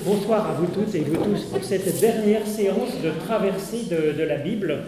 Bonsoir 0.00 0.50
à 0.50 0.54
vous 0.54 0.66
toutes 0.66 0.94
et 0.94 1.00
vous 1.00 1.22
tous 1.22 1.44
pour 1.44 1.62
cette 1.62 2.00
dernière 2.00 2.46
séance 2.46 2.98
de 3.04 3.10
traversée 3.26 3.84
de, 3.90 4.22
la 4.22 4.36
Bible, 4.36 4.78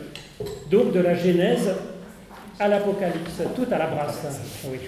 donc 0.71 0.92
de 0.92 1.00
la 1.00 1.15
Genèse 1.15 1.73
à 2.59 2.69
l'Apocalypse, 2.69 3.43
tout 3.54 3.67
à 3.71 3.79
la 3.79 3.87
brasse. 3.88 4.25
Oui. 4.67 4.79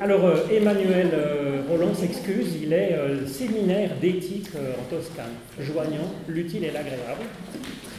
Alors 0.00 0.24
euh, 0.24 0.48
Emmanuel 0.50 1.10
euh, 1.12 1.62
Roland 1.68 1.94
s'excuse, 1.94 2.56
il 2.62 2.72
est 2.72 2.94
euh, 2.94 3.26
séminaire 3.26 3.90
d'éthique 4.00 4.48
en 4.56 4.84
Toscane, 4.90 5.34
joignant 5.60 6.10
l'utile 6.26 6.64
et 6.64 6.70
l'agréable. 6.70 7.22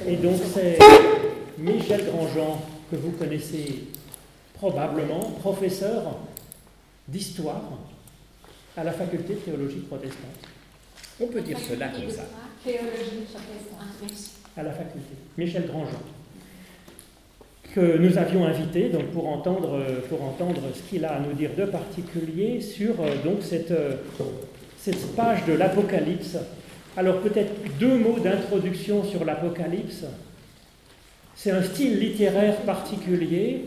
Et 0.07 0.15
donc 0.15 0.37
c'est 0.51 0.79
Michel 1.59 2.05
Grandjean, 2.05 2.59
que 2.89 2.95
vous 2.95 3.11
connaissez 3.11 3.83
probablement, 4.55 5.31
professeur 5.41 6.17
d'histoire 7.07 7.61
à 8.75 8.83
la 8.83 8.91
faculté 8.91 9.35
de 9.35 9.39
théologie 9.39 9.85
protestante. 9.87 10.54
On 11.19 11.27
peut 11.27 11.41
dire 11.41 11.57
cela 11.59 11.87
comme 11.89 12.09
ça. 12.09 12.23
À 14.57 14.63
la 14.63 14.71
faculté. 14.71 15.13
Michel 15.37 15.67
Grandjean. 15.67 15.99
Que 17.73 17.97
nous 17.97 18.17
avions 18.17 18.45
invité 18.45 18.89
donc, 18.89 19.07
pour, 19.07 19.27
entendre, 19.27 19.81
pour 20.09 20.23
entendre 20.23 20.61
ce 20.73 20.81
qu'il 20.89 21.03
a 21.03 21.13
à 21.13 21.19
nous 21.19 21.33
dire 21.33 21.51
de 21.57 21.65
particulier 21.65 22.61
sur 22.61 23.01
euh, 23.01 23.15
donc, 23.23 23.39
cette, 23.41 23.71
euh, 23.71 23.95
cette 24.77 25.13
page 25.15 25.45
de 25.45 25.53
l'Apocalypse. 25.53 26.37
Alors 26.95 27.19
peut-être 27.19 27.51
deux 27.77 27.97
mots 27.97 28.19
d'introduction 28.19 29.03
sur 29.03 29.25
l'Apocalypse. 29.25 30.05
C'est 31.35 31.51
un 31.51 31.63
style 31.63 31.99
littéraire 31.99 32.55
particulier 32.61 33.65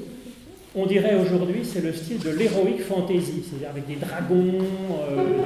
on 0.75 0.87
dirait 0.87 1.17
aujourd'hui, 1.17 1.63
c'est 1.65 1.81
le 1.81 1.93
style 1.93 2.19
de 2.19 2.31
l'héroïque 2.31 2.83
fantasy, 2.83 3.43
c'est-à-dire 3.43 3.71
avec 3.71 3.87
des 3.87 3.97
dragons, 3.97 4.59
euh, 5.11 5.43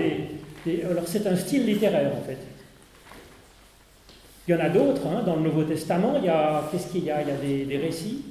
alors 0.66 1.06
c'est 1.06 1.26
un 1.26 1.36
style 1.36 1.66
littéraire 1.66 2.12
en 2.16 2.22
fait. 2.22 2.38
Il 4.46 4.52
y 4.52 4.54
en 4.54 4.60
a 4.60 4.68
d'autres, 4.68 5.06
hein, 5.06 5.22
dans 5.24 5.36
le 5.36 5.42
Nouveau 5.42 5.62
Testament, 5.62 6.14
il 6.18 6.24
y 6.24 6.28
a, 6.28 6.68
qu'est-ce 6.70 6.88
qu'il 6.88 7.04
y 7.04 7.10
a? 7.10 7.22
Il 7.22 7.28
y 7.28 7.30
a 7.30 7.66
des, 7.66 7.76
récits, 7.78 8.24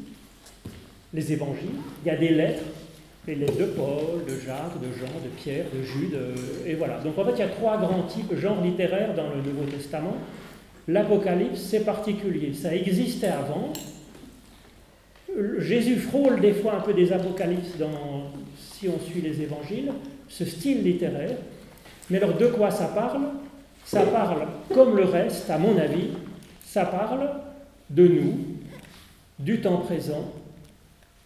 les 1.13 1.31
évangiles, 1.31 1.69
il 2.03 2.07
y 2.07 2.11
a 2.11 2.17
des 2.17 2.29
lettres, 2.29 2.63
les 3.27 3.35
lettres 3.35 3.57
de 3.57 3.65
Paul, 3.65 4.25
de 4.27 4.35
Jacques, 4.37 4.79
de 4.81 4.87
Jean, 4.99 5.13
de 5.23 5.29
Pierre, 5.37 5.65
de 5.73 5.81
Jude, 5.81 6.15
euh, 6.15 6.35
et 6.65 6.73
voilà. 6.73 6.99
Donc 6.99 7.17
en 7.17 7.23
fait, 7.23 7.31
il 7.35 7.39
y 7.39 7.43
a 7.43 7.47
trois 7.47 7.77
grands 7.77 8.03
types, 8.03 8.35
genres 8.35 8.61
littéraires 8.61 9.13
dans 9.15 9.29
le 9.29 9.41
Nouveau 9.41 9.63
Testament. 9.63 10.17
L'Apocalypse, 10.89 11.61
c'est 11.61 11.85
particulier, 11.85 12.53
ça 12.53 12.75
existait 12.75 13.27
avant, 13.27 13.71
Jésus 15.59 15.97
frôle 15.97 16.41
des 16.41 16.53
fois 16.53 16.75
un 16.75 16.81
peu 16.81 16.93
des 16.93 17.13
apocalypses 17.13 17.77
dans, 17.77 18.31
si 18.57 18.89
on 18.89 18.99
suit 18.99 19.21
les 19.21 19.41
évangiles, 19.41 19.91
ce 20.27 20.45
style 20.45 20.83
littéraire. 20.83 21.37
Mais 22.11 22.17
alors 22.21 22.37
de 22.37 22.45
quoi 22.45 22.69
ça 22.69 22.85
parle? 22.85 23.21
Ça 23.83 24.03
parle, 24.03 24.43
comme 24.73 24.95
le 24.95 25.05
reste, 25.05 25.49
à 25.49 25.57
mon 25.57 25.75
avis, 25.77 26.09
ça 26.63 26.85
parle 26.85 27.27
de 27.89 28.07
nous, 28.07 28.37
du 29.39 29.59
temps 29.59 29.77
présent, 29.79 30.31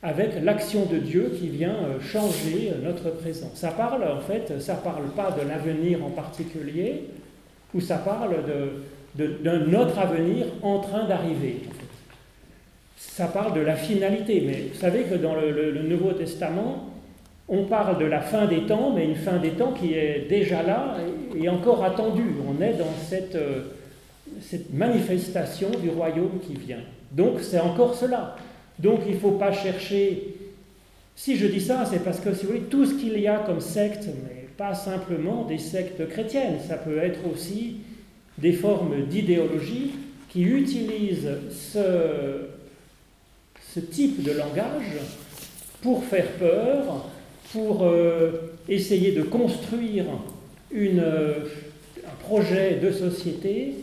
avec 0.02 0.42
l'action 0.42 0.86
de 0.86 0.98
Dieu 0.98 1.36
qui 1.38 1.50
vient 1.50 1.76
euh, 1.76 2.00
changer 2.00 2.72
notre 2.82 3.10
présent. 3.10 3.52
Ça 3.56 3.72
parle, 3.72 4.04
en 4.04 4.22
fait, 4.22 4.62
ça 4.62 4.76
parle 4.76 5.10
pas 5.10 5.32
de 5.32 5.46
l'avenir 5.46 6.06
en 6.06 6.12
particulier, 6.12 7.10
ou 7.74 7.82
ça 7.82 7.98
parle 7.98 8.36
d'un 9.16 9.74
autre 9.74 10.00
avenir 10.00 10.46
en 10.62 10.80
train 10.80 11.06
d'arriver 11.06 11.64
ça 13.16 13.28
parle 13.28 13.54
de 13.54 13.62
la 13.62 13.76
finalité. 13.76 14.44
Mais 14.46 14.70
vous 14.74 14.80
savez 14.80 15.04
que 15.04 15.16
dans 15.16 15.36
le, 15.36 15.84
Nouveau 15.84 16.12
Testament, 16.12 16.90
on 17.48 17.66
parle 17.66 18.00
de 18.00 18.06
la 18.06 18.22
fin 18.22 18.48
des 18.48 18.66
temps, 18.66 18.92
mais 18.96 19.06
une 19.06 19.16
fin 19.16 19.38
des 19.38 19.52
temps 19.52 19.72
qui 19.72 19.94
est 19.94 20.28
déjà 20.28 20.64
là 20.64 20.98
et 21.36 21.48
encore 21.48 21.84
attendue. 21.84 22.36
On 22.48 22.62
est 22.62 22.74
dans 22.74 22.94
cette, 23.08 23.36
euh, 23.36 23.64
cette 24.42 24.74
manifestation 24.74 25.70
du 25.82 25.90
royaume 25.90 26.40
qui 26.46 26.56
vient. 26.56 26.84
Donc 27.12 27.42
c'est 27.42 27.60
encore 27.60 27.96
cela. 27.96 28.36
Donc 28.80 29.02
il 29.08 29.14
ne 29.14 29.20
faut 29.20 29.32
pas 29.32 29.52
chercher. 29.52 30.36
Si 31.16 31.38
je 31.38 31.46
dis 31.46 31.62
ça, 31.62 31.86
c'est 31.86 32.04
parce 32.04 32.20
que 32.20 32.30
tout 32.58 32.86
ce 32.86 32.96
qu'il 32.96 33.18
y 33.20 33.28
a 33.28 33.38
comme 33.40 33.62
secte, 33.62 34.06
mais 34.06 34.48
pas 34.58 34.74
simplement 34.74 35.46
des 35.46 35.60
sectes 35.60 36.08
chrétiennes, 36.10 36.58
ça 36.68 36.76
peut 36.76 36.98
être 36.98 37.20
aussi 37.32 37.78
des 38.38 38.54
formes 38.54 39.06
d'idéologie 39.06 39.92
qui 40.30 40.44
utilisent 40.44 41.30
ce, 41.52 42.48
ce 43.74 43.80
type 43.80 44.24
de 44.24 44.32
langage 44.32 44.98
pour 45.82 46.04
faire 46.04 46.32
peur, 46.34 47.06
pour 47.56 47.84
euh, 47.84 48.52
essayer 48.68 49.14
de 49.14 49.22
construire 49.22 50.04
euh, 50.76 51.34
un 52.06 52.24
projet 52.26 52.82
de 52.84 52.92
société 52.92 53.76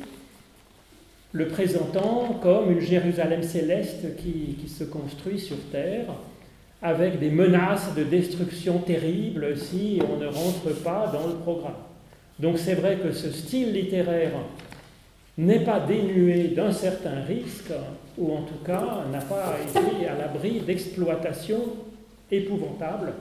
le 1.33 1.49
présentant 1.49 2.39
comme 2.43 2.71
une 2.71 2.81
Jérusalem 2.81 3.43
céleste 3.43 4.17
qui, 4.19 4.59
qui, 4.61 4.69
se 4.69 4.85
construit 4.85 5.41
sur 5.41 5.57
terre, 5.71 6.05
avec 6.83 7.19
des 7.19 7.31
menaces 7.31 7.95
de 7.95 8.05
destruction 8.05 8.79
terribles 8.81 9.57
si 9.57 10.03
on 10.07 10.19
ne 10.19 10.27
rentre 10.27 10.69
pas 10.85 11.11
dans 11.11 11.29
le 11.29 11.37
programme. 11.37 11.73
Donc 12.39 12.59
c'est 12.59 12.75
vrai 12.75 12.99
que 13.03 13.13
ce 13.13 13.31
style 13.31 13.73
littéraire 13.73 14.33
n'est 15.39 15.65
pas 15.65 15.81
dénué 15.81 16.49
d'un 16.49 16.73
certain 16.73 17.23
risque, 17.27 17.73
ou 18.19 18.35
en 18.35 18.43
tout 18.43 18.63
cas 18.67 19.07
n'a 19.11 19.23
pas 19.23 19.57
été 19.67 20.07
à 20.07 20.19
l'abri 20.19 20.61
d'exploitation 20.61 21.61
épouvantable 22.31 23.15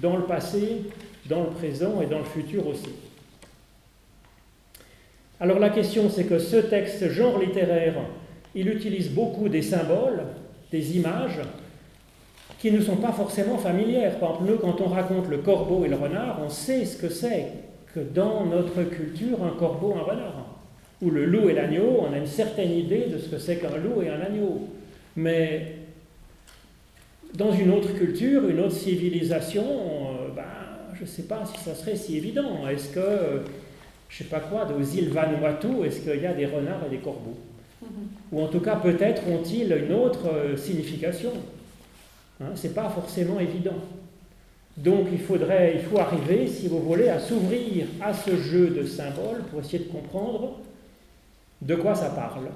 dans 0.00 0.16
le 0.16 0.24
passé, 0.24 0.82
dans 1.26 1.44
le 1.44 1.50
présent 1.50 2.00
et 2.00 2.06
dans 2.06 2.18
le 2.18 2.24
futur 2.24 2.66
aussi. 2.66 2.90
Alors 5.40 5.58
la 5.58 5.70
question 5.70 6.08
c'est 6.08 6.24
que 6.24 6.38
ce 6.38 6.56
texte 6.56 7.10
genre 7.10 7.38
littéraire, 7.38 7.94
il 8.54 8.68
utilise 8.68 9.10
beaucoup 9.10 9.48
des 9.48 9.62
symboles, 9.62 10.22
des 10.72 10.96
images, 10.96 11.40
qui 12.58 12.70
ne 12.70 12.80
sont 12.80 12.96
pas 12.96 13.12
forcément 13.12 13.58
familières. 13.58 14.18
Par 14.18 14.30
exemple, 14.30 14.50
nous, 14.50 14.58
quand 14.58 14.80
on 14.80 14.88
raconte 14.88 15.28
le 15.28 15.38
corbeau 15.38 15.84
et 15.84 15.88
le 15.88 15.96
renard, 15.96 16.40
on 16.44 16.48
sait 16.48 16.84
ce 16.84 16.96
que 16.96 17.08
c'est 17.08 17.48
que 17.94 18.00
dans 18.00 18.46
notre 18.46 18.82
culture, 18.84 19.44
un 19.44 19.56
corbeau, 19.58 19.94
un 19.94 20.02
renard 20.02 20.46
ou 21.02 21.10
le 21.10 21.26
loup 21.26 21.50
et 21.50 21.52
l'agneau, 21.52 22.04
on 22.08 22.12
a 22.12 22.18
une 22.18 22.26
certaine 22.26 22.72
idée 22.72 23.06
de 23.12 23.18
ce 23.18 23.28
que 23.28 23.38
c'est 23.38 23.56
qu'un 23.56 23.76
loup 23.76 24.02
et 24.02 24.08
un 24.08 24.20
agneau. 24.20 24.68
Mais 25.14 25.75
dans 27.34 27.52
une 27.52 27.70
autre 27.70 27.92
culture, 27.94 28.48
une 28.48 28.60
autre 28.60 28.74
civilisation, 28.74 29.64
euh, 29.64 30.28
ben, 30.34 30.42
je 30.94 31.02
ne 31.02 31.06
sais 31.06 31.24
pas 31.24 31.44
si 31.44 31.62
ça 31.62 31.74
serait 31.74 31.96
si 31.96 32.16
évident. 32.16 32.66
Est-ce 32.68 32.88
que, 32.88 33.00
je 34.08 34.14
ne 34.14 34.18
sais 34.18 34.30
pas 34.30 34.40
quoi, 34.40 34.66
aux 34.66 34.82
îles 34.82 35.10
Vanuatu, 35.10 35.84
est-ce 35.84 36.00
qu'il 36.00 36.22
y 36.22 36.26
a 36.26 36.32
des 36.32 36.46
renards 36.46 36.84
et 36.86 36.90
des 36.90 37.02
corbeaux? 37.02 37.38
Mm-hmm. 37.84 37.88
Ou 38.32 38.42
en 38.42 38.48
tout 38.48 38.60
cas, 38.60 38.76
peut-être 38.76 39.28
ont-ils 39.28 39.72
une 39.72 39.92
autre 39.92 40.28
euh, 40.32 40.56
signification 40.56 41.32
hein, 42.40 42.50
Ce 42.54 42.66
n'est 42.66 42.72
pas 42.72 42.88
forcément 42.88 43.38
évident. 43.40 43.76
Donc 44.76 45.06
il 45.10 45.18
faudrait, 45.18 45.74
il 45.76 45.82
faut 45.82 45.98
arriver, 45.98 46.46
si 46.46 46.68
vous 46.68 46.80
voulez, 46.80 47.08
à 47.08 47.18
s'ouvrir 47.18 47.86
à 48.00 48.12
ce 48.12 48.36
jeu 48.36 48.68
de 48.68 48.84
symboles 48.84 49.42
pour 49.50 49.60
essayer 49.60 49.78
de 49.78 49.90
comprendre 49.90 50.58
de 51.62 51.74
quoi 51.74 51.94
ça 51.94 52.10
parle 52.10 52.48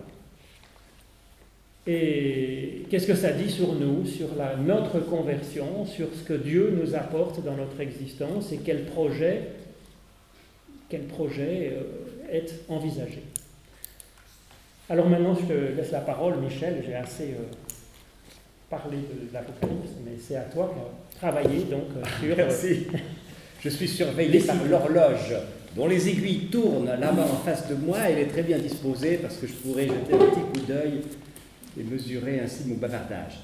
Et 1.93 2.87
qu'est-ce 2.89 3.09
que 3.09 3.17
ça 3.17 3.33
dit 3.33 3.51
sur 3.51 3.73
nous, 3.73 4.07
sur 4.07 4.29
la, 4.39 4.55
notre 4.55 5.01
conversion, 5.01 5.85
sur 5.85 6.07
ce 6.15 6.23
que 6.23 6.35
Dieu 6.35 6.73
nous 6.81 6.95
apporte 6.95 7.45
dans 7.45 7.57
notre 7.57 7.81
existence 7.81 8.53
et 8.53 8.59
quel 8.65 8.85
projet, 8.85 9.49
quel 10.89 11.03
projet 11.03 11.73
euh, 11.73 12.33
est 12.33 12.55
envisagé? 12.69 13.25
Alors 14.89 15.09
maintenant, 15.09 15.35
je 15.35 15.47
te 15.47 15.77
laisse 15.77 15.91
la 15.91 15.99
parole, 15.99 16.37
Michel. 16.39 16.85
J'ai 16.87 16.95
assez 16.95 17.31
euh, 17.31 17.51
parlé 18.71 18.99
de, 18.99 19.35
l'Apocalypse, 19.35 19.91
mais 20.05 20.13
c'est 20.21 20.37
à 20.37 20.43
toi 20.43 20.73
de 20.77 21.19
travailler 21.19 21.65
donc 21.65 21.87
euh, 21.97 22.25
sur. 22.25 22.37
Merci. 22.37 22.87
Je 23.65 23.69
suis 23.69 23.89
surveillé 23.89 24.39
par 24.39 24.65
l'horloge 24.65 25.35
dont 25.75 25.89
les 25.89 26.09
aiguilles 26.09 26.47
tournent 26.53 26.87
là-bas 26.87 27.25
en 27.25 27.45
face 27.45 27.69
de 27.69 27.75
moi, 27.75 27.99
elle 28.09 28.21
est 28.21 28.27
très 28.27 28.43
bien 28.45 28.59
disposée 28.59 29.17
parce 29.17 29.37
que 29.39 29.49
je 29.49 29.53
pourrais 29.55 29.87
jeter 29.89 30.15
un 30.15 30.19
petit 30.19 30.41
coup 30.41 30.67
d'œil 30.69 31.03
et 31.79 31.83
mesurer 31.83 32.41
ainsi 32.41 32.65
mon 32.67 32.77
bavardage. 32.77 33.41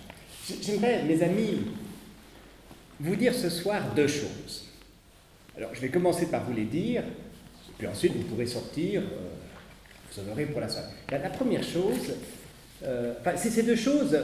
J'aimerais, 0.63 1.03
mes 1.05 1.23
amis, 1.23 1.67
vous 3.01 3.17
dire 3.17 3.35
ce 3.35 3.51
soir 3.51 3.95
deux 3.95 4.09
choses. 4.09 4.65
Alors, 5.57 5.75
je 5.75 5.81
vais 5.81 5.89
commencer 5.89 6.27
par 6.27 6.45
vous 6.45 6.55
les 6.55 6.65
dire, 6.65 7.03
puis 7.79 7.87
ensuite 7.87 8.15
vous 8.15 8.23
pourrez 8.25 8.47
sortir, 8.47 9.03
euh, 9.03 9.29
vous 10.13 10.23
en 10.23 10.33
aurez 10.33 10.47
pour 10.47 10.61
la 10.61 10.69
soirée. 10.69 10.89
La, 11.11 11.19
première 11.31 11.63
chose, 11.63 12.15
euh, 12.85 13.15
ces 13.37 13.63
deux 13.63 13.77
choses 13.77 14.17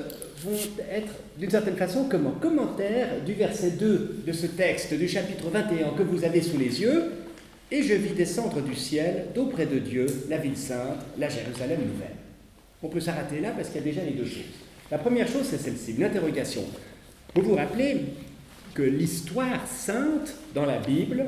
vont 0.44 0.58
être 0.90 1.12
d'une 1.38 1.50
certaine 1.50 1.76
façon 1.76 2.04
comme 2.04 2.26
un 2.26 2.38
commentaire 2.40 3.22
du 3.24 3.34
verset 3.34 3.72
2 3.72 4.22
de 4.26 4.32
ce 4.32 4.46
texte 4.46 4.94
du 4.94 5.08
chapitre 5.08 5.48
21 5.48 5.90
que 5.96 6.02
vous 6.02 6.24
avez 6.24 6.42
sous 6.42 6.58
les 6.58 6.80
yeux, 6.80 7.12
et 7.70 7.82
je 7.82 7.94
vis 7.94 8.12
descendre 8.12 8.60
du 8.60 8.74
ciel, 8.74 9.28
d'auprès 9.34 9.64
de 9.64 9.78
Dieu, 9.78 10.06
la 10.28 10.36
ville 10.36 10.56
sainte, 10.56 10.98
la 11.18 11.30
Jérusalem 11.30 11.80
nouvelle. 11.80 12.16
On 12.82 12.88
peut 12.88 13.00
s'arrêter 13.00 13.40
là 13.40 13.50
parce 13.50 13.68
qu'il 13.68 13.76
y 13.76 13.80
a 13.80 13.92
déjà 13.92 14.04
les 14.04 14.12
deux 14.12 14.26
choses. 14.26 14.42
La 14.90 14.98
première 14.98 15.28
chose, 15.28 15.46
c'est 15.48 15.58
celle-ci, 15.58 15.92
une 15.92 16.04
interrogation. 16.04 16.64
Vous 17.34 17.42
vous 17.42 17.54
rappelez 17.54 18.04
que 18.74 18.82
l'histoire 18.82 19.66
sainte 19.66 20.34
dans 20.54 20.66
la 20.66 20.78
Bible 20.78 21.26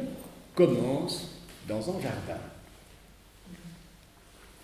commence 0.54 1.40
dans 1.68 1.78
un 1.78 2.00
jardin. 2.00 2.40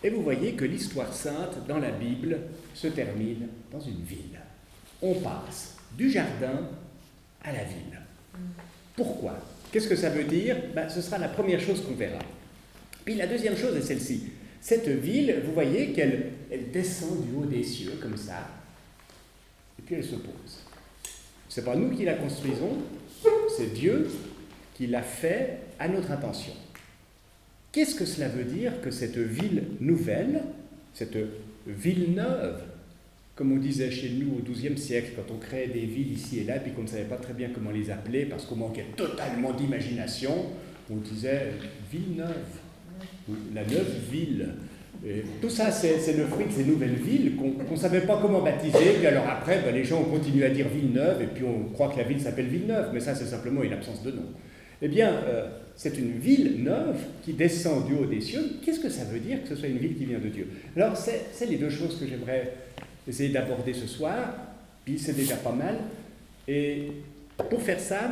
Et 0.03 0.11
vous 0.11 0.23
voyez 0.23 0.53
que 0.53 0.65
l'histoire 0.65 1.13
sainte 1.13 1.67
dans 1.69 1.79
la 1.79 1.91
Bible 1.91 2.39
se 2.75 2.89
termine 2.89 3.49
dans 3.71 3.81
une 3.81 4.03
ville. 4.03 4.41
On 5.03 5.15
passe 5.15 5.77
du 5.97 6.11
jardin 6.11 6.69
à 7.43 7.53
la 7.53 7.65
ville. 7.65 8.01
Pourquoi? 8.97 9.39
Qu'est-ce 9.71 9.89
que 9.89 9.97
ça 9.97 10.11
veut 10.11 10.25
dire? 10.25 10.57
Ben, 10.75 10.89
Ce 10.89 11.01
sera 11.01 11.19
la 11.19 11.29
première 11.29 11.61
chose 11.61 11.83
qu'on 11.85 11.95
verra. 11.95 12.19
Puis 13.05 13.15
la 13.15 13.27
deuxième 13.27 13.57
chose 13.57 13.77
est 13.77 13.83
celle-ci. 13.83 14.25
Cette 14.61 14.89
ville, 14.89 15.43
vous 15.45 15.53
voyez 15.53 15.93
qu'elle 15.93 16.33
elle 16.51 16.71
descend 16.71 17.25
du 17.27 17.35
haut 17.37 17.47
des 17.47 17.63
cieux, 17.63 17.93
comme 18.01 18.17
ça, 18.17 18.49
et 19.79 19.83
puis 19.83 19.95
elle 19.97 20.05
se 20.05 20.17
pose. 20.17 20.65
Ce 21.49 21.61
n'est 21.61 21.67
pas 21.67 21.77
nous 21.77 21.91
qui 21.91 22.05
la 22.05 22.15
construisons, 22.15 22.79
c'est 23.57 23.73
Dieu 23.73 24.09
qui 24.75 24.87
l'a 24.87 25.03
fait 25.03 25.59
à 25.79 25.89
notre 25.89 26.11
intention. 26.11 26.53
Qu'est-ce 27.73 27.95
que 27.95 28.05
cela 28.05 28.29
veut 28.29 28.45
dire 28.45 28.81
que 28.81 28.91
cette 28.91 29.19
ville 29.19 29.65
nouvelle, 29.81 30.43
cette 30.95 31.17
ville 31.67 32.15
neuve, 32.15 32.63
comme 33.37 33.53
on 33.53 33.57
disait 33.57 33.91
chez 33.91 34.11
nous 34.11 34.39
au 34.39 34.43
XIIe 34.43 34.77
siècle, 34.77 35.13
quand 35.17 35.33
on 35.33 35.39
créait 35.39 35.69
des 35.69 35.87
villes 35.87 36.13
ici 36.13 36.41
et 36.41 36.45
là, 36.45 36.59
puis 36.59 36.73
qu'on 36.73 36.83
ne 36.83 36.89
savait 36.89 37.05
pas 37.05 37.17
très 37.17 37.33
bien 37.33 37.51
comment 37.55 37.71
les 37.71 37.91
appeler 37.91 38.27
parce 38.27 38.45
qu'on 38.45 38.57
manquait 38.57 38.87
totalement 38.97 39.53
d'imagination, 39.53 40.47
on 40.91 40.97
disait 40.97 41.53
ville 41.91 42.17
neuve, 42.17 43.37
la 43.55 43.65
neuve 43.65 43.95
ville. 44.11 44.55
Tout 45.41 45.49
ça, 45.49 45.71
c'est 45.71 46.17
le 46.17 46.27
fruit 46.27 46.47
de 46.47 46.53
ces 46.53 46.65
nouvelles 46.65 46.95
villes 46.95 47.37
qu'on 47.37 47.73
ne 47.73 47.79
savait 47.79 48.03
pas 48.03 48.19
comment 48.21 48.43
baptiser. 48.43 48.93
Puis 48.99 49.07
alors 49.07 49.27
après, 49.27 49.61
ben, 49.65 49.75
les 49.75 49.85
gens 49.85 50.01
ont 50.01 50.11
continué 50.11 50.45
à 50.45 50.51
dire 50.51 50.69
Villeneuve, 50.69 51.23
et 51.23 51.27
puis 51.27 51.45
on 51.45 51.73
croit 51.73 51.89
que 51.89 51.97
la 51.97 52.05
ville 52.05 52.21
s'appelle 52.21 52.49
Villeneuve, 52.49 52.91
mais 52.93 53.01
ça, 53.01 53.15
c'est 53.15 53.25
simplement 53.27 53.63
une 53.63 53.73
absence 53.73 54.03
de 54.03 54.11
nom. 54.11 54.27
Eh 54.83 54.89
bien, 54.89 55.11
euh, 55.11 55.49
c'est 55.77 55.97
une 55.99 56.19
ville 56.19 56.63
neuve 56.63 56.97
qui 57.23 57.33
descend 57.33 57.87
du 57.87 57.95
haut 57.95 58.07
des 58.07 58.21
cieux. 58.21 58.43
Qu'est-ce 58.65 58.81
que 58.81 58.91
ça 58.91 59.05
veut 59.05 59.21
dire 59.21 59.43
que 59.43 59.49
ce 59.49 59.57
soit 59.57 59.69
une 59.69 59.79
ville 59.79 59.97
qui 59.97 60.05
vient 60.05 60.19
de 60.19 60.29
Dieu? 60.29 60.49
Alors, 60.77 60.97
c'est 60.97 61.47
les 61.47 61.57
deux 61.57 61.71
choses 61.71 61.99
que 61.99 62.07
j'aimerais 62.07 62.53
essayer 63.09 63.31
d'aborder 63.31 63.73
ce 63.73 63.87
soir, 63.87 64.35
puis 64.85 64.99
c'est 64.99 65.17
déjà 65.17 65.37
pas 65.37 65.53
mal. 65.53 65.77
Et 66.47 66.89
pour 67.49 67.63
faire 67.63 67.81
ça, 67.81 68.11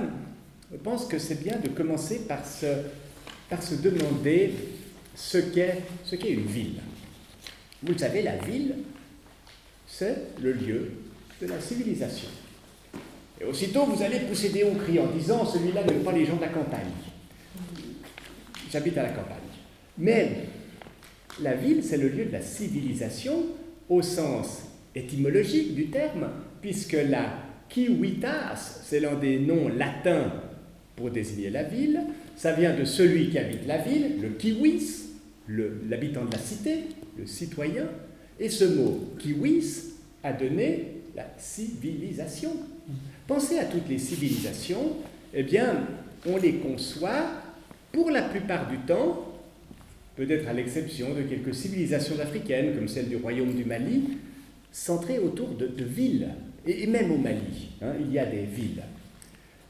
je 0.73 0.77
pense 0.79 1.07
que 1.07 1.19
c'est 1.19 1.43
bien 1.43 1.57
de 1.63 1.69
commencer 1.69 2.21
par 2.27 2.47
se, 2.47 2.67
par 3.49 3.63
se 3.63 3.75
demander 3.75 4.53
ce 5.19 5.39
qu'est 5.39 6.31
une 6.31 6.47
ville. 6.47 6.81
Vous 7.83 7.93
le 7.93 7.99
savez, 7.99 8.23
la 8.23 8.37
ville, 8.37 8.77
c'est 9.87 10.17
le 10.41 10.53
lieu 10.53 10.93
de 11.41 11.47
la 11.47 11.61
civilisation. 11.61 12.29
Et 13.41 13.45
aussitôt, 13.45 13.85
vous 13.85 14.03
allez 14.03 14.21
pousser 14.21 14.51
des 14.51 14.65
hauts 14.65 14.75
cris 14.75 14.99
en 14.99 15.07
disant 15.07 15.45
celui-là 15.45 15.85
n'aime 15.85 16.03
pas 16.03 16.13
les 16.13 16.25
gens 16.25 16.37
de 16.37 16.41
la 16.41 16.49
campagne. 16.49 16.91
J'habite 18.71 18.97
à 18.99 19.03
la 19.03 19.11
campagne. 19.11 19.37
Mais 19.99 20.31
la 21.43 21.55
ville, 21.55 21.83
c'est 21.83 21.97
le 21.97 22.09
lieu 22.09 22.27
de 22.27 22.33
la 22.33 22.43
civilisation 22.43 23.45
au 23.89 24.03
sens 24.03 24.63
étymologique 24.95 25.75
du 25.75 25.87
terme, 25.87 26.29
puisque 26.61 26.97
la 27.09 27.39
kiwitas, 27.69 28.83
c'est 28.85 29.01
l'un 29.01 29.15
des 29.15 29.39
noms 29.39 29.69
latins 29.69 30.33
pour 30.97 31.11
désigner 31.11 31.51
la 31.51 31.63
ville, 31.63 32.01
ça 32.37 32.53
vient 32.53 32.75
de 32.75 32.85
celui 32.85 33.31
qui 33.31 33.39
habite 33.39 33.67
la 33.67 33.79
ville, 33.79 34.21
le 34.21 34.31
kiwis, 34.31 35.08
l'habitant 35.49 36.25
de 36.25 36.33
la 36.33 36.39
cité, 36.39 36.81
le 37.19 37.27
citoyen, 37.27 37.87
et 38.39 38.49
ce 38.49 38.65
mot 38.65 39.15
kiwis 39.19 39.95
a 40.23 40.33
donné 40.33 40.99
la 41.17 41.27
civilisation. 41.39 42.51
Pensez 43.27 43.59
à 43.59 43.65
toutes 43.65 43.89
les 43.89 43.99
civilisations, 43.99 44.97
eh 45.35 45.43
bien, 45.43 45.87
on 46.27 46.37
les 46.37 46.55
conçoit 46.55 47.31
pour 47.93 48.11
la 48.11 48.23
plupart 48.23 48.69
du 48.69 48.79
temps, 48.79 49.35
peut-être 50.17 50.49
à 50.49 50.53
l'exception 50.53 51.15
de 51.15 51.23
quelques 51.23 51.55
civilisations 51.55 52.19
africaines 52.21 52.75
comme 52.75 52.89
celle 52.89 53.09
du 53.09 53.17
royaume 53.17 53.55
du 53.55 53.65
Mali, 53.65 54.19
centrées 54.71 55.19
autour 55.19 55.49
de, 55.51 55.85
villes, 55.85 56.29
et, 56.67 56.87
même 56.87 57.11
au 57.11 57.17
Mali, 57.17 57.71
hein, 57.83 57.93
il 58.01 58.13
y 58.13 58.19
a 58.19 58.27
des 58.27 58.43
villes. 58.43 58.83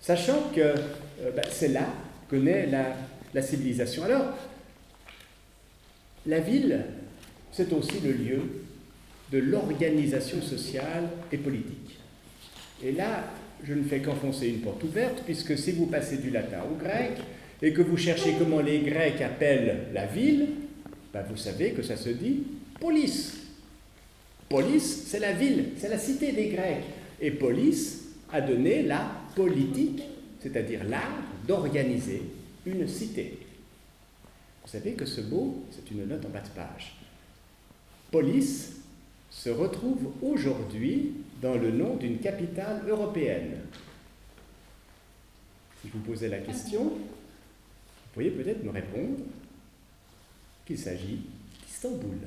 Sachant 0.00 0.50
que 0.54 0.60
euh, 0.60 1.30
ben, 1.34 1.44
c'est 1.50 1.68
là 1.68 1.86
que 2.28 2.36
naît 2.36 2.66
la, 2.66 2.96
la 3.34 3.42
civilisation. 3.42 4.04
Alors, 4.04 4.34
la 6.26 6.40
ville, 6.40 6.84
c'est 7.52 7.72
aussi 7.72 8.00
le 8.04 8.12
lieu 8.12 8.40
de 9.32 9.38
l'organisation 9.38 10.40
sociale 10.40 11.08
et 11.32 11.36
politique. 11.36 11.98
Et 12.82 12.92
là, 12.92 13.24
je 13.64 13.74
ne 13.74 13.82
fais 13.82 14.00
qu'enfoncer 14.00 14.48
une 14.48 14.60
porte 14.60 14.82
ouverte, 14.84 15.22
puisque 15.24 15.58
si 15.58 15.72
vous 15.72 15.86
passez 15.86 16.18
du 16.18 16.30
latin 16.30 16.60
au 16.70 16.76
grec 16.76 17.12
et 17.60 17.72
que 17.72 17.82
vous 17.82 17.96
cherchez 17.96 18.34
comment 18.38 18.60
les 18.60 18.80
Grecs 18.80 19.20
appellent 19.20 19.88
la 19.92 20.06
ville, 20.06 20.48
ben 21.12 21.24
vous 21.28 21.36
savez 21.36 21.72
que 21.72 21.82
ça 21.82 21.96
se 21.96 22.10
dit 22.10 22.44
polis. 22.80 23.36
Polis, 24.48 25.04
c'est 25.06 25.18
la 25.18 25.32
ville, 25.32 25.70
c'est 25.76 25.88
la 25.88 25.98
cité 25.98 26.32
des 26.32 26.48
Grecs. 26.48 26.84
Et 27.20 27.32
polis 27.32 28.04
a 28.32 28.40
donné 28.40 28.82
la 28.82 29.10
politique, 29.34 30.02
c'est-à-dire 30.40 30.84
l'art 30.84 31.22
d'organiser 31.46 32.22
une 32.64 32.86
cité. 32.86 33.38
Vous 34.68 34.72
savez 34.72 34.92
que 34.92 35.06
ce 35.06 35.22
mot, 35.22 35.64
c'est 35.70 35.90
une 35.90 36.04
note 36.04 36.26
en 36.26 36.28
bas 36.28 36.42
de 36.42 36.48
page. 36.48 36.94
Polis 38.10 38.72
se 39.30 39.48
retrouve 39.48 40.12
aujourd'hui 40.20 41.12
dans 41.40 41.54
le 41.54 41.70
nom 41.70 41.96
d'une 41.96 42.18
capitale 42.18 42.82
européenne. 42.86 43.60
Si 45.80 45.88
vous 45.88 46.00
posez 46.00 46.28
la 46.28 46.40
question, 46.40 46.84
vous 46.84 46.98
pourriez 48.12 48.30
peut-être 48.30 48.62
me 48.62 48.68
répondre 48.68 49.24
qu'il 50.66 50.76
s'agit 50.76 51.20
d'Istanbul. 51.66 52.18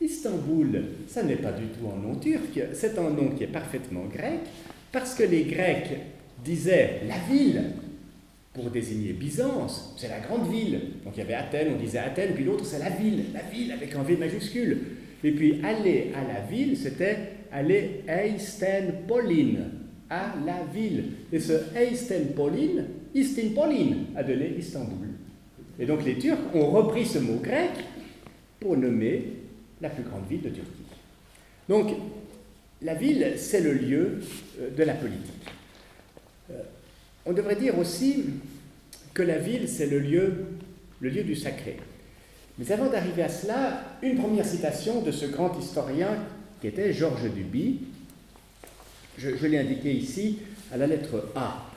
Istanbul, 0.00 0.84
ça 1.06 1.22
n'est 1.22 1.36
pas 1.36 1.52
du 1.52 1.66
tout 1.66 1.88
un 1.88 1.96
nom 1.96 2.16
turc, 2.16 2.60
c'est 2.74 2.98
un 2.98 3.10
nom 3.10 3.36
qui 3.36 3.44
est 3.44 3.52
parfaitement 3.52 4.06
grec, 4.06 4.40
parce 4.90 5.14
que 5.14 5.22
les 5.22 5.44
Grecs 5.44 5.96
disaient 6.42 7.02
la 7.06 7.18
ville 7.20 7.62
pour 8.52 8.70
désigner 8.70 9.12
Byzance, 9.12 9.94
c'est 9.96 10.08
la 10.08 10.20
grande 10.20 10.50
ville. 10.50 10.80
Donc 11.04 11.14
il 11.16 11.20
y 11.20 11.22
avait 11.22 11.34
Athènes, 11.34 11.72
on 11.74 11.80
disait 11.80 11.98
Athènes, 11.98 12.34
puis 12.34 12.44
l'autre 12.44 12.66
c'est 12.66 12.78
la 12.78 12.90
ville, 12.90 13.24
la 13.32 13.42
ville 13.42 13.72
avec 13.72 13.94
un 13.94 14.02
V 14.02 14.16
majuscule. 14.16 14.78
Et 15.24 15.30
puis 15.30 15.60
aller 15.64 16.10
à 16.14 16.32
la 16.32 16.40
ville, 16.40 16.76
c'était 16.76 17.16
aller 17.50 18.02
Eistenpolin, 18.08 19.70
à 20.10 20.34
la 20.44 20.64
ville. 20.72 21.04
Et 21.32 21.40
ce 21.40 21.52
Eistenpolin, 21.74 22.84
Istinpolin, 23.14 23.96
a 24.16 24.22
donné 24.22 24.54
Istanbul. 24.58 25.08
Et 25.78 25.86
donc 25.86 26.04
les 26.04 26.18
Turcs 26.18 26.54
ont 26.54 26.70
repris 26.70 27.06
ce 27.06 27.18
mot 27.18 27.38
grec 27.42 27.70
pour 28.60 28.76
nommer 28.76 29.24
la 29.80 29.88
plus 29.88 30.04
grande 30.04 30.26
ville 30.28 30.42
de 30.42 30.50
Turquie. 30.50 30.70
Donc 31.68 31.88
la 32.82 32.94
ville, 32.94 33.34
c'est 33.36 33.60
le 33.60 33.72
lieu 33.72 34.20
euh, 34.60 34.70
de 34.76 34.82
la 34.82 34.94
politique. 34.94 35.32
On 37.24 37.32
devrait 37.32 37.56
dire 37.56 37.78
aussi 37.78 38.24
que 39.14 39.22
la 39.22 39.38
ville, 39.38 39.68
c'est 39.68 39.86
le 39.86 39.98
lieu, 39.98 40.44
le 41.00 41.08
lieu 41.08 41.22
du 41.22 41.36
sacré. 41.36 41.76
Mais 42.58 42.70
avant 42.72 42.90
d'arriver 42.90 43.22
à 43.22 43.28
cela, 43.28 43.84
une 44.02 44.16
première 44.16 44.46
citation 44.46 45.02
de 45.02 45.10
ce 45.10 45.26
grand 45.26 45.56
historien 45.58 46.16
qui 46.60 46.66
était 46.68 46.92
Georges 46.92 47.30
Duby. 47.32 47.80
Je, 49.18 49.46
l'ai 49.46 49.58
indiqué 49.58 49.92
ici 49.92 50.38
à 50.72 50.76
la 50.76 50.86
lettre 50.86 51.24
A. 51.34 51.68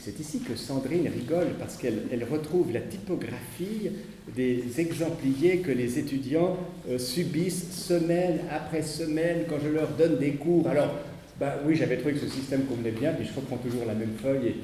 C'est 0.00 0.18
ici 0.18 0.40
que 0.40 0.56
Sandrine 0.56 1.08
rigole 1.08 1.48
parce 1.58 1.76
qu'elle 1.76 2.26
retrouve 2.28 2.72
la 2.72 2.80
typographie 2.80 3.90
des 4.34 4.80
exempliers 4.80 5.58
que 5.58 5.70
les 5.70 5.98
étudiants 5.98 6.56
euh, 6.88 6.98
subissent 6.98 7.86
semaine 7.86 8.40
après 8.50 8.82
semaine 8.82 9.44
quand 9.48 9.58
je 9.62 9.68
leur 9.68 9.88
donne 9.90 10.18
des 10.18 10.32
cours. 10.32 10.66
Alors, 10.66 10.98
bah, 11.38 11.60
oui, 11.66 11.76
j'avais 11.76 11.98
trouvé 11.98 12.14
que 12.14 12.20
ce 12.20 12.28
système 12.28 12.64
convenait 12.64 12.90
bien, 12.90 13.12
puis 13.12 13.26
je 13.26 13.34
reprends 13.34 13.58
toujours 13.58 13.84
la 13.84 13.94
même 13.94 14.14
feuille 14.20 14.54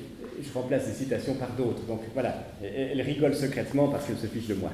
je 0.42 0.52
remplace 0.52 0.87
des 0.87 0.95
citations 0.95 1.35
par 1.35 1.52
d'autres. 1.57 1.85
Donc 1.87 2.00
voilà, 2.14 2.47
elle 2.62 3.00
rigole 3.00 3.35
secrètement 3.35 3.88
parce 3.88 4.07
qu'elle 4.07 4.18
se 4.18 4.26
fiche 4.26 4.49
de 4.49 4.54
moi. 4.54 4.71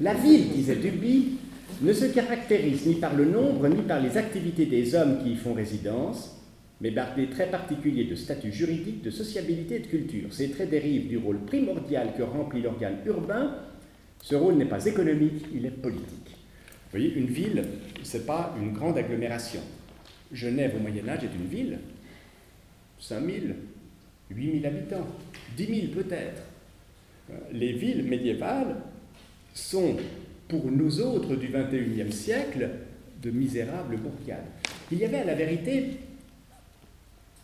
La 0.00 0.14
ville, 0.14 0.48
disait 0.48 0.76
Duby, 0.76 1.38
ne 1.82 1.92
se 1.92 2.06
caractérise 2.06 2.86
ni 2.86 2.94
par 2.94 3.14
le 3.14 3.24
nombre 3.24 3.68
ni 3.68 3.82
par 3.82 4.00
les 4.00 4.16
activités 4.16 4.66
des 4.66 4.94
hommes 4.94 5.22
qui 5.22 5.32
y 5.32 5.36
font 5.36 5.54
résidence, 5.54 6.40
mais 6.80 6.90
par 6.90 7.14
des 7.14 7.28
traits 7.28 7.50
particuliers 7.50 8.04
de 8.04 8.14
statut 8.14 8.52
juridique, 8.52 9.02
de 9.02 9.10
sociabilité 9.10 9.76
et 9.76 9.80
de 9.80 9.86
culture. 9.86 10.32
Ces 10.32 10.50
traits 10.50 10.70
dérivent 10.70 11.08
du 11.08 11.16
rôle 11.16 11.38
primordial 11.40 12.12
que 12.16 12.22
remplit 12.22 12.62
l'organe 12.62 12.98
urbain. 13.06 13.54
Ce 14.22 14.34
rôle 14.34 14.54
n'est 14.54 14.64
pas 14.64 14.84
économique, 14.84 15.44
il 15.54 15.66
est 15.66 15.70
politique. 15.70 16.36
Vous 16.94 17.00
voyez, 17.00 17.14
une 17.14 17.26
ville, 17.26 17.64
ce 18.02 18.16
n'est 18.16 18.24
pas 18.24 18.54
une 18.60 18.72
grande 18.72 18.98
agglomération. 18.98 19.60
Genève 20.32 20.74
au 20.76 20.80
Moyen 20.80 21.08
Âge 21.08 21.24
est 21.24 21.36
une 21.36 21.48
ville, 21.48 21.78
5000, 22.98 23.54
8000 24.30 24.66
habitants, 24.66 25.06
10 25.56 25.66
000 25.66 25.78
peut-être. 25.94 26.42
Les 27.52 27.72
villes 27.72 28.04
médiévales 28.04 28.76
sont 29.54 29.96
pour 30.48 30.70
nous 30.70 31.00
autres 31.00 31.36
du 31.36 31.48
XXIe 31.48 32.12
siècle 32.12 32.68
de 33.22 33.30
misérables 33.30 33.96
bourgades. 33.96 34.44
Il 34.92 34.98
y 34.98 35.04
avait 35.04 35.18
à 35.18 35.24
la 35.24 35.34
vérité 35.34 35.96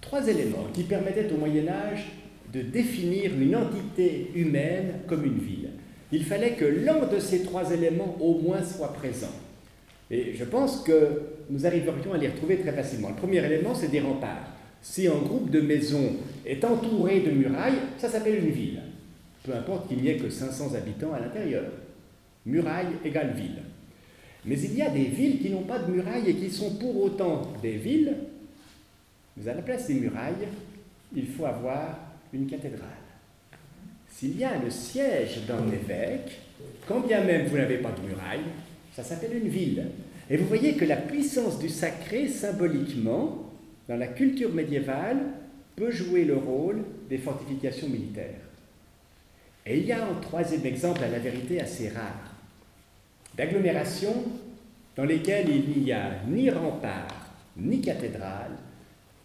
trois 0.00 0.26
éléments 0.26 0.66
qui 0.74 0.82
permettaient 0.82 1.32
au 1.32 1.38
Moyen 1.38 1.68
Âge 1.68 2.12
de 2.52 2.62
définir 2.62 3.32
une 3.38 3.54
entité 3.54 4.30
humaine 4.34 4.94
comme 5.06 5.24
une 5.24 5.38
ville. 5.38 5.70
il 6.12 6.24
fallait 6.24 6.54
que 6.54 6.64
l'un 6.64 7.06
de 7.06 7.20
ces 7.20 7.42
trois 7.42 7.70
éléments 7.70 8.16
au 8.20 8.40
moins 8.40 8.62
soit 8.62 8.92
présent. 8.92 9.30
Et 10.10 10.34
je 10.34 10.44
pense 10.44 10.80
que 10.82 11.22
nous 11.48 11.66
arriverions 11.66 12.12
à 12.12 12.18
les 12.18 12.28
retrouver 12.28 12.58
très 12.58 12.72
facilement. 12.72 13.10
Le 13.10 13.14
premier 13.14 13.44
élément, 13.44 13.74
c'est 13.74 13.90
des 13.90 14.00
remparts. 14.00 14.49
Si 14.82 15.06
un 15.06 15.18
groupe 15.18 15.50
de 15.50 15.60
maisons 15.60 16.16
est 16.46 16.64
entouré 16.64 17.20
de 17.20 17.30
murailles, 17.30 17.78
ça 17.98 18.08
s'appelle 18.08 18.44
une 18.44 18.50
ville. 18.50 18.80
Peu 19.44 19.54
importe 19.54 19.88
qu'il 19.88 20.02
n'y 20.02 20.08
ait 20.08 20.16
que 20.16 20.30
500 20.30 20.74
habitants 20.74 21.12
à 21.12 21.20
l'intérieur. 21.20 21.64
Muraille 22.46 22.96
égale 23.04 23.34
ville. 23.34 23.62
Mais 24.44 24.58
il 24.58 24.74
y 24.74 24.82
a 24.82 24.90
des 24.90 25.04
villes 25.04 25.40
qui 25.40 25.50
n'ont 25.50 25.62
pas 25.62 25.78
de 25.78 25.92
murailles 25.92 26.30
et 26.30 26.34
qui 26.34 26.50
sont 26.50 26.76
pour 26.76 27.02
autant 27.02 27.42
des 27.60 27.76
villes, 27.76 28.16
mais 29.36 29.48
à 29.48 29.54
la 29.54 29.62
place 29.62 29.86
des 29.86 29.94
murailles, 29.94 30.48
il 31.14 31.26
faut 31.26 31.44
avoir 31.44 31.98
une 32.32 32.46
cathédrale. 32.46 32.88
S'il 34.08 34.38
y 34.38 34.44
a 34.44 34.58
le 34.58 34.70
siège 34.70 35.42
d'un 35.46 35.66
évêque, 35.70 36.40
quand 36.86 37.00
bien 37.00 37.22
même 37.24 37.46
vous 37.46 37.56
n'avez 37.56 37.78
pas 37.78 37.92
de 37.92 38.06
muraille, 38.06 38.44
ça 38.94 39.02
s'appelle 39.02 39.36
une 39.36 39.48
ville. 39.48 39.86
Et 40.28 40.36
vous 40.36 40.46
voyez 40.46 40.74
que 40.74 40.84
la 40.84 40.96
puissance 40.96 41.58
du 41.58 41.68
sacré, 41.68 42.28
symboliquement, 42.28 43.49
dans 43.90 43.96
la 43.96 44.06
culture 44.06 44.54
médiévale, 44.54 45.18
peut 45.74 45.90
jouer 45.90 46.24
le 46.24 46.36
rôle 46.36 46.84
des 47.08 47.18
fortifications 47.18 47.88
militaires. 47.88 48.46
Et 49.66 49.78
il 49.78 49.84
y 49.84 49.90
a 49.90 50.06
un 50.06 50.14
troisième 50.20 50.64
exemple, 50.64 51.02
à 51.02 51.08
la 51.08 51.18
vérité, 51.18 51.60
assez 51.60 51.88
rare, 51.88 52.36
d'agglomérations 53.36 54.26
dans 54.94 55.04
lesquelles 55.04 55.48
il 55.48 55.82
n'y 55.82 55.90
a 55.90 56.22
ni 56.28 56.48
rempart, 56.50 57.32
ni 57.56 57.80
cathédrale, 57.80 58.52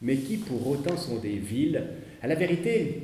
mais 0.01 0.17
qui 0.17 0.38
pour 0.38 0.67
autant 0.67 0.98
sont 0.98 1.19
des 1.19 1.38
villes. 1.38 1.84
À 2.24 2.27
la 2.27 2.36
vérité, 2.36 3.03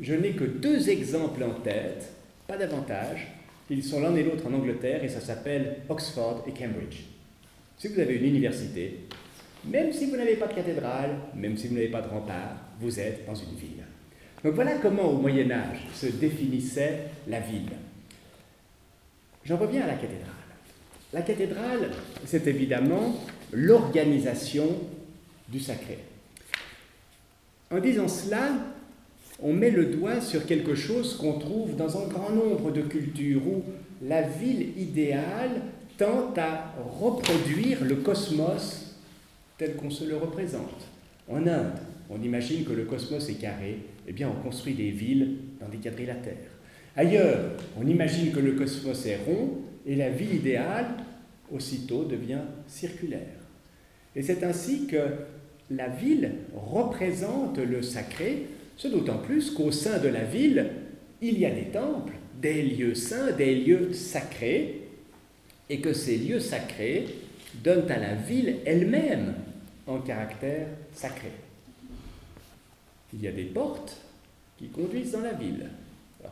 je 0.00 0.14
n'ai 0.14 0.32
que 0.32 0.44
deux 0.44 0.90
exemples 0.90 1.44
en 1.44 1.60
tête, 1.60 2.12
pas 2.48 2.56
davantage. 2.56 3.28
Ils 3.70 3.84
sont 3.84 4.00
l'un 4.00 4.16
et 4.16 4.24
l'autre 4.24 4.48
en 4.48 4.54
Angleterre 4.54 5.04
et 5.04 5.08
ça 5.08 5.20
s'appelle 5.20 5.76
Oxford 5.88 6.44
et 6.48 6.50
Cambridge. 6.50 7.04
Si 7.76 7.86
vous 7.86 8.00
avez 8.00 8.16
une 8.16 8.24
université, 8.24 9.06
même 9.64 9.92
si 9.92 10.06
vous 10.06 10.16
n'avez 10.16 10.36
pas 10.36 10.46
de 10.46 10.54
cathédrale, 10.54 11.16
même 11.34 11.56
si 11.56 11.68
vous 11.68 11.74
n'avez 11.74 11.88
pas 11.88 12.02
de 12.02 12.08
rempart, 12.08 12.56
vous 12.80 12.98
êtes 12.98 13.26
dans 13.26 13.34
une 13.34 13.56
ville. 13.56 13.84
Donc 14.44 14.54
voilà 14.54 14.76
comment 14.76 15.10
au 15.10 15.18
Moyen 15.18 15.50
Âge 15.50 15.86
se 15.94 16.06
définissait 16.06 17.00
la 17.26 17.40
ville. 17.40 17.70
J'en 19.44 19.56
reviens 19.56 19.82
à 19.82 19.86
la 19.88 19.94
cathédrale. 19.94 20.28
La 21.12 21.22
cathédrale, 21.22 21.90
c'est 22.24 22.46
évidemment 22.46 23.16
l'organisation 23.52 24.66
du 25.48 25.58
sacré. 25.58 25.98
En 27.70 27.80
disant 27.80 28.08
cela, 28.08 28.50
on 29.42 29.52
met 29.52 29.70
le 29.70 29.86
doigt 29.86 30.20
sur 30.20 30.46
quelque 30.46 30.74
chose 30.74 31.16
qu'on 31.16 31.38
trouve 31.38 31.76
dans 31.76 32.02
un 32.02 32.08
grand 32.08 32.30
nombre 32.30 32.70
de 32.70 32.82
cultures 32.82 33.46
où 33.46 33.62
la 34.02 34.22
ville 34.22 34.78
idéale 34.78 35.62
tente 35.96 36.38
à 36.38 36.74
reproduire 37.00 37.84
le 37.84 37.96
cosmos 37.96 38.87
tel 39.58 39.74
qu'on 39.74 39.90
se 39.90 40.04
le 40.04 40.16
représente. 40.16 40.86
En 41.28 41.46
Inde, 41.46 41.72
on 42.08 42.22
imagine 42.22 42.64
que 42.64 42.72
le 42.72 42.84
cosmos 42.84 43.28
est 43.28 43.40
carré, 43.40 43.80
eh 44.06 44.12
bien 44.12 44.30
on 44.30 44.42
construit 44.42 44.74
des 44.74 44.90
villes 44.90 45.36
dans 45.60 45.68
des 45.68 45.78
quadrilatères. 45.78 46.56
Ailleurs, 46.96 47.52
on 47.78 47.86
imagine 47.86 48.32
que 48.32 48.40
le 48.40 48.52
cosmos 48.52 49.04
est 49.04 49.18
rond 49.26 49.58
et 49.84 49.96
la 49.96 50.08
ville 50.08 50.34
idéale, 50.34 50.86
aussitôt, 51.52 52.04
devient 52.04 52.40
circulaire. 52.66 53.20
Et 54.16 54.22
c'est 54.22 54.42
ainsi 54.42 54.86
que 54.86 54.98
la 55.70 55.88
ville 55.88 56.32
représente 56.54 57.58
le 57.58 57.82
sacré, 57.82 58.46
ce 58.76 58.88
d'autant 58.88 59.18
plus 59.18 59.50
qu'au 59.50 59.70
sein 59.70 59.98
de 59.98 60.08
la 60.08 60.24
ville, 60.24 60.70
il 61.20 61.38
y 61.38 61.46
a 61.46 61.50
des 61.50 61.70
temples, 61.72 62.14
des 62.40 62.62
lieux 62.62 62.94
saints, 62.94 63.32
des 63.32 63.54
lieux 63.56 63.92
sacrés, 63.92 64.82
et 65.68 65.80
que 65.80 65.92
ces 65.92 66.16
lieux 66.16 66.40
sacrés 66.40 67.06
donnent 67.62 67.90
à 67.90 67.98
la 67.98 68.14
ville 68.14 68.56
elle-même 68.64 69.34
un 69.88 70.00
caractère 70.00 70.68
sacré. 70.92 71.32
Il 73.12 73.22
y 73.22 73.28
a 73.28 73.32
des 73.32 73.44
portes 73.44 73.96
qui 74.58 74.68
conduisent 74.68 75.12
dans 75.12 75.22
la 75.22 75.32
ville. 75.32 75.70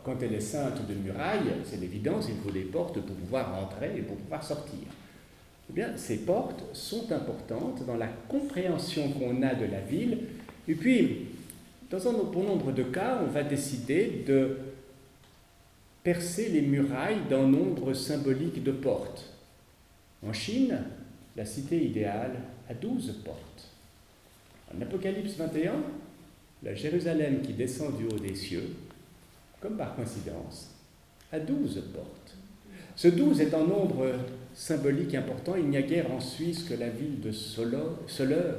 Quand 0.04 0.20
elle 0.20 0.34
est 0.34 0.40
sainte 0.40 0.86
de 0.86 0.94
murailles, 0.94 1.52
c'est 1.64 1.80
l'évidence, 1.80 2.26
il 2.28 2.36
faut 2.36 2.50
des 2.50 2.64
portes 2.64 3.00
pour 3.00 3.16
pouvoir 3.16 3.54
rentrer 3.54 3.92
et 3.96 4.02
pour 4.02 4.16
pouvoir 4.16 4.42
sortir. 4.44 4.88
Eh 5.70 5.72
bien, 5.72 5.96
ces 5.96 6.18
portes 6.18 6.62
sont 6.72 7.10
importantes 7.12 7.84
dans 7.86 7.96
la 7.96 8.08
compréhension 8.28 9.10
qu'on 9.12 9.42
a 9.42 9.54
de 9.54 9.66
la 9.66 9.80
ville. 9.80 10.18
Et 10.68 10.74
puis, 10.74 11.28
dans 11.90 12.08
un 12.08 12.12
bon 12.12 12.44
nombre 12.44 12.72
de 12.72 12.82
cas, 12.82 13.20
on 13.22 13.30
va 13.30 13.42
décider 13.42 14.24
de 14.26 14.58
percer 16.02 16.48
les 16.50 16.62
murailles 16.62 17.22
d'un 17.28 17.46
nombre 17.46 17.94
symbolique 17.94 18.62
de 18.62 18.72
portes. 18.72 19.32
En 20.26 20.32
Chine, 20.32 20.78
la 21.36 21.44
cité 21.44 21.84
idéale 21.84 22.36
a 22.68 22.74
12 22.74 23.20
portes. 23.24 23.68
En 24.74 24.80
Apocalypse 24.80 25.36
21, 25.36 25.72
la 26.62 26.74
Jérusalem 26.74 27.42
qui 27.42 27.52
descend 27.52 27.96
du 27.96 28.06
haut 28.06 28.18
des 28.18 28.34
cieux, 28.34 28.74
comme 29.60 29.76
par 29.76 29.94
coïncidence, 29.94 30.70
a 31.32 31.38
12 31.38 31.82
portes. 31.94 32.36
Ce 32.96 33.08
12 33.08 33.40
est 33.40 33.54
un 33.54 33.66
nombre 33.66 34.10
symbolique 34.54 35.14
important. 35.14 35.54
Il 35.56 35.68
n'y 35.68 35.76
a 35.76 35.82
guère 35.82 36.10
en 36.10 36.20
Suisse 36.20 36.64
que 36.64 36.74
la 36.74 36.88
ville 36.88 37.20
de 37.20 37.30
Soleure 37.30 38.58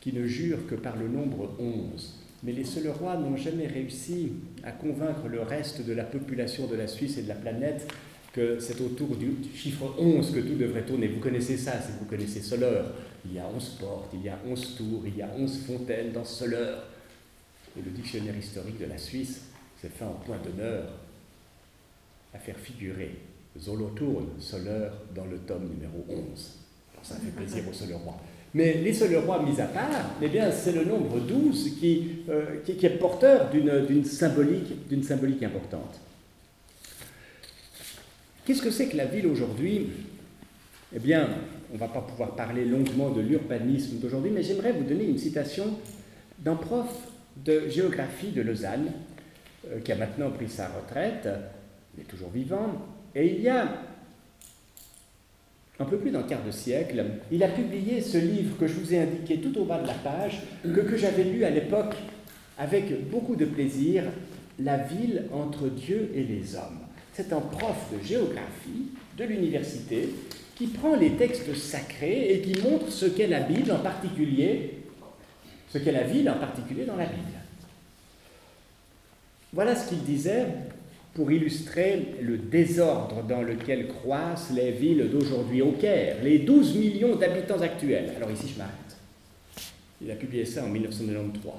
qui 0.00 0.12
ne 0.12 0.26
jure 0.26 0.66
que 0.68 0.74
par 0.74 0.96
le 0.96 1.08
nombre 1.08 1.50
11. 1.58 2.20
Mais 2.44 2.52
les 2.52 2.64
Solerois 2.64 3.16
n'ont 3.16 3.36
jamais 3.36 3.66
réussi 3.66 4.32
à 4.62 4.70
convaincre 4.70 5.28
le 5.28 5.40
reste 5.40 5.84
de 5.84 5.92
la 5.92 6.04
population 6.04 6.66
de 6.66 6.76
la 6.76 6.86
Suisse 6.86 7.16
et 7.16 7.22
de 7.22 7.28
la 7.28 7.34
planète 7.34 7.88
que 8.34 8.58
c'est 8.58 8.80
autour 8.80 9.16
du 9.16 9.36
chiffre 9.54 9.94
11 9.96 10.32
que 10.32 10.40
tout 10.40 10.56
devrait 10.56 10.82
tourner. 10.82 11.06
Vous 11.06 11.20
connaissez 11.20 11.56
ça, 11.56 11.80
si 11.80 11.92
vous 11.98 12.04
connaissez 12.04 12.40
Soleure. 12.40 12.86
Il 13.24 13.32
y 13.32 13.38
a 13.38 13.46
11 13.46 13.68
portes, 13.80 14.10
il 14.12 14.22
y 14.22 14.28
a 14.28 14.36
11 14.46 14.76
tours, 14.76 15.02
il 15.06 15.16
y 15.16 15.22
a 15.22 15.30
11 15.38 15.64
fontaines 15.64 16.12
dans 16.12 16.24
Soleure. 16.24 16.82
Et 17.78 17.82
le 17.82 17.90
dictionnaire 17.92 18.36
historique 18.36 18.78
de 18.78 18.86
la 18.86 18.98
Suisse 18.98 19.42
s'est 19.80 19.88
fait 19.88 20.04
en 20.04 20.14
point 20.26 20.36
d'honneur 20.38 20.88
à 22.34 22.38
faire 22.38 22.56
figurer 22.58 23.14
Zolothurn, 23.58 24.26
Soleur, 24.40 24.92
dans 25.14 25.26
le 25.26 25.38
tome 25.38 25.68
numéro 25.68 26.04
11. 26.08 26.58
ça 27.02 27.14
fait 27.14 27.30
plaisir 27.30 27.62
aux 27.70 27.72
Solerois. 27.72 28.16
Mais 28.52 28.74
les 28.74 28.92
Solerois 28.92 29.42
mis 29.42 29.60
à 29.60 29.66
part, 29.66 30.16
eh 30.20 30.28
bien, 30.28 30.50
c'est 30.50 30.72
le 30.72 30.84
nombre 30.84 31.20
12 31.20 31.78
euh, 32.28 32.60
qui, 32.64 32.76
qui, 32.76 32.86
est 32.86 32.98
porteur 32.98 33.50
d'une 33.50 34.04
symbolique, 34.04 34.88
d'une 34.88 35.04
symbolique 35.04 35.42
importante. 35.44 36.00
Qu'est-ce 38.44 38.60
que 38.60 38.70
c'est 38.70 38.88
que 38.88 38.96
la 38.96 39.06
ville 39.06 39.26
aujourd'hui? 39.26 39.88
Eh 40.94 40.98
bien, 40.98 41.28
on 41.70 41.74
ne 41.74 41.78
va 41.78 41.88
pas 41.88 42.02
pouvoir 42.02 42.36
parler 42.36 42.66
longuement 42.66 43.10
de 43.10 43.22
l'urbanisme 43.22 43.96
d'aujourd'hui, 43.96 44.30
mais 44.30 44.42
j'aimerais 44.42 44.72
vous 44.72 44.84
donner 44.84 45.04
une 45.04 45.16
citation 45.16 45.78
d'un 46.38 46.56
prof 46.56 46.88
de 47.42 47.68
géographie 47.68 48.32
de 48.32 48.42
Lausanne, 48.42 48.92
euh, 49.70 49.80
qui 49.80 49.92
a 49.92 49.96
maintenant 49.96 50.30
pris 50.30 50.48
sa 50.48 50.68
retraite, 50.68 51.26
il 51.96 52.02
est 52.02 52.06
toujours 52.06 52.30
vivant, 52.30 52.86
et 53.14 53.34
il 53.34 53.40
y 53.40 53.48
a 53.48 53.66
un 55.80 55.84
peu 55.86 55.96
plus 55.96 56.10
d'un 56.10 56.22
quart 56.22 56.44
de 56.44 56.50
siècle, 56.50 57.02
il 57.32 57.42
a 57.42 57.48
publié 57.48 58.02
ce 58.02 58.18
livre 58.18 58.58
que 58.58 58.66
je 58.66 58.74
vous 58.74 58.92
ai 58.92 59.00
indiqué 59.00 59.40
tout 59.40 59.58
au 59.58 59.64
bas 59.64 59.80
de 59.80 59.86
la 59.86 59.94
page, 59.94 60.42
que, 60.62 60.80
que 60.80 60.96
j'avais 60.96 61.24
lu 61.24 61.44
à 61.44 61.50
l'époque 61.50 61.96
avec 62.58 63.08
beaucoup 63.08 63.36
de 63.36 63.46
plaisir, 63.46 64.04
La 64.60 64.76
ville 64.76 65.24
entre 65.32 65.68
Dieu 65.68 66.12
et 66.14 66.22
les 66.22 66.54
hommes. 66.54 66.83
C'est 67.14 67.32
un 67.32 67.40
prof 67.40 67.76
de 67.92 68.04
géographie 68.04 68.88
de 69.16 69.24
l'université 69.24 70.08
qui 70.56 70.66
prend 70.66 70.96
les 70.96 71.12
textes 71.12 71.54
sacrés 71.54 72.34
et 72.34 72.40
qui 72.40 72.60
montre 72.60 72.90
ce 72.90 73.06
qu'est 73.06 73.28
la 73.28 73.40
Bible 73.40 73.70
en 73.70 73.78
particulier, 73.78 74.78
ce 75.72 75.78
qu'est 75.78 75.92
la 75.92 76.02
ville 76.02 76.28
en 76.28 76.38
particulier 76.38 76.84
dans 76.84 76.96
la 76.96 77.06
Bible. 77.06 77.22
Voilà 79.52 79.76
ce 79.76 79.88
qu'il 79.88 80.02
disait 80.02 80.46
pour 81.14 81.30
illustrer 81.30 82.16
le 82.20 82.36
désordre 82.36 83.22
dans 83.22 83.42
lequel 83.42 83.86
croissent 83.86 84.50
les 84.52 84.72
villes 84.72 85.08
d'aujourd'hui 85.08 85.62
au 85.62 85.72
Caire, 85.72 86.16
les 86.24 86.40
12 86.40 86.74
millions 86.74 87.14
d'habitants 87.14 87.60
actuels. 87.60 88.12
Alors 88.16 88.32
ici, 88.32 88.50
je 88.52 88.58
m'arrête. 88.58 88.74
Il 90.02 90.10
a 90.10 90.16
publié 90.16 90.44
ça 90.44 90.64
en 90.64 90.68
1993. 90.68 91.52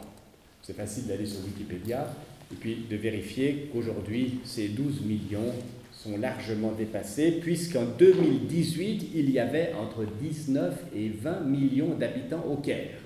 C'est 0.62 0.76
facile 0.76 1.08
d'aller 1.08 1.26
sur 1.26 1.40
Wikipédia 1.46 2.08
et 2.52 2.56
puis 2.60 2.86
de 2.90 2.96
vérifier 2.96 3.70
qu'aujourd'hui, 3.72 4.40
ces 4.44 4.70
12 4.70 5.02
millions 5.02 5.54
sont 5.92 6.18
largement 6.18 6.72
dépassés, 6.72 7.40
puisqu'en 7.42 7.86
2018, 7.98 9.10
il 9.16 9.32
y 9.32 9.40
avait 9.40 9.74
entre 9.80 10.06
19 10.22 10.74
et 10.96 11.10
20 11.10 11.42
millions 11.42 11.96
d'habitants 11.96 12.46
au 12.48 12.58
Caire. 12.58 13.00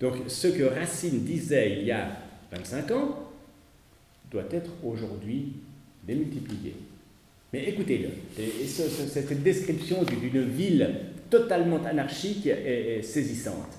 Donc 0.00 0.14
ce 0.28 0.48
que 0.48 0.64
Racine 0.64 1.24
disait 1.24 1.78
il 1.80 1.86
y 1.86 1.92
a 1.92 2.08
25 2.52 2.90
ans, 2.92 3.18
doit 4.30 4.44
être 4.50 4.70
aujourd'hui 4.82 5.52
démultiplié. 6.06 6.74
Mais 7.52 7.68
écoutez-le, 7.68 8.08
cette 9.08 9.42
description 9.42 10.04
d'une 10.04 10.44
ville 10.44 10.88
totalement 11.28 11.84
anarchique 11.84 12.46
est, 12.46 13.02
saisissante. 13.02 13.78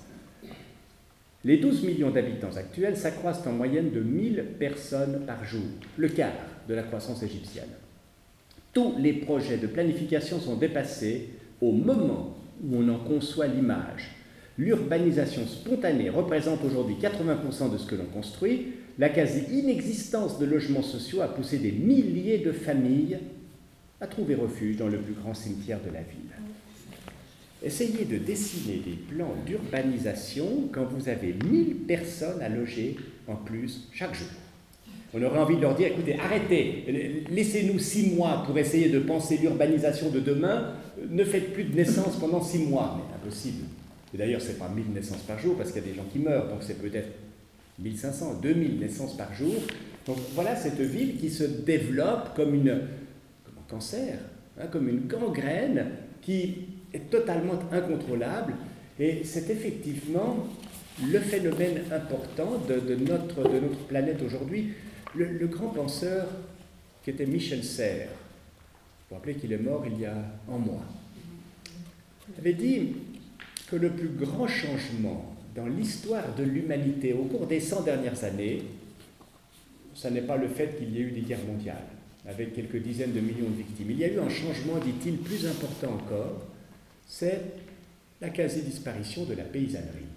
Les 1.46 1.58
12 1.58 1.84
millions 1.84 2.10
d'habitants 2.10 2.56
actuels 2.56 2.96
s'accroissent 2.96 3.46
en 3.46 3.52
moyenne 3.52 3.92
de 3.92 4.00
1000 4.00 4.46
personnes 4.60 5.24
par 5.28 5.44
jour, 5.44 5.62
le 5.98 6.08
quart 6.08 6.32
de 6.70 6.74
la 6.74 6.84
croissance 6.84 7.22
égyptienne. 7.22 7.68
Tous 8.72 8.96
les 8.98 9.12
projets 9.12 9.58
de 9.58 9.68
planification 9.68 10.40
sont 10.40 10.56
dépassés 10.56 11.30
au 11.60 11.74
moment 11.74 12.38
où 12.64 12.78
on 12.78 12.88
en 12.88 13.00
conçoit 13.00 13.48
l'image. 13.48 14.12
L'urbanisation 14.58 15.46
spontanée 15.46 16.10
représente 16.10 16.64
aujourd'hui 16.64 16.96
80% 17.02 17.74
de 17.74 17.78
ce 17.78 17.88
que 17.88 17.96
l'on 17.96 18.06
construit. 18.06 18.68
La 18.98 19.10
quasi-inexistence 19.10 20.40
de 20.40 20.46
logements 20.46 20.82
sociaux 20.82 21.22
a 21.22 21.28
poussé 21.28 21.58
des 21.58 21.72
milliers 21.72 22.38
de 22.38 22.54
familles 22.54 23.20
à 24.00 24.08
trouver 24.08 24.36
refuge 24.36 24.78
dans 24.78 24.88
le 24.88 25.00
plus 25.00 25.14
grand 25.14 25.34
cimetière 25.34 25.80
de 25.82 25.92
la 25.92 26.02
ville. 26.02 26.43
Essayez 27.64 28.04
de 28.04 28.18
dessiner 28.18 28.82
des 28.86 28.98
plans 29.16 29.36
d'urbanisation 29.46 30.68
quand 30.72 30.84
vous 30.84 31.08
avez 31.08 31.34
1000 31.50 31.76
personnes 31.88 32.42
à 32.42 32.50
loger 32.50 32.98
en 33.28 33.36
plus 33.36 33.88
chaque 33.94 34.14
jour. 34.14 34.28
On 35.14 35.24
aurait 35.24 35.40
envie 35.40 35.56
de 35.56 35.62
leur 35.62 35.76
dire, 35.76 35.88
écoutez, 35.88 36.20
arrêtez, 36.20 37.24
laissez-nous 37.30 37.80
six 37.80 38.16
mois 38.16 38.44
pour 38.46 38.58
essayer 38.58 38.90
de 38.90 39.00
penser 39.00 39.38
l'urbanisation 39.38 40.10
de 40.10 40.20
demain, 40.20 40.74
ne 41.10 41.24
faites 41.24 41.54
plus 41.54 41.64
de 41.66 41.76
naissances 41.76 42.18
pendant 42.20 42.42
six 42.42 42.60
mois. 42.60 42.98
Mais 42.98 43.16
impossible. 43.16 43.66
Et 44.14 44.18
d'ailleurs, 44.18 44.42
ce 44.42 44.50
n'est 44.50 44.54
pas 44.56 44.70
1000 44.70 44.92
naissances 44.94 45.22
par 45.22 45.40
jour, 45.40 45.56
parce 45.56 45.72
qu'il 45.72 45.82
y 45.82 45.86
a 45.86 45.88
des 45.90 45.96
gens 45.96 46.06
qui 46.12 46.20
meurent, 46.20 46.50
donc 46.50 46.62
c'est 46.62 46.82
peut-être 46.82 47.10
1500, 47.80 48.40
2000 48.42 48.80
naissances 48.80 49.16
par 49.16 49.34
jour. 49.34 49.54
Donc 50.06 50.18
voilà 50.34 50.56
cette 50.56 50.82
ville 50.82 51.18
qui 51.18 51.30
se 51.30 51.44
développe 51.44 52.36
comme, 52.36 52.54
une, 52.56 52.82
comme 53.46 53.56
un 53.58 53.70
cancer, 53.70 54.18
hein, 54.60 54.66
comme 54.72 54.90
une 54.90 55.08
gangrène 55.08 55.86
qui 56.22 56.56
est 56.94 57.10
totalement 57.10 57.60
incontrôlable. 57.72 58.54
Et 59.00 59.24
c'est 59.24 59.50
effectivement 59.50 60.48
le 61.02 61.20
phénomène 61.20 61.82
important 61.92 62.62
de, 62.68 62.96
notre, 62.96 63.50
de 63.50 63.60
notre 63.60 63.80
planète 63.88 64.22
aujourd'hui. 64.24 64.74
Le, 65.16 65.48
grand 65.48 65.70
penseur 65.70 66.28
qui 67.04 67.12
était 67.12 67.26
Michel 67.26 67.64
Serres, 67.64 68.10
vous 68.10 69.10
vous 69.10 69.16
rappelez 69.16 69.36
qu'il 69.36 69.54
est 69.54 69.58
mort 69.58 69.84
il 69.86 70.00
y 70.00 70.06
a 70.06 70.16
un 70.52 70.58
mois, 70.58 70.84
avait 72.38 72.54
dit 72.54 72.96
que 73.70 73.76
le 73.76 73.90
plus 73.90 74.08
grand 74.08 74.48
changement 74.48 75.36
dans 75.56 75.68
l'histoire 75.68 76.34
de 76.36 76.44
l'humanité 76.44 77.14
au 77.14 77.26
cours 77.26 77.46
des 77.46 77.60
100 77.60 77.84
dernières 77.84 78.24
années, 78.24 78.64
ce 79.94 80.08
n'est 80.08 80.22
pas 80.22 80.38
le 80.38 80.48
fait 80.48 80.78
qu'il 80.78 80.92
y 80.92 80.98
ait 80.98 81.02
eu 81.02 81.12
des 81.12 81.22
guerres 81.22 81.46
mondiales, 81.48 81.86
avec 82.28 82.56
quelques 82.56 82.82
dizaines 82.82 83.14
de 83.14 83.20
millions 83.20 83.50
de 83.50 83.58
victimes. 83.58 83.92
Il 83.92 84.00
y 84.00 84.04
a 84.04 84.08
eu 84.12 84.20
un 84.20 84.30
changement, 84.30 84.80
dit-il, 84.84 85.18
plus 85.18 85.46
important 85.46 85.94
encore, 85.94 86.42
c'est 87.14 87.42
la 88.22 88.30
quasi-disparition 88.30 89.26
de 89.26 89.36
la 89.36 89.44
paysannerie. 89.44 90.10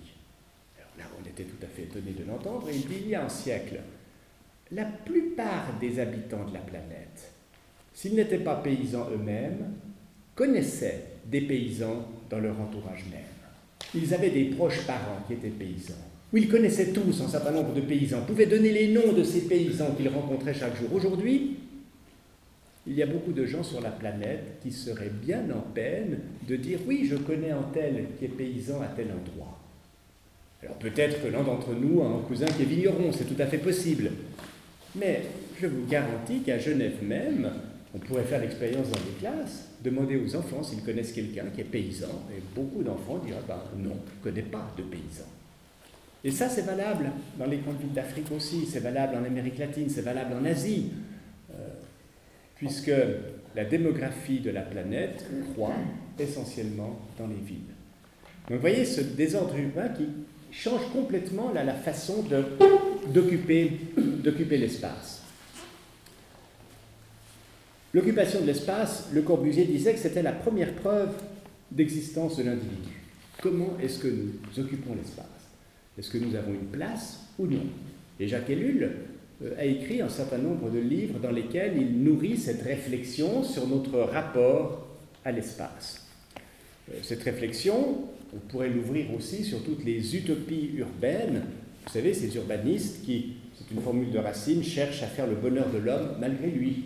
Alors 0.78 0.90
là, 0.98 1.04
on 1.20 1.28
était 1.28 1.42
tout 1.42 1.62
à 1.62 1.66
fait 1.66 1.82
étonné 1.82 2.12
de 2.12 2.24
l'entendre, 2.24 2.70
et 2.70 2.74
il 2.74 2.86
dit 2.86 3.02
il 3.02 3.08
y 3.08 3.14
a 3.14 3.24
un 3.24 3.28
siècle, 3.28 3.80
la 4.72 4.86
plupart 4.86 5.74
des 5.78 6.00
habitants 6.00 6.46
de 6.48 6.54
la 6.54 6.60
planète, 6.60 7.32
s'ils 7.92 8.14
n'étaient 8.14 8.38
pas 8.38 8.56
paysans 8.56 9.08
eux-mêmes, 9.12 9.72
connaissaient 10.34 11.02
des 11.26 11.42
paysans 11.42 12.08
dans 12.30 12.38
leur 12.38 12.58
entourage 12.58 13.04
même. 13.10 13.20
Ils 13.94 14.14
avaient 14.14 14.30
des 14.30 14.46
proches 14.46 14.86
parents 14.86 15.20
qui 15.26 15.34
étaient 15.34 15.48
paysans, 15.50 15.94
ou 16.32 16.38
ils 16.38 16.48
connaissaient 16.48 16.92
tous 16.92 17.20
un 17.20 17.28
certain 17.28 17.52
nombre 17.52 17.74
de 17.74 17.82
paysans, 17.82 18.24
pouvaient 18.26 18.46
donner 18.46 18.72
les 18.72 18.88
noms 18.88 19.12
de 19.12 19.22
ces 19.22 19.42
paysans 19.42 19.94
qu'ils 19.94 20.08
rencontraient 20.08 20.54
chaque 20.54 20.76
jour. 20.78 20.94
Aujourd'hui, 20.94 21.58
il 22.86 22.94
y 22.94 23.02
a 23.02 23.06
beaucoup 23.06 23.32
de 23.32 23.44
gens 23.46 23.62
sur 23.62 23.80
la 23.80 23.90
planète 23.90 24.60
qui 24.62 24.70
seraient 24.70 25.10
bien 25.10 25.44
en 25.50 25.60
peine 25.60 26.20
de 26.48 26.56
dire 26.56 26.78
oui, 26.86 27.06
je 27.10 27.16
connais 27.16 27.50
un 27.50 27.64
tel 27.72 28.06
qui 28.18 28.26
est 28.26 28.28
paysan 28.28 28.80
à 28.80 28.86
tel 28.86 29.06
endroit. 29.06 29.58
Alors 30.62 30.76
peut-être 30.76 31.22
que 31.22 31.28
l'un 31.28 31.42
d'entre 31.42 31.74
nous 31.74 32.02
a 32.02 32.06
un 32.06 32.20
cousin 32.20 32.46
qui 32.46 32.62
est 32.62 32.66
vigneron, 32.66 33.12
c'est 33.12 33.24
tout 33.24 33.40
à 33.40 33.46
fait 33.46 33.58
possible. 33.58 34.10
Mais 34.94 35.22
je 35.60 35.66
vous 35.66 35.86
garantis 35.86 36.40
qu'à 36.40 36.58
Genève 36.58 37.02
même, 37.02 37.50
on 37.94 37.98
pourrait 37.98 38.24
faire 38.24 38.40
l'expérience 38.40 38.88
dans 38.88 38.98
les 38.98 39.18
classes, 39.20 39.68
demander 39.82 40.16
aux 40.16 40.36
enfants 40.36 40.62
s'ils 40.62 40.82
connaissent 40.82 41.12
quelqu'un 41.12 41.46
qui 41.54 41.62
est 41.62 41.64
paysan, 41.64 42.24
et 42.30 42.40
beaucoup 42.54 42.82
d'enfants 42.82 43.18
diraient 43.18 43.40
bah, 43.46 43.64
non, 43.76 43.96
je 44.06 44.28
ne 44.28 44.32
connais 44.32 44.46
pas 44.46 44.70
de 44.76 44.82
paysan. 44.82 45.24
Et 46.24 46.30
ça, 46.30 46.48
c'est 46.48 46.62
valable 46.62 47.10
dans 47.38 47.46
les 47.46 47.58
grandes 47.58 47.78
villes 47.78 47.92
d'Afrique 47.92 48.32
aussi, 48.34 48.66
c'est 48.66 48.80
valable 48.80 49.16
en 49.16 49.24
Amérique 49.24 49.58
latine, 49.58 49.88
c'est 49.88 50.02
valable 50.02 50.34
en 50.34 50.44
Asie, 50.44 50.90
puisque 52.56 52.92
la 53.54 53.64
démographie 53.64 54.40
de 54.40 54.50
la 54.50 54.62
planète 54.62 55.24
croît 55.52 55.76
essentiellement 56.18 56.98
dans 57.18 57.26
les 57.26 57.34
villes. 57.34 57.58
Donc 58.48 58.56
vous 58.56 58.60
voyez 58.60 58.84
ce 58.84 59.00
désordre 59.00 59.56
urbain 59.58 59.88
qui 59.88 60.06
change 60.52 60.90
complètement 60.92 61.52
la 61.52 61.74
façon 61.74 62.24
d'occuper 63.12 63.70
l'espace. 64.58 65.22
L'occupation 67.92 68.40
de 68.40 68.46
l'espace, 68.46 69.08
Le 69.12 69.22
Corbusier 69.22 69.64
disait 69.64 69.94
que 69.94 69.98
c'était 69.98 70.22
la 70.22 70.32
première 70.32 70.74
preuve 70.74 71.10
d'existence 71.70 72.36
de 72.36 72.42
l'individu. 72.44 72.90
Comment 73.42 73.76
est-ce 73.82 73.98
que 73.98 74.08
nous 74.08 74.60
occupons 74.60 74.94
l'espace? 74.94 75.26
Est-ce 75.98 76.10
que 76.10 76.18
nous 76.18 76.34
avons 76.34 76.52
une 76.52 76.66
place 76.66 77.20
ou 77.38 77.46
non? 77.46 77.64
Et 78.20 78.28
Jacques 78.28 78.50
Ellul 78.50 78.90
a 79.58 79.64
écrit 79.64 80.00
un 80.00 80.08
certain 80.08 80.38
nombre 80.38 80.70
de 80.70 80.78
livres 80.78 81.18
dans 81.18 81.30
lesquels 81.30 81.74
il 81.76 82.02
nourrit 82.02 82.36
cette 82.36 82.62
réflexion 82.62 83.42
sur 83.42 83.66
notre 83.68 83.98
rapport 83.98 84.86
à 85.24 85.32
l'espace. 85.32 86.06
Euh, 86.90 86.94
cette 87.02 87.22
réflexion, 87.22 87.98
on 88.34 88.38
pourrait 88.48 88.70
l'ouvrir 88.70 89.12
aussi 89.14 89.44
sur 89.44 89.62
toutes 89.62 89.84
les 89.84 90.16
utopies 90.16 90.70
urbaines. 90.76 91.42
Vous 91.86 91.92
savez, 91.92 92.14
ces 92.14 92.34
urbanistes 92.36 93.04
qui, 93.04 93.34
c'est 93.54 93.74
une 93.74 93.82
formule 93.82 94.10
de 94.10 94.18
Racine, 94.18 94.62
cherchent 94.62 95.02
à 95.02 95.06
faire 95.06 95.26
le 95.26 95.36
bonheur 95.36 95.70
de 95.70 95.78
l'homme 95.78 96.16
malgré 96.18 96.48
lui 96.48 96.84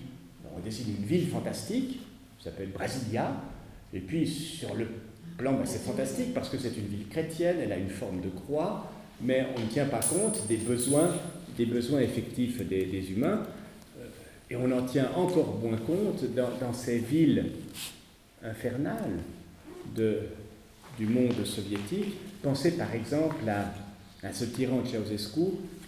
on 0.56 0.60
décide 0.60 0.86
d'une 0.86 1.04
ville 1.04 1.28
fantastique, 1.28 2.00
qui 2.38 2.44
s'appelle 2.44 2.70
Brasilia, 2.70 3.32
et 3.92 4.00
puis 4.00 4.26
sur 4.26 4.74
le 4.74 4.88
plan, 5.36 5.54
bah, 5.54 5.64
c'est 5.64 5.82
fantastique 5.82 6.34
parce 6.34 6.48
que 6.48 6.58
c'est 6.58 6.76
une 6.76 6.86
ville 6.86 7.08
chrétienne, 7.08 7.56
elle 7.62 7.72
a 7.72 7.76
une 7.76 7.90
forme 7.90 8.20
de 8.20 8.28
croix, 8.28 8.90
mais 9.22 9.46
on 9.56 9.60
ne 9.60 9.66
tient 9.66 9.86
pas 9.86 10.00
compte 10.00 10.46
des 10.48 10.56
besoins, 10.56 11.14
des 11.56 11.66
besoins 11.66 12.00
effectifs 12.00 12.66
des, 12.66 13.12
humains, 13.12 13.42
euh, 13.98 14.04
et 14.50 14.56
on 14.56 14.70
en 14.72 14.82
tient 14.82 15.10
encore 15.14 15.58
moins 15.58 15.76
compte 15.78 16.24
dans, 16.34 16.72
ces 16.72 16.98
villes 16.98 17.46
infernales 18.42 19.18
du 19.96 21.06
monde 21.06 21.44
soviétique. 21.44 22.14
Pensez 22.42 22.72
par 22.72 22.94
exemple 22.94 23.48
à, 23.48 23.72
à 24.26 24.32
ce 24.32 24.44
tyran 24.44 24.82
Ceausescu 24.84 25.40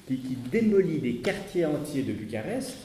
qui, 0.07 0.17
qui 0.19 0.37
démolit 0.51 0.99
des 0.99 1.17
quartiers 1.17 1.67
entiers 1.67 2.03
de 2.03 2.13
Bucarest 2.13 2.77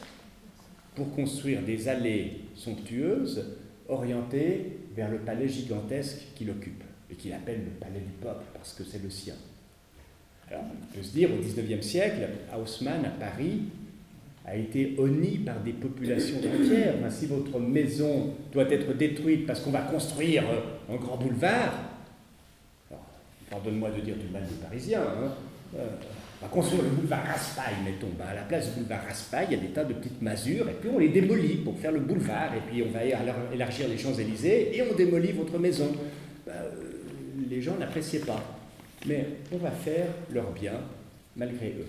pour 0.95 1.13
construire 1.13 1.61
des 1.61 1.87
allées 1.87 2.41
somptueuses 2.55 3.45
orientées 3.87 4.77
vers 4.95 5.11
le 5.11 5.19
palais 5.19 5.47
gigantesque 5.47 6.33
qu'il 6.35 6.49
occupe 6.49 6.83
et 7.09 7.15
qu'il 7.15 7.31
appelle 7.33 7.59
le 7.63 7.71
palais 7.79 7.99
du 7.99 8.11
peuple 8.21 8.43
parce 8.53 8.73
que 8.73 8.83
c'est 8.83 9.01
le 9.01 9.09
sien. 9.09 9.35
Alors, 10.49 10.63
on 10.63 10.95
peut 10.95 11.03
se 11.03 11.12
dire, 11.12 11.29
au 11.31 11.41
XIXe 11.41 11.86
siècle, 11.86 12.27
Haussmann 12.55 13.05
à 13.05 13.10
Paris 13.10 13.63
a 14.45 14.55
été 14.55 14.95
honni 14.97 15.39
par 15.39 15.60
des 15.60 15.73
populations 15.73 16.38
entières. 16.38 16.95
si 17.10 17.25
votre 17.25 17.60
maison 17.60 18.33
doit 18.53 18.71
être 18.71 18.95
détruite 18.95 19.45
parce 19.45 19.60
qu'on 19.60 19.71
va 19.71 19.81
construire 19.81 20.43
un 20.89 20.95
grand 20.95 21.17
boulevard, 21.17 21.73
pardonne-moi 23.49 23.91
de 23.91 24.01
dire 24.01 24.15
du 24.15 24.27
mal 24.31 24.43
des 24.43 24.55
Parisiens, 24.65 25.01
hein, 25.01 25.31
euh, 25.77 25.88
on 26.41 26.45
va 26.45 26.51
construire 26.51 26.83
le 26.83 26.89
boulevard 26.89 27.25
Raspail, 27.25 27.73
mettons. 27.83 28.07
Ben, 28.17 28.25
à 28.29 28.36
la 28.36 28.41
place 28.43 28.67
du 28.67 28.79
boulevard 28.79 29.03
Raspail, 29.07 29.47
il 29.49 29.57
y 29.57 29.60
a 29.60 29.62
des 29.62 29.73
tas 29.73 29.83
de 29.83 29.93
petites 29.93 30.21
masures, 30.21 30.69
et 30.69 30.73
puis 30.73 30.89
on 30.93 30.99
les 30.99 31.10
démolit 31.10 31.55
pour 31.57 31.77
faire 31.77 31.91
le 31.91 31.99
boulevard, 31.99 32.53
et 32.55 32.62
puis 32.71 32.83
on 32.83 32.91
va 32.91 33.03
élargir 33.53 33.88
les 33.88 33.97
Champs-Élysées, 33.97 34.77
et 34.77 34.81
on 34.89 34.95
démolit 34.95 35.31
votre 35.31 35.57
maison. 35.60 35.91
Ben, 36.45 36.53
euh, 36.53 36.69
les 37.49 37.62
gens 37.62 37.75
n'appréciaient 37.77 38.19
pas. 38.19 38.57
Mais 39.05 39.25
on 39.51 39.57
va 39.57 39.71
faire 39.71 40.07
leur 40.33 40.51
bien 40.51 40.79
malgré 41.36 41.69
eux. 41.69 41.88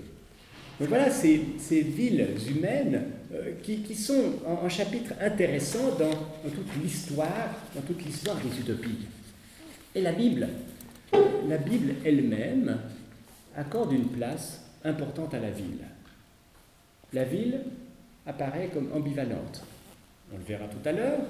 Donc 0.79 0.91
voilà 0.91 1.11
ces, 1.11 1.39
villes 1.71 2.29
humaines 2.49 3.03
euh, 3.33 3.53
qui, 3.63 3.95
sont 3.95 4.35
un, 4.47 4.69
chapitre 4.69 5.13
intéressant 5.21 5.97
dans, 5.99 6.11
dans 6.11 6.55
toute 6.55 6.83
l'histoire, 6.83 7.57
dans 7.75 7.81
toute 7.81 8.05
l'histoire 8.05 8.37
des 8.37 8.61
utopies. 8.61 9.07
Et 9.95 10.01
la 10.01 10.13
Bible, 10.13 10.49
la 11.49 11.57
Bible 11.57 11.95
elle-même, 12.05 12.79
accorde 13.57 13.93
une 13.93 14.09
place 14.09 14.63
importante 14.85 15.35
à 15.35 15.41
la 15.41 15.51
ville. 15.51 15.81
La 17.13 17.25
ville 17.25 17.61
apparaît 18.27 18.71
comme 18.73 18.93
ambivalente. 18.93 19.65
On 20.33 20.39
le 20.39 20.45
verra 20.45 20.67
tout 20.67 20.87
à 20.87 20.93
l'heure. 20.93 21.21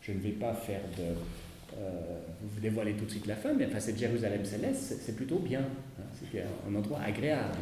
Je 0.00 0.12
ne 0.12 0.18
vais 0.18 0.30
pas 0.30 0.54
faire 0.54 0.80
de. 0.96 1.04
Euh, 1.76 2.20
vous 2.42 2.60
dévoiler 2.60 2.94
tout 2.94 3.04
de 3.04 3.10
suite 3.10 3.26
la 3.26 3.36
fin, 3.36 3.52
mais 3.52 3.66
enfin, 3.66 3.80
cette 3.80 3.98
Jérusalem 3.98 4.44
céleste, 4.44 5.00
c'est 5.00 5.14
plutôt 5.14 5.38
bien. 5.38 5.60
Hein. 5.60 6.02
c'est 6.32 6.44
un 6.68 6.74
endroit 6.74 7.00
agréable. 7.00 7.58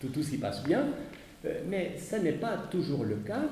Tout, 0.00 0.08
tout 0.08 0.22
s'y 0.22 0.38
passe 0.38 0.64
bien. 0.64 0.84
Euh, 1.44 1.60
mais 1.68 1.92
ça 1.96 2.18
n'est 2.18 2.32
pas 2.32 2.56
toujours 2.70 3.04
le 3.04 3.16
cas. 3.16 3.42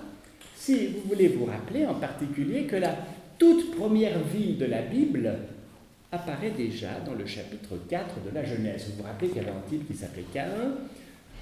Si 0.57 0.89
vous 0.89 1.09
voulez 1.09 1.29
vous 1.29 1.45
rappeler 1.45 1.87
en 1.87 1.95
particulier 1.95 2.65
que 2.65 2.77
la 2.77 2.97
toute 3.39 3.77
première 3.77 4.19
ville 4.25 4.57
de 4.57 4.65
la 4.67 4.83
Bible 4.83 5.31
apparaît 6.11 6.51
déjà 6.51 7.01
dans 7.05 7.15
le 7.15 7.27
chapitre 7.27 7.75
4 7.89 8.23
de 8.25 8.35
la 8.35 8.45
Genèse. 8.45 8.87
Vous 8.89 8.99
vous 8.99 9.03
rappelez 9.03 9.29
qu'il 9.29 9.39
y 9.39 9.41
avait 9.41 9.51
un 9.51 9.69
type 9.69 9.87
qui 9.87 9.95
s'appelait 9.95 10.25
Caïn, 10.33 10.75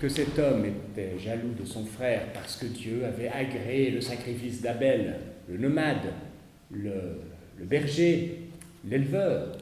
que 0.01 0.09
cet 0.09 0.39
homme 0.39 0.65
était 0.65 1.19
jaloux 1.19 1.53
de 1.59 1.65
son 1.65 1.85
frère 1.85 2.33
parce 2.33 2.57
que 2.57 2.67
Dieu 2.67 3.05
avait 3.05 3.29
agréé 3.29 3.91
le 3.91 4.01
sacrifice 4.01 4.61
d'Abel, 4.61 5.17
le 5.49 5.59
nomade, 5.59 6.13
le, 6.73 7.21
le 7.59 7.65
berger, 7.65 8.41
l'éleveur, 8.89 9.57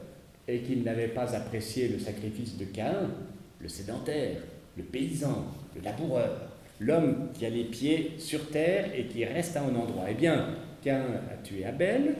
et 0.47 0.59
qu'il 0.59 0.83
n'avait 0.83 1.07
pas 1.07 1.35
apprécié 1.35 1.87
le 1.87 1.99
sacrifice 1.99 2.57
de 2.57 2.65
Caïn, 2.65 3.09
le 3.61 3.69
sédentaire, 3.69 4.37
le 4.77 4.83
paysan, 4.83 5.45
le 5.75 5.81
laboureur, 5.81 6.49
l'homme 6.79 7.29
qui 7.33 7.45
a 7.45 7.49
les 7.49 7.63
pieds 7.63 8.13
sur 8.17 8.49
terre 8.49 8.89
et 8.95 9.05
qui 9.05 9.23
reste 9.23 9.55
à 9.55 9.63
un 9.63 9.75
endroit. 9.75 10.05
Eh 10.09 10.15
bien, 10.15 10.49
Caïn 10.81 11.05
a 11.31 11.41
tué 11.43 11.63
Abel, 11.65 12.15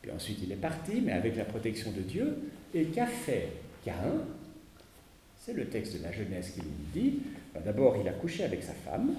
puis 0.00 0.10
ensuite 0.10 0.38
il 0.42 0.52
est 0.52 0.56
parti, 0.56 1.02
mais 1.04 1.12
avec 1.12 1.36
la 1.36 1.44
protection 1.44 1.90
de 1.92 2.00
Dieu. 2.00 2.38
Et 2.74 2.84
qu'a 2.84 3.06
fait 3.06 3.48
Caïn? 3.84 4.22
C'est 5.38 5.54
le 5.54 5.66
texte 5.66 5.98
de 5.98 6.02
la 6.02 6.12
Genèse 6.12 6.50
qui 6.50 6.60
nous 6.60 7.00
dit. 7.00 7.18
Ben, 7.54 7.60
d'abord, 7.64 7.96
il 8.00 8.08
a 8.08 8.12
couché 8.12 8.44
avec 8.44 8.62
sa 8.62 8.74
femme, 8.74 9.14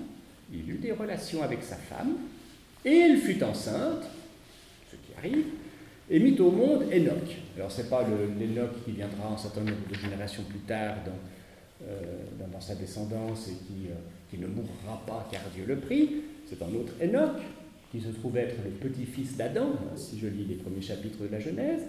il 0.53 0.69
eut 0.69 0.77
des 0.77 0.91
relations 0.91 1.43
avec 1.43 1.63
sa 1.63 1.75
femme, 1.75 2.17
et 2.85 2.97
elle 2.97 3.17
fut 3.17 3.43
enceinte, 3.43 4.03
arrive, 5.19 5.45
et 6.09 6.19
mit 6.19 6.39
au 6.39 6.51
monde 6.51 6.83
Enoch. 6.91 7.37
Alors, 7.55 7.71
ce 7.71 7.81
n'est 7.81 7.87
pas 7.87 8.05
l'Enoch 8.39 8.71
qui 8.83 8.91
viendra 8.91 9.33
un 9.33 9.37
certain 9.37 9.61
nombre 9.61 9.87
de 9.89 9.95
générations 9.95 10.43
plus 10.43 10.59
tard 10.59 10.95
dans, 11.05 11.87
euh, 11.87 12.47
dans, 12.51 12.59
sa 12.59 12.75
descendance 12.75 13.47
et 13.47 13.53
qui, 13.53 13.87
euh, 13.89 13.95
qui, 14.29 14.37
ne 14.37 14.47
mourra 14.47 15.01
pas 15.05 15.27
car 15.31 15.41
Dieu 15.53 15.65
le 15.67 15.77
prie. 15.77 16.23
C'est 16.47 16.61
un 16.63 16.73
autre 16.75 16.93
Enoch 17.03 17.41
qui 17.91 18.01
se 18.01 18.09
trouve 18.09 18.37
être 18.37 18.55
le 18.63 18.71
petit-fils 18.71 19.37
d'Adam, 19.37 19.71
si 19.95 20.19
je 20.19 20.27
lis 20.27 20.45
les 20.45 20.55
premiers 20.55 20.81
chapitres 20.81 21.23
de 21.23 21.31
la 21.31 21.39
Genèse. 21.39 21.83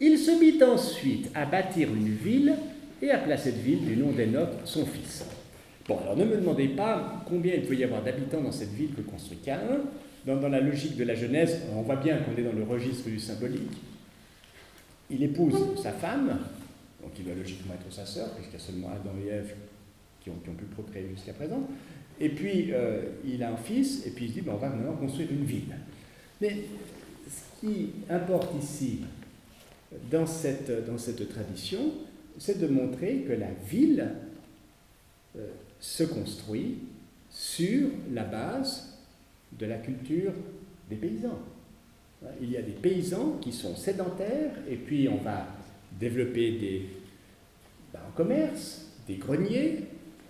Il 0.00 0.16
se 0.18 0.30
mit 0.30 0.62
ensuite 0.62 1.30
à 1.34 1.44
bâtir 1.44 1.88
une 1.88 2.14
ville 2.14 2.54
et 3.02 3.10
appela 3.10 3.36
cette 3.36 3.58
ville 3.58 3.84
du 3.84 3.96
nom 3.96 4.12
d'Enoch, 4.12 4.50
son 4.64 4.86
fils. 4.86 5.24
Bon, 5.88 5.98
alors 5.98 6.16
ne 6.16 6.24
me 6.24 6.36
demandez 6.36 6.68
pas 6.68 7.24
combien 7.26 7.54
il 7.54 7.62
peut 7.62 7.74
y 7.74 7.82
avoir 7.82 8.02
d'habitants 8.02 8.42
dans 8.42 8.52
cette 8.52 8.72
ville 8.72 8.94
que 8.94 9.00
construit 9.00 9.38
Cain 9.38 9.60
dans, 10.36 10.48
la 10.48 10.60
logique 10.60 10.96
de 10.96 11.04
la 11.04 11.14
Genèse, 11.14 11.60
on 11.74 11.82
voit 11.82 11.96
bien 11.96 12.18
qu'on 12.18 12.36
est 12.36 12.44
dans 12.44 12.52
le 12.52 12.62
registre 12.62 13.08
du 13.08 13.18
symbolique. 13.18 13.78
Il 15.10 15.22
épouse 15.22 15.80
sa 15.82 15.92
femme, 15.92 16.38
donc 17.02 17.12
il 17.18 17.24
doit 17.24 17.34
logiquement 17.34 17.74
être 17.74 17.92
sa 17.92 18.04
sœur, 18.04 18.30
puisqu'il 18.34 18.54
y 18.54 18.56
a 18.56 18.64
seulement 18.64 18.88
Adam 18.88 19.14
et 19.24 19.28
Ève 19.28 19.54
qui 20.20 20.30
ont, 20.30 20.34
pu 20.34 20.64
procréer 20.64 21.08
jusqu'à 21.14 21.32
présent. 21.32 21.62
Et 22.20 22.28
puis, 22.28 22.72
euh, 22.72 23.02
il 23.24 23.42
a 23.42 23.52
un 23.52 23.56
fils, 23.56 24.06
et 24.06 24.10
puis 24.10 24.26
il 24.26 24.32
dit, 24.32 24.40
ben, 24.42 24.52
on 24.54 24.58
va 24.58 24.68
maintenant 24.68 24.96
construire 24.96 25.30
une 25.30 25.44
ville. 25.44 25.74
Mais 26.40 26.56
ce 27.28 27.60
qui 27.60 27.90
importe 28.10 28.52
ici, 28.62 29.00
dans 30.10 30.26
cette, 30.26 30.84
dans 30.86 30.98
cette 30.98 31.26
tradition, 31.28 31.92
c'est 32.38 32.60
de 32.60 32.66
montrer 32.66 33.24
que 33.26 33.32
la 33.32 33.50
ville 33.68 34.10
euh, 35.36 35.46
se 35.80 36.04
construit 36.04 36.78
sur 37.30 37.88
la 38.12 38.24
base 38.24 38.97
de 39.52 39.66
la 39.66 39.76
culture 39.76 40.32
des 40.88 40.96
paysans. 40.96 41.38
Il 42.40 42.50
y 42.50 42.56
a 42.56 42.62
des 42.62 42.72
paysans 42.72 43.38
qui 43.40 43.52
sont 43.52 43.76
sédentaires, 43.76 44.52
et 44.68 44.76
puis 44.76 45.08
on 45.08 45.18
va 45.18 45.46
développer 45.98 46.52
des, 46.52 46.86
ben, 47.92 48.00
un 48.06 48.16
commerce, 48.16 48.86
des 49.06 49.16
greniers, 49.16 49.84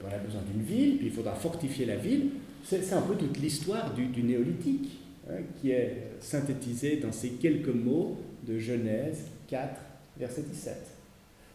on 0.05 0.09
a 0.09 0.19
besoin 0.19 0.43
d'une 0.43 0.63
ville, 0.63 0.99
puis 0.99 1.07
il 1.07 1.13
faudra 1.13 1.35
fortifier 1.35 1.87
la 1.87 1.97
ville. 1.97 2.31
C'est 2.65 2.93
un 2.93 3.03
peu 3.03 3.15
toute 3.15 3.39
l'histoire 3.39 3.95
du, 3.95 4.23
néolithique 4.23 4.99
hein, 5.31 5.39
qui 5.61 5.71
est 5.71 6.09
synthétisée 6.21 6.97
dans 6.97 7.13
ces 7.13 7.31
quelques 7.31 7.69
mots 7.69 8.19
de 8.47 8.59
Genèse 8.59 9.25
4, 9.49 9.81
verset 10.19 10.43
17. 10.43 10.77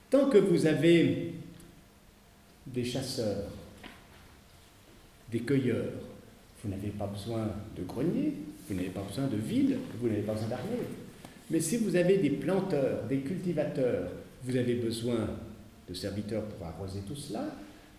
Tant 0.10 0.30
que 0.30 0.38
vous 0.38 0.66
avez 0.66 1.34
des 2.68 2.84
chasseurs, 2.84 3.50
des 5.32 5.40
cueilleurs, 5.40 5.94
vous 6.64 6.70
n'avez 6.70 6.90
pas 6.90 7.08
besoin 7.08 7.50
de 7.78 7.84
grenier, 7.84 8.34
vous 8.68 8.76
n'avez 8.76 8.90
pas 8.90 9.02
besoin 9.02 9.28
de 9.28 9.38
ville, 9.38 9.78
vous 10.00 10.08
n'avez 10.08 10.22
pas 10.22 10.34
besoin 10.34 10.50
d'armée. 10.50 10.78
Mais 11.52 11.60
si 11.60 11.78
vous 11.78 11.96
avez 11.96 12.18
des 12.18 12.30
planteurs, 12.30 13.04
des 13.10 13.18
cultivateurs, 13.18 14.10
vous 14.44 14.56
avez 14.56 14.76
besoin 14.76 15.30
de 15.90 15.94
serviteurs 15.94 16.44
pour 16.44 16.66
arroser 16.66 17.00
tout 17.08 17.16
cela, 17.16 17.46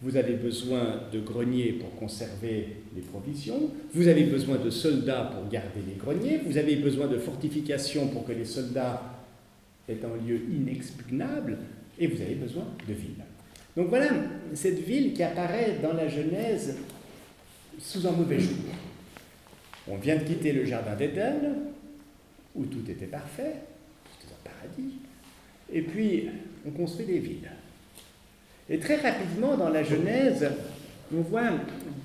vous 0.00 0.16
avez 0.16 0.34
besoin 0.34 1.02
de 1.12 1.20
greniers 1.20 1.72
pour 1.72 1.94
conserver 1.96 2.76
les 2.94 3.02
provisions, 3.02 3.70
vous 3.92 4.08
avez 4.08 4.24
besoin 4.24 4.56
de 4.56 4.70
soldats 4.70 5.30
pour 5.34 5.48
garder 5.50 5.80
les 5.86 5.94
greniers, 5.94 6.40
vous 6.46 6.56
avez 6.56 6.76
besoin 6.76 7.06
de 7.06 7.18
fortifications 7.18 8.08
pour 8.08 8.24
que 8.26 8.32
les 8.32 8.44
soldats 8.44 9.02
aient 9.88 10.00
un 10.02 10.26
lieu 10.26 10.40
inexpugnable, 10.50 11.58
et 11.98 12.06
vous 12.06 12.20
avez 12.20 12.34
besoin 12.34 12.64
de 12.88 12.92
villes. 12.92 13.24
Donc 13.76 13.88
voilà 13.88 14.08
cette 14.54 14.80
ville 14.80 15.12
qui 15.12 15.22
apparaît 15.22 15.78
dans 15.82 15.92
la 15.92 16.08
Genèse 16.08 16.76
sous 17.78 18.06
un 18.06 18.12
mauvais 18.12 18.40
jour. 18.40 18.56
On 19.88 19.96
vient 19.96 20.16
de 20.16 20.24
quitter 20.24 20.52
le 20.52 20.64
jardin 20.64 20.94
d'Éden, 20.94 21.54
où 22.54 22.64
tout 22.64 22.88
était 22.88 23.06
parfait, 23.06 23.56
c'était 24.18 24.32
un 24.32 24.50
paradis, 24.50 24.94
et 25.72 25.82
puis 25.82 26.28
on 26.66 26.70
construit 26.70 27.06
des 27.06 27.18
villes. 27.18 27.50
Et 28.70 28.78
très 28.78 28.96
rapidement, 28.96 29.56
dans 29.56 29.68
la 29.68 29.82
Genèse, 29.82 30.48
on 31.14 31.20
voit 31.20 31.50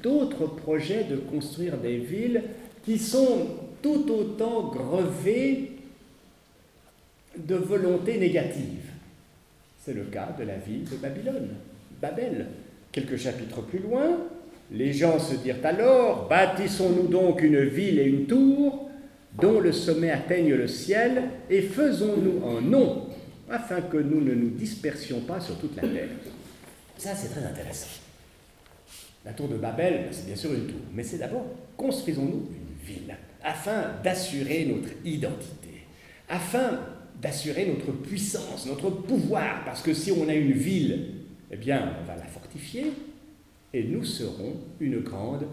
d'autres 0.04 0.48
projets 0.48 1.06
de 1.06 1.16
construire 1.16 1.78
des 1.78 1.98
villes 1.98 2.44
qui 2.84 2.98
sont 2.98 3.48
tout 3.82 4.12
autant 4.12 4.68
grevés 4.68 5.72
de 7.38 7.56
volonté 7.56 8.18
négative. 8.18 8.92
C'est 9.82 9.94
le 9.94 10.04
cas 10.04 10.36
de 10.38 10.44
la 10.44 10.58
ville 10.58 10.84
de 10.84 10.98
Babylone, 10.98 11.50
Babel. 12.02 12.48
Quelques 12.92 13.18
chapitres 13.18 13.62
plus 13.62 13.80
loin, 13.80 14.18
les 14.72 14.94
gens 14.94 15.20
se 15.20 15.36
dirent 15.36 15.64
alors, 15.64 16.28
bâtissons-nous 16.28 17.08
donc 17.08 17.42
une 17.42 17.64
ville 17.64 18.00
et 18.00 18.06
une 18.06 18.26
tour 18.26 18.90
dont 19.40 19.60
le 19.60 19.72
sommet 19.72 20.12
atteigne 20.12 20.54
le 20.54 20.68
ciel, 20.68 21.24
et 21.50 21.62
faisons-nous 21.62 22.46
un 22.46 22.62
nom, 22.62 23.08
afin 23.50 23.82
que 23.82 23.98
nous 23.98 24.22
ne 24.22 24.34
nous 24.34 24.50
dispersions 24.50 25.22
pas 25.22 25.40
sur 25.40 25.58
toute 25.58 25.76
la 25.76 25.88
terre. 25.88 26.10
Ça, 26.98 27.16
c'est 27.16 27.30
très 27.30 27.46
intéressant. 27.46 27.88
La 29.26 29.32
tour 29.34 29.48
de 29.48 29.56
Babel, 29.56 30.08
c'est 30.12 30.26
bien 30.26 30.36
sûr 30.36 30.54
une 30.54 30.68
tour, 30.68 30.80
mais 30.94 31.04
c'est 31.04 31.18
d'abord, 31.18 31.46
construisons-nous 31.78 32.50
une 32.52 32.86
ville, 32.86 33.16
afin 33.44 33.94
d'assurer 34.04 34.66
notre 34.66 34.90
identité, 35.06 35.86
afin 36.28 36.80
d'assurer 37.22 37.66
notre 37.66 37.92
puissance, 37.92 38.66
notre 38.66 38.90
pouvoir, 38.90 39.64
parce 39.66 39.82
que 39.82 39.94
si 39.94 40.12
on 40.12 40.28
a 40.28 40.34
une 40.34 40.54
ville, 40.54 41.16
eh 41.52 41.58
bien, 41.58 41.94
on 42.02 42.06
va 42.06 42.16
la 42.16 42.26
fortifier, 42.26 42.92
et 43.74 43.84
nous 43.84 44.04
serons 44.04 44.54
une 44.80 45.00
grande 45.00 45.46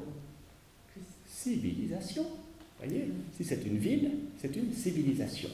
civilisation. 1.27 2.25
Voyez, 2.79 3.09
si 3.37 3.45
c'est 3.45 3.65
une 3.67 3.79
ville, 3.79 4.11
c'est 4.39 4.55
une 4.57 4.73
civilisation. 4.73 5.49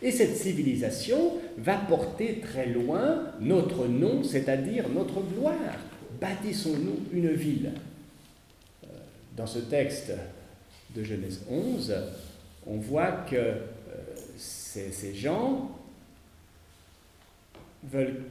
Et 0.00 0.12
cette 0.12 0.36
civilisation 0.36 1.34
va 1.56 1.76
porter 1.76 2.40
très 2.40 2.66
loin 2.66 3.32
notre 3.40 3.86
nom, 3.86 4.22
c'est-à-dire 4.22 4.88
notre 4.88 5.20
gloire. 5.20 5.76
Bâtissons-nous 6.20 7.00
une 7.12 7.32
ville. 7.32 7.72
Euh, 8.84 8.86
dans 9.36 9.46
ce 9.46 9.58
texte 9.58 10.12
de 10.94 11.02
Genèse 11.02 11.40
11, 11.50 11.94
on 12.66 12.76
voit 12.76 13.12
que 13.28 13.36
euh, 13.36 13.56
ces, 14.36 14.92
ces 14.92 15.14
gens 15.14 15.70
veulent 17.84 18.22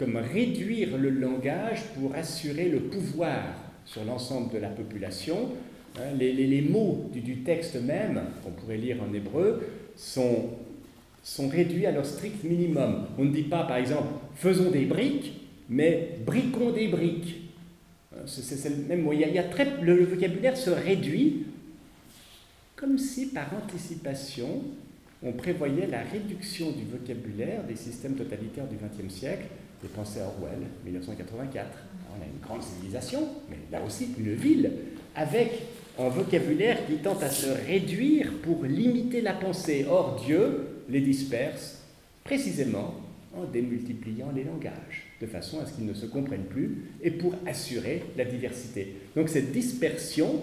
comme 0.00 0.16
réduire 0.16 0.96
le 0.96 1.10
langage 1.10 1.82
pour 1.94 2.14
assurer 2.14 2.70
le 2.70 2.80
pouvoir 2.80 3.42
sur 3.84 4.02
l'ensemble 4.02 4.50
de 4.50 4.56
la 4.56 4.70
population. 4.70 5.50
Hein, 5.98 6.14
les, 6.18 6.62
mots 6.62 7.10
du, 7.12 7.40
texte 7.40 7.76
même, 7.82 8.22
qu'on 8.42 8.50
pourrait 8.50 8.78
lire 8.78 8.96
en 9.02 9.12
hébreu, 9.12 9.62
sont, 9.96 10.48
réduits 11.50 11.84
à 11.84 11.92
leur 11.92 12.06
strict 12.06 12.42
minimum. 12.44 13.08
On 13.18 13.26
ne 13.26 13.30
dit 13.30 13.42
pas, 13.42 13.64
par 13.64 13.76
exemple, 13.76 14.08
faisons 14.36 14.70
des 14.70 14.86
briques, 14.86 15.38
mais 15.68 16.16
briquons 16.24 16.70
des 16.70 16.88
briques. 16.88 17.50
Hein, 18.14 18.22
c'est 18.24 18.70
le 18.70 18.76
même 18.76 19.02
mot. 19.02 19.12
Il 19.12 19.20
y 19.20 19.38
a, 19.38 19.44
très, 19.44 19.68
le 19.82 20.02
vocabulaire 20.06 20.56
se 20.56 20.70
réduit 20.70 21.44
comme 22.74 22.96
si 22.96 23.26
par 23.26 23.52
anticipation, 23.52 24.62
on 25.22 25.32
prévoyait 25.32 25.86
la 25.86 26.00
réduction 26.00 26.70
du 26.70 26.84
vocabulaire 26.84 27.64
des 27.64 27.76
systèmes 27.76 28.14
totalitaires 28.14 28.66
du 28.66 28.76
XXe 28.76 29.12
siècle 29.12 29.44
j'ai 29.82 29.88
pensé 29.88 30.20
à 30.20 30.26
Orwell, 30.26 30.60
1984. 30.84 31.66
On 32.10 32.22
a 32.22 32.26
une 32.26 32.40
grande 32.42 32.62
civilisation, 32.62 33.26
mais 33.48 33.56
là 33.72 33.82
aussi 33.84 34.08
une 34.18 34.34
ville, 34.34 34.70
avec 35.14 35.50
un 35.98 36.08
vocabulaire 36.08 36.86
qui 36.86 36.96
tente 36.96 37.22
à 37.22 37.30
se 37.30 37.48
réduire 37.66 38.32
pour 38.42 38.64
limiter 38.64 39.20
la 39.20 39.32
pensée. 39.32 39.86
Or, 39.88 40.20
Dieu 40.24 40.66
les 40.88 41.00
disperse 41.00 41.78
précisément 42.24 42.94
en 43.36 43.44
démultipliant 43.44 44.32
les 44.34 44.44
langages, 44.44 45.06
de 45.20 45.26
façon 45.26 45.60
à 45.60 45.66
ce 45.66 45.74
qu'ils 45.74 45.86
ne 45.86 45.94
se 45.94 46.06
comprennent 46.06 46.44
plus, 46.44 46.84
et 47.02 47.10
pour 47.10 47.34
assurer 47.46 48.02
la 48.16 48.24
diversité. 48.24 48.96
Donc 49.14 49.28
cette 49.28 49.52
dispersion 49.52 50.42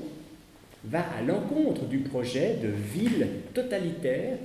va 0.86 1.02
à 1.02 1.22
l'encontre 1.22 1.86
du 1.86 2.00
projet 2.00 2.58
de 2.62 2.70
ville 2.70 3.28
totalitaire, 3.54 4.38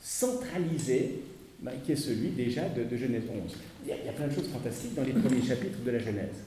centralisée, 0.00 1.20
bah, 1.64 1.72
qui 1.82 1.92
est 1.92 1.96
celui 1.96 2.28
déjà 2.28 2.68
de, 2.68 2.94
Genèse 2.94 3.22
11. 3.22 3.56
Il 3.84 3.88
y, 3.88 3.92
a, 3.92 4.12
plein 4.12 4.26
de 4.26 4.34
choses 4.34 4.48
fantastiques 4.48 4.94
dans 4.94 5.02
les 5.02 5.12
premiers 5.12 5.42
chapitres 5.42 5.82
de 5.82 5.90
la 5.90 5.98
Genèse. 5.98 6.44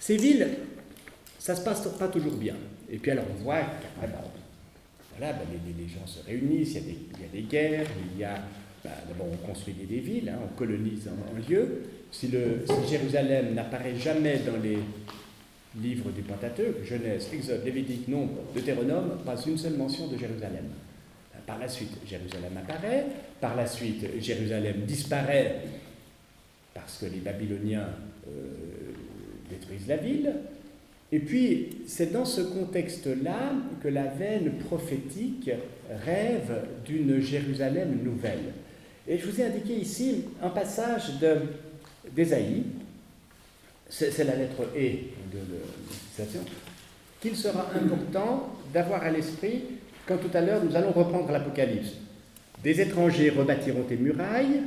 Ces 0.00 0.16
villes, 0.16 0.48
ça 1.38 1.54
se 1.54 1.62
passe 1.62 1.86
pas 1.96 2.08
toujours 2.08 2.34
bien. 2.34 2.56
Et 2.90 2.98
puis 2.98 3.12
alors 3.12 3.24
on 3.30 3.44
voit 3.44 3.60
qu'après, 3.60 4.12
voilà, 5.16 5.32
bah, 5.34 5.44
les, 5.52 5.88
gens 5.88 6.04
se 6.06 6.26
réunissent, 6.26 6.74
il 6.74 7.22
y 7.22 7.24
a 7.24 7.28
des, 7.32 7.42
guerres, 7.42 7.86
il 8.12 8.20
y 8.20 8.24
a 8.24 8.42
bah, 8.82 8.90
d'abord 9.06 9.28
on 9.32 9.46
construit 9.46 9.74
des 9.74 10.00
villes, 10.00 10.28
hein, 10.28 10.40
on 10.42 10.56
colonise 10.56 11.08
un, 11.08 11.48
lieu. 11.48 11.82
Si 12.10 12.28
Jérusalem 12.88 13.54
n'apparaît 13.54 13.94
jamais 13.94 14.38
dans 14.38 14.60
les 14.60 14.78
livres 15.80 16.10
du 16.10 16.22
Pentateuque, 16.22 16.84
Genèse, 16.84 17.28
Exode, 17.32 17.64
Lévitique, 17.64 18.08
Nombre, 18.08 18.40
Deutéronome, 18.52 19.18
pas 19.24 19.36
une 19.46 19.56
seule 19.56 19.74
mention 19.74 20.08
de 20.08 20.18
Jérusalem. 20.18 20.64
Par 21.48 21.58
la 21.58 21.66
suite, 21.66 21.92
Jérusalem 22.06 22.58
apparaît, 22.58 23.06
par 23.40 23.56
la 23.56 23.66
suite, 23.66 24.04
Jérusalem 24.20 24.82
disparaît 24.86 25.62
parce 26.74 26.98
que 26.98 27.06
les 27.06 27.20
Babyloniens 27.20 27.88
euh, 28.28 28.30
détruisent 29.48 29.88
la 29.88 29.96
ville. 29.96 30.30
Et 31.10 31.20
puis, 31.20 31.78
c'est 31.86 32.12
dans 32.12 32.26
ce 32.26 32.42
contexte-là 32.42 33.52
que 33.82 33.88
la 33.88 34.04
veine 34.04 34.58
prophétique 34.58 35.50
rêve 36.04 36.66
d'une 36.84 37.18
Jérusalem 37.18 37.98
nouvelle. 38.04 38.52
Et 39.08 39.16
je 39.16 39.26
vous 39.26 39.40
ai 39.40 39.44
indiqué 39.44 39.72
ici 39.72 40.24
un 40.42 40.50
passage 40.50 41.12
d'Ésaïe, 42.14 42.64
c'est 43.88 44.24
la 44.24 44.36
lettre 44.36 44.64
E 44.76 44.90
de 45.32 45.38
l'utilisation, 45.88 46.42
qu'il 47.22 47.34
sera 47.34 47.70
important 47.74 48.50
d'avoir 48.74 49.02
à 49.02 49.10
l'esprit 49.10 49.62
quand 50.08 50.16
tout 50.16 50.34
à 50.34 50.40
l'heure 50.40 50.64
nous 50.64 50.74
allons 50.74 50.90
reprendre 50.90 51.30
l'Apocalypse. 51.30 51.92
Des 52.64 52.80
étrangers 52.80 53.30
rebâtiront 53.30 53.82
tes 53.82 53.96
murailles, 53.96 54.62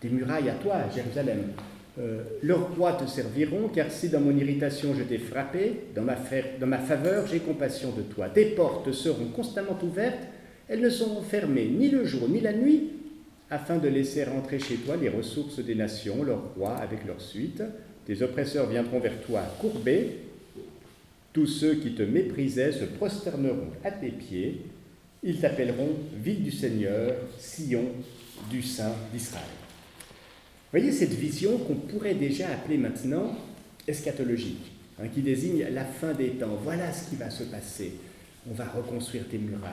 tes 0.00 0.08
murailles 0.08 0.48
à 0.48 0.54
toi, 0.54 0.76
Jérusalem. 0.94 1.52
Euh, 1.98 2.22
leurs 2.42 2.74
rois 2.76 2.94
te 2.94 3.08
serviront, 3.08 3.68
car 3.68 3.90
si 3.90 4.08
dans 4.08 4.20
mon 4.20 4.36
irritation 4.36 4.94
je 4.94 5.02
t'ai 5.02 5.18
frappé, 5.18 5.80
dans 5.94 6.02
ma, 6.02 6.78
faveur 6.78 7.26
j'ai 7.26 7.40
compassion 7.40 7.90
de 7.90 8.02
toi. 8.02 8.28
Tes 8.28 8.46
portes 8.46 8.92
seront 8.92 9.26
constamment 9.26 9.78
ouvertes, 9.82 10.26
elles 10.68 10.80
ne 10.80 10.88
seront 10.88 11.22
fermées 11.22 11.66
ni 11.66 11.88
le 11.90 12.04
jour 12.04 12.28
ni 12.28 12.40
la 12.40 12.52
nuit, 12.52 12.90
afin 13.50 13.76
de 13.76 13.88
laisser 13.88 14.24
rentrer 14.24 14.58
chez 14.58 14.76
toi 14.76 14.96
les 14.96 15.08
ressources 15.08 15.58
des 15.60 15.74
nations, 15.74 16.24
leurs 16.24 16.54
rois 16.56 16.76
avec 16.76 17.04
leur 17.06 17.20
suite. 17.20 17.62
Tes 18.06 18.22
oppresseurs 18.22 18.68
viendront 18.68 18.98
vers 18.98 19.20
toi 19.22 19.42
courbés. 19.60 20.18
Tous 21.32 21.46
ceux 21.46 21.74
qui 21.74 21.94
te 21.94 22.02
méprisaient 22.02 22.72
se 22.72 22.84
prosterneront 22.84 23.70
à 23.84 23.90
tes 23.90 24.10
pieds. 24.10 24.62
Ils 25.24 25.40
t'appelleront 25.40 25.96
ville 26.22 26.44
du 26.44 26.52
Seigneur, 26.52 27.14
Sion 27.38 27.86
du 28.50 28.62
Saint 28.62 28.94
d'Israël. 29.12 29.44
Voyez 30.70 30.92
cette 30.92 31.14
vision 31.14 31.58
qu'on 31.58 31.74
pourrait 31.74 32.14
déjà 32.14 32.48
appeler 32.50 32.76
maintenant 32.76 33.34
eschatologique, 33.88 34.72
hein, 35.00 35.08
qui 35.12 35.22
désigne 35.22 35.66
la 35.72 35.84
fin 35.84 36.12
des 36.12 36.30
temps. 36.30 36.58
Voilà 36.62 36.92
ce 36.92 37.08
qui 37.08 37.16
va 37.16 37.30
se 37.30 37.44
passer. 37.44 37.94
On 38.48 38.54
va 38.54 38.66
reconstruire 38.66 39.26
tes 39.28 39.38
murailles 39.38 39.72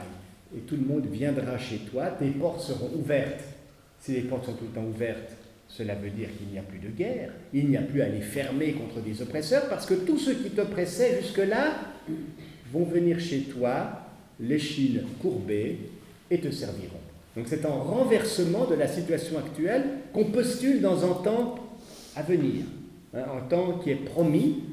et 0.56 0.60
tout 0.60 0.76
le 0.76 0.86
monde 0.86 1.06
viendra 1.06 1.58
chez 1.58 1.78
toi. 1.90 2.06
Tes 2.06 2.30
portes 2.30 2.62
seront 2.62 2.90
ouvertes 2.96 3.44
si 4.02 4.12
les 4.12 4.22
portes 4.22 4.46
sont 4.46 4.54
tout 4.54 4.64
le 4.64 4.72
temps 4.72 4.84
ouvertes, 4.84 5.30
cela 5.68 5.94
veut 5.94 6.10
dire 6.10 6.28
qu'il 6.36 6.48
n'y 6.48 6.58
a 6.58 6.62
plus 6.62 6.80
de 6.80 6.88
guerre, 6.88 7.30
il 7.54 7.68
n'y 7.68 7.76
a 7.76 7.82
plus 7.82 8.02
à 8.02 8.08
les 8.08 8.20
fermer 8.20 8.72
contre 8.72 9.00
des 9.00 9.22
oppresseurs, 9.22 9.68
parce 9.68 9.86
que 9.86 9.94
tous 9.94 10.18
ceux 10.18 10.34
qui 10.34 10.50
t'oppressaient 10.50 11.20
jusque-là 11.22 11.76
vont 12.72 12.82
venir 12.82 13.20
chez 13.20 13.42
toi, 13.42 14.01
l'échine 14.42 15.04
courbée, 15.20 15.78
et 16.30 16.40
te 16.40 16.50
serviront. 16.50 17.00
Donc 17.36 17.46
c'est 17.48 17.64
un 17.66 17.70
renversement 17.70 18.64
de 18.64 18.74
la 18.74 18.88
situation 18.88 19.38
actuelle 19.38 19.84
qu'on 20.12 20.24
postule 20.24 20.80
dans 20.80 21.04
un 21.04 21.14
temps 21.22 21.56
à 22.16 22.22
venir, 22.22 22.64
hein, 23.14 23.24
un 23.38 23.48
temps 23.48 23.78
qui 23.78 23.90
est 23.90 24.04
promis, 24.04 24.64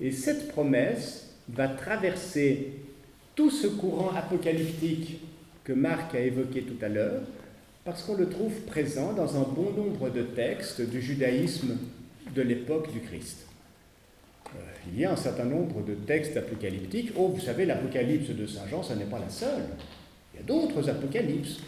et 0.00 0.10
cette 0.10 0.48
promesse 0.48 1.30
va 1.48 1.68
traverser 1.68 2.72
tout 3.34 3.50
ce 3.50 3.66
courant 3.66 4.10
apocalyptique 4.14 5.18
que 5.64 5.72
Marc 5.72 6.14
a 6.14 6.20
évoqué 6.20 6.62
tout 6.62 6.82
à 6.84 6.88
l'heure, 6.88 7.22
parce 7.84 8.02
qu'on 8.02 8.16
le 8.16 8.28
trouve 8.28 8.52
présent 8.66 9.12
dans 9.14 9.36
un 9.36 9.44
bon 9.44 9.72
nombre 9.76 10.10
de 10.10 10.22
textes 10.22 10.82
du 10.82 11.00
judaïsme 11.00 11.76
de 12.34 12.42
l'époque 12.42 12.92
du 12.92 13.00
Christ. 13.00 13.47
Euh, 14.56 14.60
il 14.92 15.00
y 15.00 15.04
a 15.04 15.12
un 15.12 15.16
certain 15.16 15.44
nombre 15.44 15.84
de 15.84 15.94
textes 15.94 16.36
apocalyptiques. 16.36 17.12
Oh, 17.16 17.28
vous 17.28 17.40
savez, 17.40 17.66
l'Apocalypse 17.66 18.30
de 18.30 18.46
Saint 18.46 18.66
Jean, 18.68 18.82
ce 18.82 18.94
n'est 18.94 19.04
pas 19.04 19.18
la 19.18 19.28
seule. 19.28 19.64
Il 20.32 20.40
y 20.40 20.42
a 20.42 20.46
d'autres 20.46 20.88
apocalypses. 20.88 21.58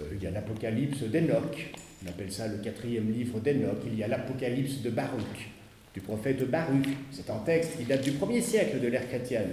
Euh, 0.00 0.04
il 0.14 0.22
y 0.22 0.26
a 0.26 0.30
l'Apocalypse 0.30 1.02
d'Enoch, 1.02 1.72
on 2.04 2.08
appelle 2.08 2.32
ça 2.32 2.48
le 2.48 2.58
quatrième 2.58 3.12
livre 3.12 3.40
d'Enoch. 3.40 3.78
Il 3.86 3.98
y 3.98 4.04
a 4.04 4.08
l'Apocalypse 4.08 4.82
de 4.82 4.90
Baruch, 4.90 5.50
du 5.92 6.00
prophète 6.00 6.48
Baruch. 6.48 6.86
C'est 7.10 7.28
un 7.30 7.38
texte 7.38 7.76
qui 7.76 7.84
date 7.84 8.02
du 8.02 8.12
premier 8.12 8.40
siècle 8.40 8.80
de 8.80 8.88
l'ère 8.88 9.06
chrétienne 9.08 9.50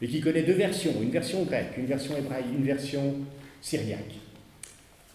et 0.00 0.06
qui 0.06 0.20
connaît 0.20 0.42
deux 0.42 0.52
versions, 0.52 0.92
une 1.02 1.10
version 1.10 1.42
grecque, 1.44 1.76
une 1.76 1.86
version 1.86 2.16
hébraïque, 2.16 2.46
une 2.56 2.64
version 2.64 3.14
syriaque 3.60 4.14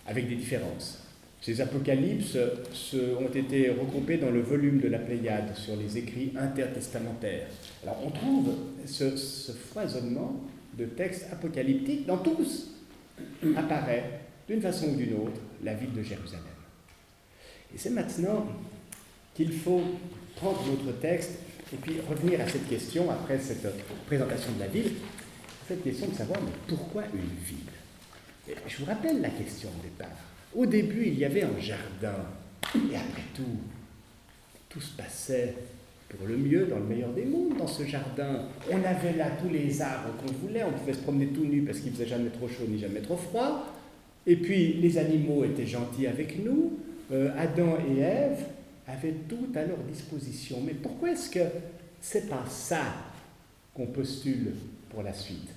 avec 0.06 0.28
des 0.28 0.36
différences. 0.36 1.03
Ces 1.44 1.60
apocalypses 1.60 2.38
ont 3.20 3.28
été 3.28 3.70
regroupés 3.70 4.16
dans 4.16 4.32
le 4.32 4.40
volume 4.40 4.80
de 4.80 4.88
la 4.88 4.98
Pléiade 4.98 5.54
sur 5.58 5.76
les 5.76 5.98
écrits 5.98 6.32
intertestamentaires. 6.38 7.48
Alors 7.84 8.02
on 8.02 8.12
trouve 8.12 8.56
ce, 8.86 9.52
foisonnement 9.52 10.40
de 10.78 10.86
textes 10.86 11.28
apocalyptiques 11.34 12.06
dans 12.06 12.20
tous. 12.20 12.70
Apparaît 13.58 14.22
d'une 14.48 14.62
façon 14.62 14.92
ou 14.92 14.96
d'une 14.96 15.16
autre 15.16 15.42
la 15.66 15.74
ville 15.74 15.92
de 15.92 16.02
Jérusalem. 16.02 16.46
Et 17.76 17.78
c'est 17.78 17.90
maintenant 17.90 18.48
qu'il 19.36 19.52
faut 19.52 19.82
prendre 20.38 20.62
notre 20.66 20.98
texte 21.02 21.32
et 21.74 21.76
puis 21.76 21.96
revenir 22.10 22.40
à 22.40 22.48
cette 22.48 22.70
question, 22.70 23.12
après 23.12 23.38
cette 23.38 23.68
présentation 24.06 24.54
de 24.54 24.62
la 24.62 24.68
ville, 24.68 24.94
cette 25.68 25.84
question 25.84 26.08
de 26.08 26.16
savoir 26.16 26.40
mais 26.42 26.52
pourquoi 26.68 27.04
une 27.14 27.46
ville? 27.46 28.56
Je 28.66 28.78
vous 28.78 28.86
rappelle 28.86 29.20
la 29.20 29.30
question 29.30 29.68
au 29.68 29.84
départ. 29.84 30.33
Au 30.56 30.66
début, 30.66 31.08
il 31.08 31.18
y 31.18 31.26
avait 31.26 31.44
un 31.44 31.60
jardin. 31.60 32.20
Et 32.76 32.96
après 32.96 33.24
tout, 33.36 33.58
tout 34.70 34.82
se 34.82 34.96
passait 34.96 35.54
pour 36.10 36.28
le 36.28 36.38
mieux, 36.38 36.68
dans 36.68 36.78
le 36.78 36.86
meilleur 36.86 37.12
des 37.14 37.26
mondes, 37.26 37.58
dans 37.58 37.68
ce 37.68 37.84
jardin. 37.84 38.46
On 38.72 38.84
avait 38.84 39.14
là 39.14 39.32
tous 39.42 39.50
les 39.50 39.82
arbres 39.82 40.14
qu'on 40.18 40.32
voulait, 40.46 40.64
on 40.64 40.72
pouvait 40.72 40.94
se 40.94 41.00
promener 41.00 41.28
tout 41.28 41.46
nu 41.46 41.62
parce 41.62 41.80
qu'il 41.80 41.92
faisait 41.92 42.08
jamais 42.08 42.30
trop 42.30 42.48
chaud 42.48 42.66
ni 42.68 42.78
jamais 42.78 43.02
trop 43.02 43.18
froid. 43.18 43.74
Et 44.26 44.36
puis 44.36 44.74
les 44.74 44.98
animaux 44.98 45.44
étaient 45.44 45.66
gentils 45.66 46.08
avec 46.08 46.44
nous. 46.44 46.80
Euh, 47.12 47.32
Adam 47.38 47.78
et 47.90 48.00
Ève 48.00 48.46
avaient 48.88 49.16
tout 49.28 49.50
à 49.56 49.64
leur 49.64 49.80
disposition. 49.80 50.62
Mais 50.66 50.74
pourquoi 50.74 51.12
est-ce 51.12 51.30
que 51.30 51.46
c'est 52.00 52.30
pas 52.30 52.46
ça 52.48 52.84
qu'on 53.74 53.88
postule 53.88 54.54
pour 54.90 55.04
la 55.04 55.14
suite? 55.14 55.50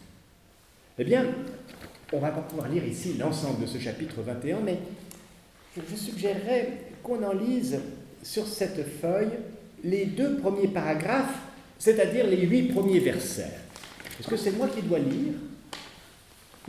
Eh 0.98 1.04
bien, 1.04 1.26
on 2.12 2.16
ne 2.16 2.20
va 2.20 2.30
pas 2.30 2.40
pouvoir 2.40 2.68
lire 2.68 2.84
ici 2.86 3.14
l'ensemble 3.18 3.62
de 3.62 3.66
ce 3.66 3.78
chapitre 3.78 4.22
21, 4.22 4.60
mais 4.60 4.78
je 5.76 5.96
suggérerais 5.96 6.72
qu'on 7.02 7.22
en 7.22 7.32
lise 7.32 7.80
sur 8.22 8.46
cette 8.46 8.86
feuille 9.00 9.32
les 9.84 10.06
deux 10.06 10.36
premiers 10.38 10.68
paragraphes, 10.68 11.38
c'est-à-dire 11.78 12.26
les 12.26 12.46
huit 12.46 12.72
premiers 12.72 13.00
versets. 13.00 13.52
Est-ce 14.18 14.28
que 14.28 14.36
c'est 14.36 14.52
moi 14.52 14.68
qui 14.68 14.82
dois 14.82 14.98
lire? 14.98 15.34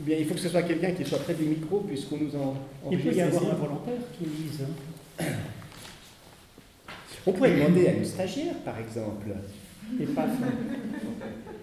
Ou 0.00 0.04
bien 0.04 0.16
il 0.18 0.26
faut 0.26 0.34
que 0.34 0.40
ce 0.40 0.48
soit 0.48 0.62
quelqu'un 0.62 0.92
qui 0.92 1.04
soit 1.04 1.18
près 1.18 1.34
du 1.34 1.44
micro, 1.44 1.80
puisqu'on 1.80 2.18
nous 2.18 2.36
en. 2.36 2.56
il 2.90 3.00
peut 3.00 3.12
y 3.12 3.20
avoir 3.20 3.42
un 3.42 3.54
volontaire 3.54 3.98
qui 4.16 4.24
lise. 4.24 4.60
Hein. 5.20 5.24
On 7.26 7.32
pourrait 7.32 7.54
demander 7.54 7.88
à 7.88 7.92
une 7.92 8.04
stagiaire, 8.04 8.54
par 8.64 8.78
exemple. 8.78 9.28
Et 10.00 10.06
pas 10.06 10.26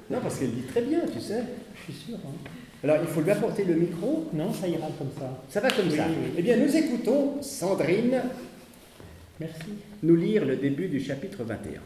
Non, 0.09 0.19
parce 0.21 0.39
qu'elle 0.39 0.53
lit 0.53 0.63
très 0.63 0.81
bien, 0.81 1.01
tu 1.11 1.19
sais. 1.19 1.43
Je 1.75 1.91
suis 1.91 2.07
sûr. 2.07 2.17
Hein. 2.17 2.49
Alors, 2.85 2.97
il 3.01 3.07
faut 3.07 3.21
lui 3.21 3.31
apporter 3.31 3.63
le 3.63 3.73
micro. 3.73 4.29
Non, 4.31 4.53
ça 4.53 4.67
ira 4.67 4.87
comme 4.95 5.09
ça. 5.17 5.41
Ça 5.49 5.59
va 5.59 5.71
comme 5.71 5.89
ça. 5.89 6.05
Eh 6.37 6.41
bien, 6.43 6.55
nous 6.57 6.77
écoutons 6.77 7.41
Sandrine 7.41 8.21
Merci. 9.39 9.73
nous 10.03 10.15
lire 10.15 10.45
le 10.45 10.55
début 10.55 10.87
du 10.87 10.99
chapitre 10.99 11.43
21. 11.43 11.81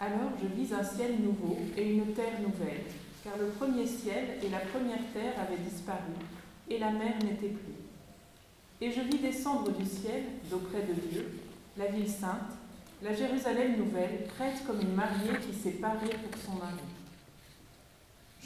Alors 0.00 0.32
je 0.42 0.60
vis 0.60 0.72
un 0.74 0.82
ciel 0.82 1.12
nouveau 1.22 1.56
et 1.76 1.88
une 1.88 2.14
terre 2.14 2.40
nouvelle, 2.40 2.82
car 3.22 3.34
le 3.38 3.46
premier 3.46 3.86
ciel 3.86 4.24
et 4.44 4.48
la 4.48 4.58
première 4.58 5.06
terre 5.14 5.34
avaient 5.40 5.62
disparu, 5.62 6.18
et 6.68 6.78
la 6.80 6.90
mer 6.90 7.14
n'était 7.22 7.54
plus. 7.54 7.78
Et 8.80 8.90
je 8.90 9.00
vis 9.02 9.18
descendre 9.18 9.70
du 9.70 9.84
ciel, 9.84 10.22
d'auprès 10.50 10.80
de 10.82 10.94
Dieu, 11.12 11.26
la 11.76 11.86
ville 11.86 12.08
sainte, 12.08 12.58
la 13.04 13.14
Jérusalem 13.14 13.76
nouvelle, 13.78 14.24
prête 14.36 14.66
comme 14.66 14.80
une 14.80 14.94
mariée 14.94 15.38
qui 15.48 15.56
s'est 15.56 15.78
parée 15.78 16.10
pour 16.10 16.42
son 16.44 16.58
mari. 16.58 16.97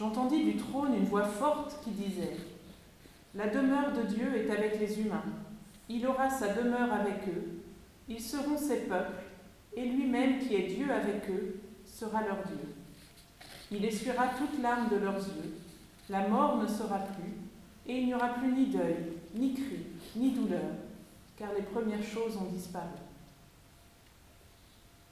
J'entendis 0.02 0.42
du 0.42 0.56
trône 0.56 0.96
une 0.96 1.04
voix 1.04 1.26
forte 1.26 1.78
qui 1.84 1.90
disait 1.90 2.36
La 3.36 3.46
demeure 3.46 3.92
de 3.92 4.02
Dieu 4.02 4.36
est 4.36 4.50
avec 4.50 4.80
les 4.80 5.00
humains. 5.00 5.22
Il 5.88 6.04
aura 6.08 6.28
sa 6.28 6.54
demeure 6.54 6.92
avec 6.92 7.28
eux. 7.28 7.62
Ils 8.08 8.20
seront 8.20 8.58
ses 8.58 8.80
peuples, 8.80 9.22
et 9.76 9.84
lui-même 9.84 10.40
qui 10.40 10.56
est 10.56 10.74
Dieu 10.74 10.92
avec 10.92 11.30
eux 11.30 11.60
sera 11.86 12.20
leur 12.22 12.38
Dieu. 12.48 12.74
Il 13.70 13.84
essuiera 13.84 14.26
toute 14.36 14.60
larme 14.60 14.88
de 14.88 14.96
leurs 14.96 15.18
yeux. 15.18 15.54
La 16.10 16.26
mort 16.26 16.56
ne 16.56 16.66
sera 16.66 16.98
plus, 16.98 17.34
et 17.86 18.00
il 18.00 18.06
n'y 18.06 18.14
aura 18.14 18.30
plus 18.30 18.52
ni 18.52 18.66
deuil, 18.66 18.96
ni 19.36 19.54
cri, 19.54 19.86
ni 20.16 20.32
douleur, 20.32 20.72
car 21.36 21.50
les 21.56 21.62
premières 21.62 22.02
choses 22.02 22.36
ont 22.38 22.50
disparu. 22.52 22.88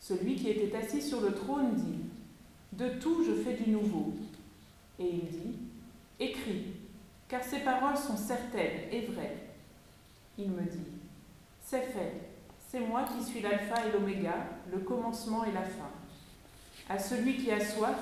Celui 0.01 0.35
qui 0.35 0.49
était 0.49 0.77
assis 0.77 1.01
sur 1.01 1.21
le 1.21 1.33
trône 1.33 1.77
dit 1.77 2.01
De 2.73 2.89
tout 2.99 3.23
je 3.23 3.35
fais 3.35 3.55
du 3.55 3.71
nouveau. 3.71 4.15
Et 5.01 5.05
il 5.05 5.29
dit 5.29 5.59
Écris, 6.21 6.67
car 7.29 7.43
ces 7.43 7.61
paroles 7.61 7.97
sont 7.97 8.17
certaines 8.17 8.93
et 8.93 9.07
vraies. 9.07 9.37
Il 10.39 10.51
me 10.51 10.63
dit 10.63 10.87
C'est 11.65 11.83
fait, 11.83 12.13
c'est 12.69 12.81
moi 12.81 13.05
qui 13.05 13.25
suis 13.25 13.41
l'alpha 13.41 13.87
et 13.87 13.93
l'oméga, 13.93 14.35
le 14.71 14.79
commencement 14.79 15.45
et 15.45 15.53
la 15.53 15.63
fin. 15.63 15.91
À 16.89 16.99
celui 16.99 17.37
qui 17.37 17.51
a 17.51 17.65
soif, 17.65 17.99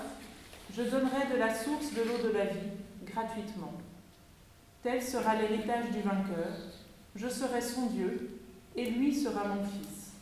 je 0.74 0.82
donnerai 0.82 1.32
de 1.32 1.38
la 1.38 1.54
source 1.54 1.92
de 1.94 2.02
l'eau 2.02 2.28
de 2.28 2.37
la 2.37 2.46
vie 2.46 2.70
gratuitement. 3.06 3.72
Tel 4.82 5.02
sera 5.02 5.37
l'héritage 5.37 5.90
du 5.90 6.00
vainqueur. 6.00 6.52
Je 7.14 7.28
serai 7.28 7.61
son 7.61 7.87
Dieu, 7.87 8.40
et 8.76 8.90
lui 8.90 9.14
sera 9.14 9.44
mon 9.44 9.64
fils. 9.64 10.12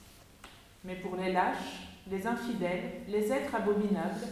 Mais 0.85 0.97
pour 0.97 1.17
les 1.17 1.33
lâches, 1.33 1.89
les 2.11 2.27
infidèles, 2.27 3.03
les 3.09 3.33
êtres 3.33 3.55
abominables, 3.55 4.27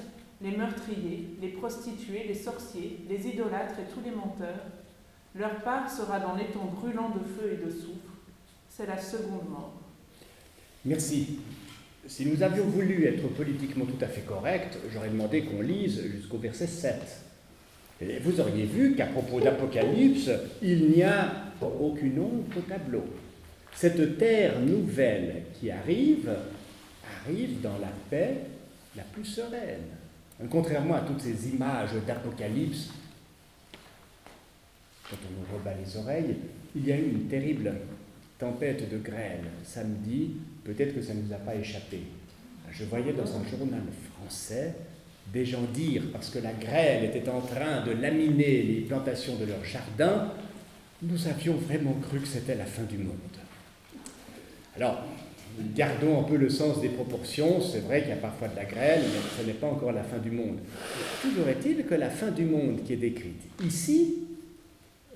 les 0.45 0.57
meurtriers, 0.57 1.25
les 1.41 1.49
prostituées, 1.49 2.25
les 2.29 2.35
sorciers, 2.35 2.99
les 3.09 3.27
idolâtres 3.27 3.79
et 3.81 3.93
tous 3.93 4.03
les 4.05 4.15
menteurs, 4.15 4.67
leur 5.35 5.63
part 5.63 5.91
sera 5.91 6.21
dans 6.21 6.37
l'étang 6.37 6.67
brûlant 6.67 7.09
de 7.09 7.21
feu 7.21 7.55
et 7.55 7.65
de 7.65 7.71
soufre. 7.71 8.13
C'est 8.69 8.87
la 8.87 8.99
seconde 8.99 9.49
mort. 9.49 9.81
Merci. 10.85 11.39
Si 12.07 12.27
nous 12.27 12.43
avions 12.43 12.67
voulu 12.67 13.07
être 13.07 13.27
politiquement 13.29 13.87
tout 13.87 14.05
à 14.05 14.07
fait 14.07 14.21
corrects, 14.21 14.77
j'aurais 14.93 15.09
demandé 15.09 15.45
qu'on 15.45 15.63
lise 15.63 16.03
jusqu'au 16.03 16.37
verset 16.37 16.67
7. 16.67 16.95
Et 18.03 18.19
vous 18.19 18.39
auriez 18.39 18.67
vu 18.67 18.95
qu'à 18.95 19.07
propos 19.07 19.41
d'Apocalypse, 19.41 20.29
il 20.61 20.91
n'y 20.91 21.03
a 21.03 21.33
aucune 21.63 22.21
ombre 22.21 22.59
au 22.59 22.61
tableau. 22.61 23.05
Cette 23.75 24.19
terre 24.19 24.61
nouvelle 24.61 25.45
qui 25.59 25.71
arrive, 25.71 26.31
arrive 27.25 27.63
dans 27.63 27.79
la 27.79 27.93
paix 28.11 28.41
la 28.95 29.05
plus 29.05 29.25
sereine. 29.25 30.04
Contrairement 30.51 30.95
à 30.95 31.01
toutes 31.01 31.21
ces 31.21 31.49
images 31.49 31.95
d'Apocalypse, 32.07 32.91
quand 35.09 35.17
on 35.29 35.41
nous 35.41 35.59
rebat 35.59 35.75
les 35.75 35.97
oreilles, 35.97 36.37
il 36.75 36.87
y 36.87 36.93
a 36.93 36.97
eu 36.97 37.11
une 37.11 37.29
terrible 37.29 37.73
tempête 38.39 38.91
de 38.91 38.99
grêle 38.99 39.45
samedi, 39.63 40.33
peut-être 40.65 40.95
que 40.95 41.03
ça 41.03 41.15
ne 41.15 41.23
nous 41.23 41.33
a 41.33 41.37
pas 41.37 41.55
échappé. 41.55 42.01
Je 42.71 42.85
voyais 42.85 43.13
dans 43.13 43.37
un 43.37 43.45
journal 43.49 43.83
français 44.13 44.75
des 45.33 45.47
gens 45.47 45.63
dire, 45.73 46.03
parce 46.13 46.31
que 46.31 46.41
la 46.41 46.53
grêle 46.53 47.05
était 47.05 47.29
en 47.29 47.41
train 47.41 47.85
de 47.85 47.93
laminer 47.93 48.63
les 48.63 48.81
plantations 48.81 49.37
de 49.37 49.47
leur 49.47 49.65
jardin, 49.65 50.33
nous 51.03 51.27
avions 51.29 51.55
vraiment 51.55 51.95
cru 51.95 52.21
que 52.21 52.27
c'était 52.27 52.57
la 52.57 52.67
fin 52.67 52.83
du 52.83 52.99
monde. 52.99 53.17
Alors, 54.77 55.05
gardons 55.75 56.21
un 56.21 56.25
peu 56.25 56.37
le 56.37 56.49
sens 56.49 56.81
des 56.81 56.89
proportions, 56.89 57.61
c'est 57.61 57.81
vrai 57.81 58.01
qu'il 58.01 58.11
y 58.11 58.13
a 58.13 58.17
parfois 58.17 58.49
de 58.49 58.57
la 58.57 58.65
grêle, 58.65 59.03
mais 59.03 59.43
ce 59.43 59.47
n'est 59.47 59.55
pas 59.55 59.69
encore 59.69 59.93
la 59.93 60.03
fin 60.03 60.19
du 60.19 60.31
monde. 60.31 60.59
Toujours 61.23 61.49
est-il 61.49 61.85
que 61.85 61.95
la 61.95 62.11
fin 62.11 62.31
du 62.31 62.45
monde 62.45 62.81
qui 62.85 62.95
est 62.95 62.97
décrite 62.97 63.43
ici 63.65 64.15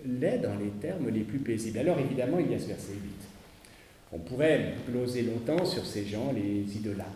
l'est 0.06 0.38
dans 0.38 0.56
les 0.56 0.70
termes 0.80 1.08
les 1.08 1.22
plus 1.22 1.38
paisibles. 1.38 1.78
Alors 1.78 1.98
évidemment, 1.98 2.38
il 2.38 2.50
y 2.50 2.54
a 2.54 2.58
ce 2.58 2.68
verset 2.68 2.92
8. 2.92 2.98
On 4.12 4.18
pourrait 4.18 4.74
gloser 4.88 5.22
longtemps 5.22 5.64
sur 5.64 5.84
ces 5.84 6.06
gens, 6.06 6.32
les 6.32 6.76
idolâtres, 6.76 7.10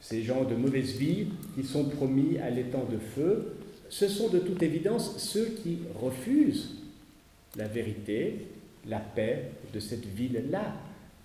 ces 0.00 0.22
gens 0.22 0.44
de 0.44 0.54
mauvaise 0.54 0.96
vie 0.96 1.28
qui 1.54 1.64
sont 1.64 1.84
promis 1.84 2.38
à 2.38 2.50
l'étang 2.50 2.86
de 2.90 2.98
feu. 2.98 3.54
Ce 3.88 4.08
sont 4.08 4.28
de 4.28 4.38
toute 4.38 4.62
évidence 4.62 5.18
ceux 5.18 5.46
qui 5.62 5.78
refusent 6.00 6.76
la 7.56 7.68
vérité, 7.68 8.46
la 8.86 8.98
paix 8.98 9.50
de 9.72 9.80
cette 9.80 10.06
ville-là. 10.06 10.74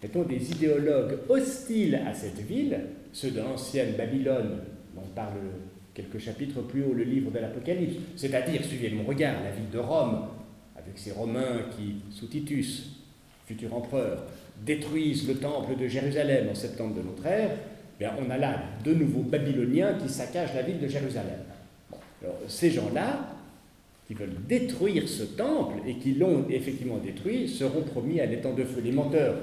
Mettons 0.03 0.23
des 0.23 0.51
idéologues 0.51 1.17
hostiles 1.29 2.01
à 2.05 2.13
cette 2.13 2.39
ville, 2.39 2.77
ceux 3.13 3.31
de 3.31 3.39
l'ancienne 3.39 3.93
Babylone, 3.97 4.59
dont 4.93 5.01
parle 5.15 5.39
quelques 5.93 6.19
chapitres 6.19 6.61
plus 6.61 6.83
haut 6.83 6.93
le 6.93 7.03
livre 7.03 7.31
de 7.31 7.39
l'Apocalypse, 7.39 7.95
c'est-à-dire, 8.17 8.65
suivez 8.65 8.89
mon 8.89 9.05
regard, 9.05 9.41
la 9.41 9.51
ville 9.51 9.69
de 9.71 9.79
Rome, 9.79 10.27
avec 10.75 10.97
ces 10.97 11.11
Romains 11.11 11.61
qui, 11.77 11.95
sous 12.11 12.27
Titus, 12.27 12.97
futur 13.47 13.73
empereur, 13.73 14.25
détruisent 14.65 15.25
le 15.27 15.35
temple 15.35 15.77
de 15.79 15.87
Jérusalem 15.87 16.49
en 16.51 16.55
septembre 16.55 16.95
de 16.95 17.01
notre 17.01 17.25
ère, 17.25 17.51
on 18.19 18.29
a 18.29 18.37
là 18.37 18.61
de 18.83 18.93
nouveaux 18.93 19.21
Babyloniens 19.21 19.93
qui 19.93 20.09
saccagent 20.09 20.53
la 20.55 20.63
ville 20.63 20.79
de 20.79 20.87
Jérusalem. 20.87 21.39
alors, 22.21 22.35
ces 22.47 22.71
gens-là, 22.71 23.29
qui 24.07 24.13
veulent 24.13 24.35
détruire 24.47 25.07
ce 25.07 25.23
temple 25.23 25.75
et 25.87 25.95
qui 25.95 26.15
l'ont 26.15 26.45
effectivement 26.49 26.97
détruit, 26.97 27.47
seront 27.47 27.83
promis 27.83 28.19
à 28.19 28.25
l'étang 28.25 28.53
de 28.53 28.65
feu. 28.65 28.81
Les 28.83 28.91
menteurs, 28.91 29.35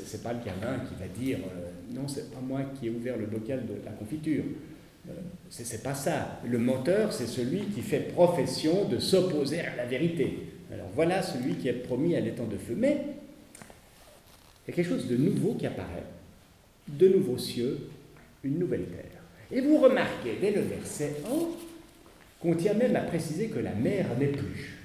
ce 0.00 0.16
n'est 0.16 0.22
pas 0.22 0.32
le 0.32 0.38
gamin 0.44 0.78
qui 0.88 0.94
va 0.94 1.08
dire 1.08 1.38
euh, 1.38 1.70
non, 1.94 2.08
c'est 2.08 2.30
pas 2.32 2.40
moi 2.40 2.62
qui 2.78 2.86
ai 2.86 2.90
ouvert 2.90 3.16
le 3.16 3.26
local 3.26 3.66
de 3.66 3.84
la 3.84 3.92
confiture. 3.92 4.44
Euh, 5.08 5.12
ce 5.50 5.64
c'est 5.64 5.82
pas 5.82 5.94
ça. 5.94 6.40
Le 6.46 6.58
menteur, 6.58 7.12
c'est 7.12 7.26
celui 7.26 7.66
qui 7.66 7.82
fait 7.82 8.00
profession 8.00 8.86
de 8.88 8.98
s'opposer 8.98 9.60
à 9.60 9.76
la 9.76 9.84
vérité. 9.84 10.38
Alors 10.72 10.88
voilà 10.94 11.22
celui 11.22 11.56
qui 11.56 11.68
est 11.68 11.72
promis 11.72 12.16
à 12.16 12.20
l'étang 12.20 12.46
de 12.46 12.56
feu. 12.56 12.74
Mais 12.76 13.04
il 14.66 14.70
y 14.70 14.72
a 14.72 14.76
quelque 14.76 14.88
chose 14.88 15.08
de 15.08 15.16
nouveau 15.16 15.54
qui 15.54 15.66
apparaît. 15.66 16.04
De 16.88 17.08
nouveaux 17.08 17.38
cieux, 17.38 17.88
une 18.44 18.58
nouvelle 18.58 18.86
terre. 18.86 19.20
Et 19.50 19.60
vous 19.60 19.78
remarquez 19.78 20.38
dès 20.40 20.52
le 20.52 20.62
verset 20.62 21.16
1 21.26 21.30
qu'on 22.40 22.54
tient 22.54 22.74
même 22.74 22.96
à 22.96 23.00
préciser 23.00 23.48
que 23.48 23.58
la 23.58 23.74
mer 23.74 24.06
n'est 24.18 24.26
plus. 24.28 24.81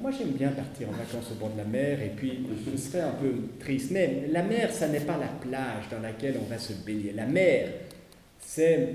Moi 0.00 0.10
j'aime 0.10 0.30
bien 0.30 0.50
partir 0.50 0.88
en 0.88 0.92
vacances 0.92 1.30
au 1.32 1.34
bord 1.34 1.50
de 1.50 1.58
la 1.58 1.64
mer 1.64 2.00
et 2.02 2.10
puis 2.10 2.44
je 2.66 2.76
serais 2.76 3.00
un 3.00 3.12
peu 3.12 3.32
triste. 3.58 3.90
Mais 3.90 4.28
la 4.30 4.42
mer, 4.42 4.72
ça 4.72 4.88
n'est 4.88 5.00
pas 5.00 5.18
la 5.18 5.28
plage 5.28 5.88
dans 5.90 6.00
laquelle 6.00 6.36
on 6.40 6.48
va 6.48 6.58
se 6.58 6.72
baigner. 6.84 7.12
La 7.12 7.26
mer, 7.26 7.68
c'est, 8.40 8.88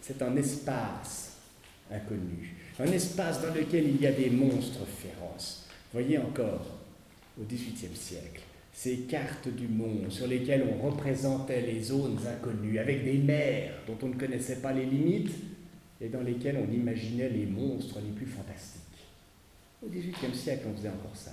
c'est 0.00 0.20
un 0.22 0.36
espace 0.36 1.36
inconnu. 1.90 2.54
Un 2.78 2.90
espace 2.90 3.42
dans 3.42 3.54
lequel 3.54 3.88
il 3.88 4.00
y 4.00 4.06
a 4.06 4.12
des 4.12 4.30
monstres 4.30 4.86
féroces. 4.86 5.66
Voyez 5.92 6.18
encore, 6.18 6.78
au 7.38 7.44
XVIIIe 7.44 7.94
siècle, 7.94 8.40
ces 8.72 9.00
cartes 9.00 9.48
du 9.48 9.68
monde 9.68 10.10
sur 10.10 10.26
lesquelles 10.26 10.64
on 10.66 10.88
représentait 10.88 11.60
les 11.60 11.82
zones 11.82 12.18
inconnues, 12.26 12.78
avec 12.78 13.04
des 13.04 13.18
mers 13.18 13.72
dont 13.86 13.98
on 14.02 14.08
ne 14.08 14.14
connaissait 14.14 14.56
pas 14.56 14.72
les 14.72 14.86
limites 14.86 15.32
et 16.00 16.08
dans 16.08 16.22
lesquelles 16.22 16.56
on 16.56 16.72
imaginait 16.72 17.28
les 17.28 17.46
monstres 17.46 17.98
les 18.04 18.12
plus 18.12 18.26
fantastiques. 18.26 18.71
Au 19.84 19.88
XVIIIe 19.88 20.34
siècle, 20.34 20.66
on 20.72 20.76
faisait 20.76 20.88
encore 20.88 21.16
ça. 21.16 21.32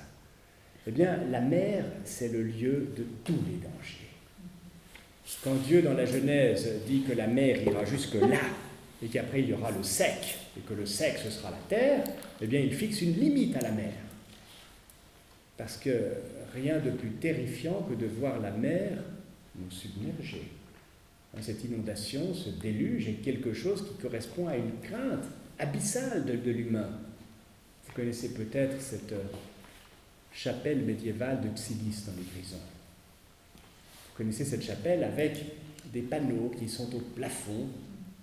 Eh 0.87 0.91
bien, 0.91 1.19
la 1.29 1.41
mer, 1.41 1.85
c'est 2.03 2.29
le 2.29 2.41
lieu 2.41 2.89
de 2.97 3.05
tous 3.23 3.39
les 3.47 3.57
dangers. 3.57 4.09
Quand 5.43 5.55
Dieu, 5.55 5.81
dans 5.81 5.93
la 5.93 6.05
Genèse, 6.05 6.67
dit 6.87 7.03
que 7.03 7.13
la 7.13 7.27
mer 7.27 7.61
ira 7.61 7.85
jusque-là, 7.85 8.39
et 9.03 9.07
qu'après 9.07 9.41
il 9.41 9.49
y 9.49 9.53
aura 9.53 9.71
le 9.71 9.83
sec, 9.83 10.37
et 10.57 10.61
que 10.61 10.73
le 10.73 10.85
sec, 10.85 11.19
ce 11.23 11.29
sera 11.29 11.51
la 11.51 11.59
terre, 11.67 12.03
eh 12.41 12.47
bien, 12.47 12.59
il 12.59 12.73
fixe 12.73 13.01
une 13.01 13.13
limite 13.13 13.55
à 13.55 13.61
la 13.61 13.71
mer. 13.71 13.93
Parce 15.55 15.77
que 15.77 16.13
rien 16.55 16.79
de 16.79 16.89
plus 16.89 17.11
terrifiant 17.11 17.85
que 17.89 17.93
de 17.93 18.07
voir 18.07 18.39
la 18.39 18.51
mer 18.51 18.97
nous 19.55 19.69
submerger. 19.69 20.49
Hein, 21.35 21.39
cette 21.41 21.63
inondation, 21.63 22.33
ce 22.33 22.49
déluge 22.49 23.07
est 23.07 23.21
quelque 23.23 23.53
chose 23.53 23.85
qui 23.87 24.01
correspond 24.01 24.47
à 24.47 24.55
une 24.55 24.79
crainte 24.81 25.25
abyssale 25.59 26.25
de, 26.25 26.51
l'humain. 26.51 26.89
Vous 27.99 28.05
connaissez 28.05 28.29
peut-être 28.29 28.81
cette 28.81 29.11
euh, 29.11 29.23
chapelle 30.31 30.85
médiévale 30.85 31.41
de 31.41 31.49
Tsilis 31.49 32.05
dans 32.07 32.13
les 32.15 32.23
prisons. 32.23 32.55
Vous 32.55 34.15
connaissez 34.15 34.45
cette 34.45 34.63
chapelle 34.63 35.03
avec 35.03 35.43
des 35.91 36.03
panneaux 36.03 36.49
qui 36.57 36.69
sont 36.69 36.95
au 36.95 36.99
plafond. 36.99 37.67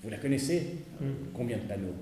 Vous 0.03 0.09
la 0.09 0.17
connaissez? 0.17 0.77
Mm. 0.99 1.05
Combien 1.35 1.59
de 1.59 1.65
panneaux? 1.65 1.95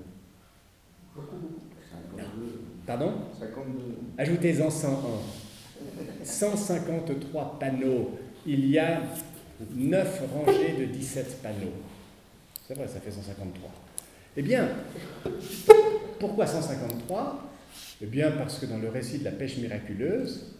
Pardon? 2.87 3.11
52. 3.41 3.81
Ajoutez-en 4.19 4.69
101. 4.69 6.23
153 6.23 7.59
panneaux. 7.59 8.11
Il 8.45 8.69
y 8.69 8.79
a 8.79 9.01
9 9.75 10.23
rangées 10.33 10.77
de 10.79 10.85
17 10.85 11.41
panneaux. 11.41 11.73
C'est 12.65 12.75
vrai, 12.75 12.87
ça 12.87 13.01
fait 13.01 13.11
153. 13.11 13.69
Eh 14.37 14.41
bien, 14.41 14.69
pourquoi 16.17 16.47
153 16.47 17.51
Eh 18.01 18.05
bien, 18.05 18.31
parce 18.31 18.59
que 18.59 18.65
dans 18.65 18.77
le 18.77 18.89
récit 18.89 19.19
de 19.19 19.23
la 19.23 19.31
pêche 19.31 19.57
miraculeuse, 19.57 20.53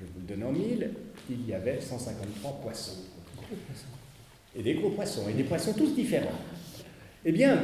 je 0.00 0.04
vous 0.04 0.20
le 0.20 0.34
donne 0.34 0.48
en 0.48 0.52
mille, 0.52 0.90
il 1.28 1.48
y 1.48 1.54
avait 1.54 1.80
153 1.80 2.60
poissons. 2.62 3.02
Et 4.56 4.62
des 4.62 4.74
gros 4.74 4.90
poissons, 4.90 5.28
et 5.28 5.32
des 5.32 5.44
poissons 5.44 5.72
tous 5.72 5.94
différents. 5.94 6.38
Eh 7.24 7.32
bien, 7.32 7.60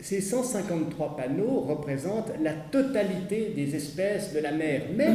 ces 0.00 0.20
153 0.20 1.16
panneaux 1.16 1.60
représentent 1.60 2.32
la 2.42 2.54
totalité 2.54 3.52
des 3.54 3.74
espèces 3.76 4.32
de 4.32 4.40
la 4.40 4.52
mer. 4.52 4.86
Mais 4.96 5.10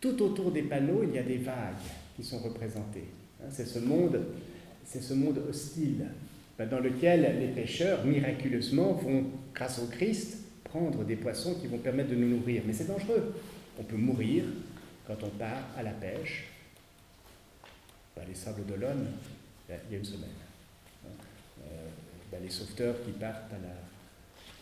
tout 0.00 0.22
autour 0.22 0.52
des 0.52 0.62
panneaux, 0.62 1.02
il 1.02 1.14
y 1.14 1.18
a 1.18 1.22
des 1.22 1.38
vagues 1.38 1.74
qui 2.16 2.22
sont 2.22 2.38
représentées. 2.38 3.08
Hein, 3.42 3.48
c'est 3.50 3.66
ce 3.66 3.80
monde, 3.80 4.20
c'est 4.84 5.02
ce 5.02 5.14
monde 5.14 5.40
hostile 5.48 6.06
ben, 6.56 6.68
dans 6.68 6.78
lequel 6.78 7.38
les 7.40 7.48
pêcheurs, 7.48 8.04
miraculeusement, 8.04 8.92
vont, 8.92 9.24
grâce 9.54 9.80
au 9.80 9.86
Christ, 9.86 10.38
prendre 10.70 11.04
des 11.04 11.16
poissons 11.16 11.54
qui 11.54 11.66
vont 11.66 11.78
permettre 11.78 12.10
de 12.10 12.16
nous 12.16 12.36
nourrir. 12.36 12.62
Mais 12.66 12.72
c'est 12.72 12.86
dangereux. 12.86 13.34
On 13.78 13.82
peut 13.82 13.96
mourir 13.96 14.44
quand 15.06 15.22
on 15.22 15.30
part 15.30 15.64
à 15.76 15.82
la 15.82 15.92
pêche 15.92 16.48
les 18.26 18.34
Sables 18.34 18.64
d'Olonne, 18.64 19.06
il 19.68 19.92
y 19.92 19.94
a 19.94 19.98
une 19.98 20.04
semaine. 20.04 20.30
Hein. 21.06 21.10
Bah, 22.30 22.38
les 22.42 22.50
sauveteurs 22.50 22.96
qui 23.04 23.12
partent 23.12 23.52
à 23.52 23.58
la 23.58 23.74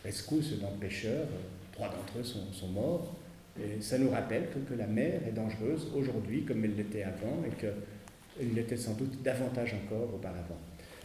rescousse 0.03 0.59
d'un 0.59 0.67
pêcheur, 0.79 1.27
trois 1.71 1.87
d'entre 1.87 2.19
eux 2.19 2.23
sont, 2.23 2.67
morts. 2.67 3.15
Et 3.59 3.81
ça 3.81 3.97
nous 3.97 4.09
rappelle 4.09 4.49
que, 4.51 4.59
que 4.59 4.77
la 4.77 4.87
mer 4.87 5.21
est 5.27 5.31
dangereuse 5.31 5.87
aujourd'hui 5.95 6.43
comme 6.43 6.63
elle 6.63 6.75
l'était 6.75 7.03
avant 7.03 7.43
et 7.45 7.49
qu'elle 7.59 8.53
l'était 8.53 8.77
sans 8.77 8.93
doute 8.93 9.21
davantage 9.23 9.73
encore 9.73 10.13
auparavant. 10.13 10.59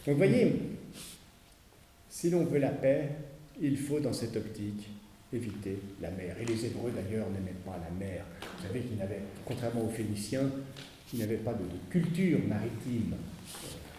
Donc 0.05 0.15
vous 0.15 0.17
voyez, 0.17 0.61
si 2.09 2.29
l'on 2.29 2.45
veut 2.45 2.59
la 2.59 2.69
paix, 2.69 3.09
il 3.61 3.77
faut 3.77 3.99
dans 3.99 4.13
cette 4.13 4.35
optique 4.35 4.89
éviter 5.31 5.79
la 6.01 6.11
mer. 6.11 6.35
Et 6.39 6.45
les 6.45 6.65
Hébreux 6.65 6.91
d'ailleurs 6.91 7.27
n'aimaient 7.29 7.57
pas 7.65 7.79
la 7.83 8.05
mer. 8.05 8.23
Vous 8.41 8.67
savez 8.67 8.81
qu'ils 8.81 8.97
n'avaient, 8.97 9.21
contrairement 9.45 9.85
aux 9.85 9.89
Phéniciens, 9.89 10.49
qui 11.09 11.17
n'avaient 11.17 11.37
pas 11.37 11.53
de, 11.53 11.63
culture 11.89 12.39
maritime. 12.47 13.15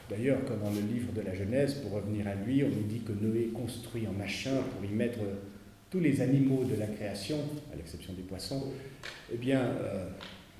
D'ailleurs, 0.08 0.44
comme 0.44 0.60
dans 0.60 0.70
le 0.70 0.80
livre 0.80 1.12
de 1.12 1.22
la 1.22 1.34
Genèse, 1.34 1.74
pour 1.74 1.92
revenir 1.92 2.28
à 2.28 2.34
lui, 2.34 2.62
on 2.62 2.68
nous 2.68 2.86
dit 2.86 3.00
que 3.00 3.12
Noé 3.12 3.50
construit 3.54 4.06
en 4.06 4.12
machin 4.12 4.62
pour 4.72 4.84
y 4.84 4.92
mettre 4.92 5.20
tous 5.90 6.00
les 6.00 6.20
animaux 6.20 6.64
de 6.64 6.78
la 6.78 6.86
création, 6.86 7.38
à 7.72 7.76
l'exception 7.76 8.12
des 8.12 8.22
poissons. 8.22 8.72
Eh 9.32 9.36
bien, 9.36 9.60
euh, 9.60 10.08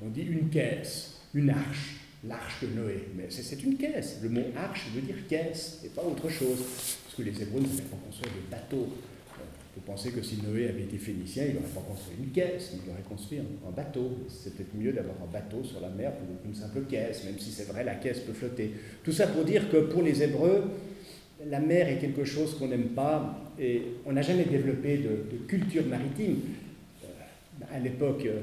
on 0.03 0.09
dit 0.09 0.23
une 0.23 0.49
caisse, 0.49 1.21
une 1.35 1.51
arche 1.51 1.97
l'arche 2.29 2.63
de 2.63 2.69
Noé. 2.69 3.09
Mais 3.17 3.27
c'est 3.29 3.63
une 3.63 3.77
caisse. 3.77 4.19
Le 4.23 4.29
mot 4.29 4.45
arche 4.57 4.87
veut 4.95 5.03
dire 5.03 5.27
caisse 5.29 5.81
et 5.85 5.89
pas 5.89 6.03
autre 6.03 6.29
chose. 6.29 6.59
Que 7.17 7.23
les 7.23 7.43
Hébreux 7.43 7.61
ne 7.61 7.67
savaient 7.67 7.83
pas 7.83 7.97
construire 8.05 8.33
des 8.35 8.51
bateaux. 8.51 8.89
Vous 9.77 9.83
pensez 9.85 10.11
que 10.11 10.23
si 10.23 10.41
Noé 10.43 10.69
avait 10.69 10.83
été 10.83 10.99
phénicien, 10.99 11.45
il 11.47 11.55
n'aurait 11.55 11.67
pas 11.75 11.81
construit 11.81 12.17
une 12.19 12.31
caisse, 12.31 12.73
il 12.75 12.91
aurait 12.91 13.03
construit 13.09 13.39
un, 13.41 13.71
bateau. 13.71 14.19
C'est 14.29 14.55
peut-être 14.55 14.75
mieux 14.75 14.93
d'avoir 14.93 15.17
un 15.23 15.33
bateau 15.33 15.65
sur 15.65 15.81
la 15.81 15.89
mer 15.89 16.13
qu'une 16.43 16.55
simple 16.55 16.83
caisse, 16.89 17.25
même 17.25 17.39
si 17.39 17.51
c'est 17.51 17.65
vrai, 17.65 17.83
la 17.83 17.97
caisse 17.97 18.21
peut 18.21 18.33
flotter. 18.33 18.73
Tout 19.03 19.13
ça 19.13 19.27
pour 19.27 19.45
dire 19.45 19.69
que 19.71 19.79
pour 19.79 20.03
les 20.03 20.23
Hébreux, 20.23 20.71
la 21.49 21.61
mer 21.61 21.89
est 21.89 21.99
quelque 21.99 22.25
chose 22.25 22.57
qu'on 22.57 22.69
n'aime 22.69 22.91
pas 22.91 23.37
et 23.59 23.83
on 24.07 24.13
n'a 24.13 24.23
jamais 24.23 24.45
développé 24.45 24.99
de, 24.99 25.37
culture 25.47 25.85
maritime. 25.87 26.39
Euh, 27.03 27.07
à 27.75 27.79
l'époque 27.79 28.25
euh, 28.27 28.43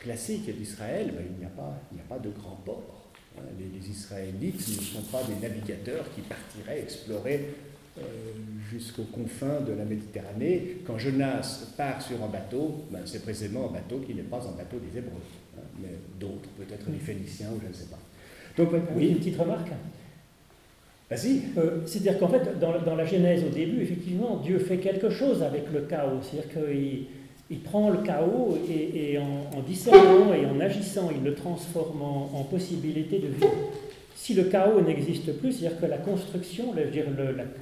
classique 0.00 0.48
d'Israël, 0.56 1.12
ben, 1.14 1.24
il 1.28 1.38
n'y 1.38 1.44
a, 1.44 2.04
pas 2.08 2.18
de 2.18 2.30
grands 2.30 2.60
ports. 2.64 3.10
Hein, 3.36 3.42
les, 3.58 3.90
Israélites 3.90 4.66
ne 4.68 4.82
sont 4.82 5.02
pas 5.10 5.22
des 5.24 5.46
navigateurs 5.46 6.04
qui 6.14 6.22
partiraient 6.22 6.80
explorer 6.80 7.54
jusqu'aux 8.70 9.04
confins 9.04 9.60
de 9.66 9.72
la 9.72 9.84
Méditerranée. 9.84 10.78
Quand 10.86 10.98
Jonas 10.98 11.72
part 11.76 12.02
sur 12.02 12.22
un 12.22 12.28
bateau, 12.28 12.84
ben, 12.90 13.00
c'est 13.04 13.22
précisément 13.22 13.68
un 13.68 13.72
bateau 13.72 13.98
qui 14.06 14.14
n'est 14.14 14.22
pas 14.22 14.38
un 14.38 14.56
bateau 14.56 14.76
des 14.78 14.98
Hébreux, 14.98 15.22
hein, 15.56 15.62
mais 15.80 15.88
d'autres, 16.20 16.48
peut-être 16.56 16.86
les 16.90 16.98
Phéniciens 16.98 17.48
ou 17.48 17.60
je 17.62 17.68
ne 17.68 17.72
sais 17.72 17.86
pas. 17.86 17.98
Donc, 18.56 18.70
oui, 18.94 19.08
une 19.08 19.18
petite 19.18 19.38
remarque. 19.38 19.70
Vas-y. 21.10 21.42
Euh, 21.56 21.78
c'est-à-dire 21.86 22.18
qu'en 22.18 22.28
fait, 22.28 22.58
dans, 22.58 22.78
dans, 22.82 22.96
la 22.96 23.06
Genèse 23.06 23.42
au 23.44 23.48
début, 23.48 23.80
effectivement, 23.80 24.36
Dieu 24.44 24.58
fait 24.58 24.76
quelque 24.76 25.08
chose 25.08 25.42
avec 25.42 25.72
le 25.72 25.82
chaos. 25.82 26.20
C'est-à-dire 26.22 26.52
qu'il 26.52 27.06
il 27.50 27.60
prend 27.60 27.88
le 27.88 27.98
chaos 27.98 28.58
et, 28.68 29.18
en, 29.18 29.60
discernant 29.62 30.34
et 30.34 30.44
en 30.44 30.60
agissant, 30.60 31.10
il 31.14 31.24
le 31.24 31.34
transforme 31.34 32.02
en, 32.02 32.44
possibilité 32.44 33.18
de 33.18 33.28
vie. 33.28 33.52
Si 34.20 34.34
le 34.34 34.44
chaos 34.44 34.80
n'existe 34.80 35.32
plus, 35.38 35.52
c'est-à-dire 35.52 35.80
que 35.80 35.86
la 35.86 35.98
construction, 35.98 36.74
dire, 36.74 37.04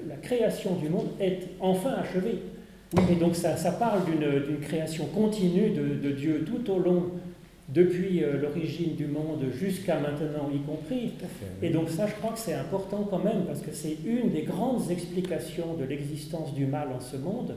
la, 0.08 0.16
création 0.16 0.74
du 0.76 0.88
monde 0.88 1.08
est 1.20 1.40
enfin 1.60 1.90
achevée. 1.90 2.38
Oui, 2.96 3.02
et 3.12 3.14
donc 3.16 3.36
ça, 3.36 3.58
ça 3.58 3.72
parle 3.72 4.00
d'une 4.06 4.58
création 4.60 5.04
continue 5.04 5.68
de, 5.68 6.10
Dieu 6.12 6.46
tout 6.46 6.72
au 6.72 6.78
long, 6.78 7.10
depuis 7.68 8.24
euh, 8.24 8.40
l'origine 8.40 8.94
du 8.94 9.06
monde 9.06 9.44
jusqu'à 9.52 10.00
maintenant 10.00 10.48
y 10.50 10.58
compris. 10.60 11.12
Et 11.60 11.68
donc 11.68 11.90
ça, 11.90 12.06
je 12.06 12.14
crois 12.14 12.32
que 12.32 12.38
c'est 12.38 12.54
important 12.54 13.06
quand 13.10 13.22
même, 13.22 13.44
parce 13.46 13.60
que 13.60 13.72
c'est 13.72 13.98
une 14.06 14.30
des 14.30 14.42
grandes 14.42 14.90
explications 14.90 15.74
de 15.74 15.84
l'existence 15.84 16.54
du 16.54 16.64
mal 16.64 16.88
en 16.96 17.00
ce 17.00 17.18
monde 17.18 17.54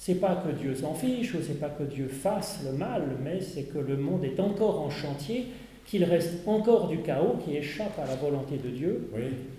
c'est 0.00 0.14
pas 0.14 0.34
que 0.36 0.50
Dieu 0.58 0.74
s'en 0.74 0.94
fiche 0.94 1.34
ou 1.34 1.40
c'est 1.46 1.60
pas 1.60 1.68
que 1.68 1.82
Dieu 1.82 2.08
fasse 2.08 2.60
le 2.64 2.72
mal, 2.72 3.02
mais 3.22 3.38
c'est 3.42 3.64
que 3.64 3.76
le 3.76 3.98
monde 3.98 4.24
est 4.24 4.40
encore 4.40 4.80
en 4.80 4.88
chantier, 4.88 5.48
qu'il 5.86 6.04
reste 6.04 6.46
encore 6.46 6.88
du 6.88 6.98
chaos 6.98 7.36
qui 7.44 7.56
échappe 7.56 7.98
à 7.98 8.06
la 8.06 8.14
volonté 8.14 8.56
de 8.56 8.68
Dieu. 8.70 9.10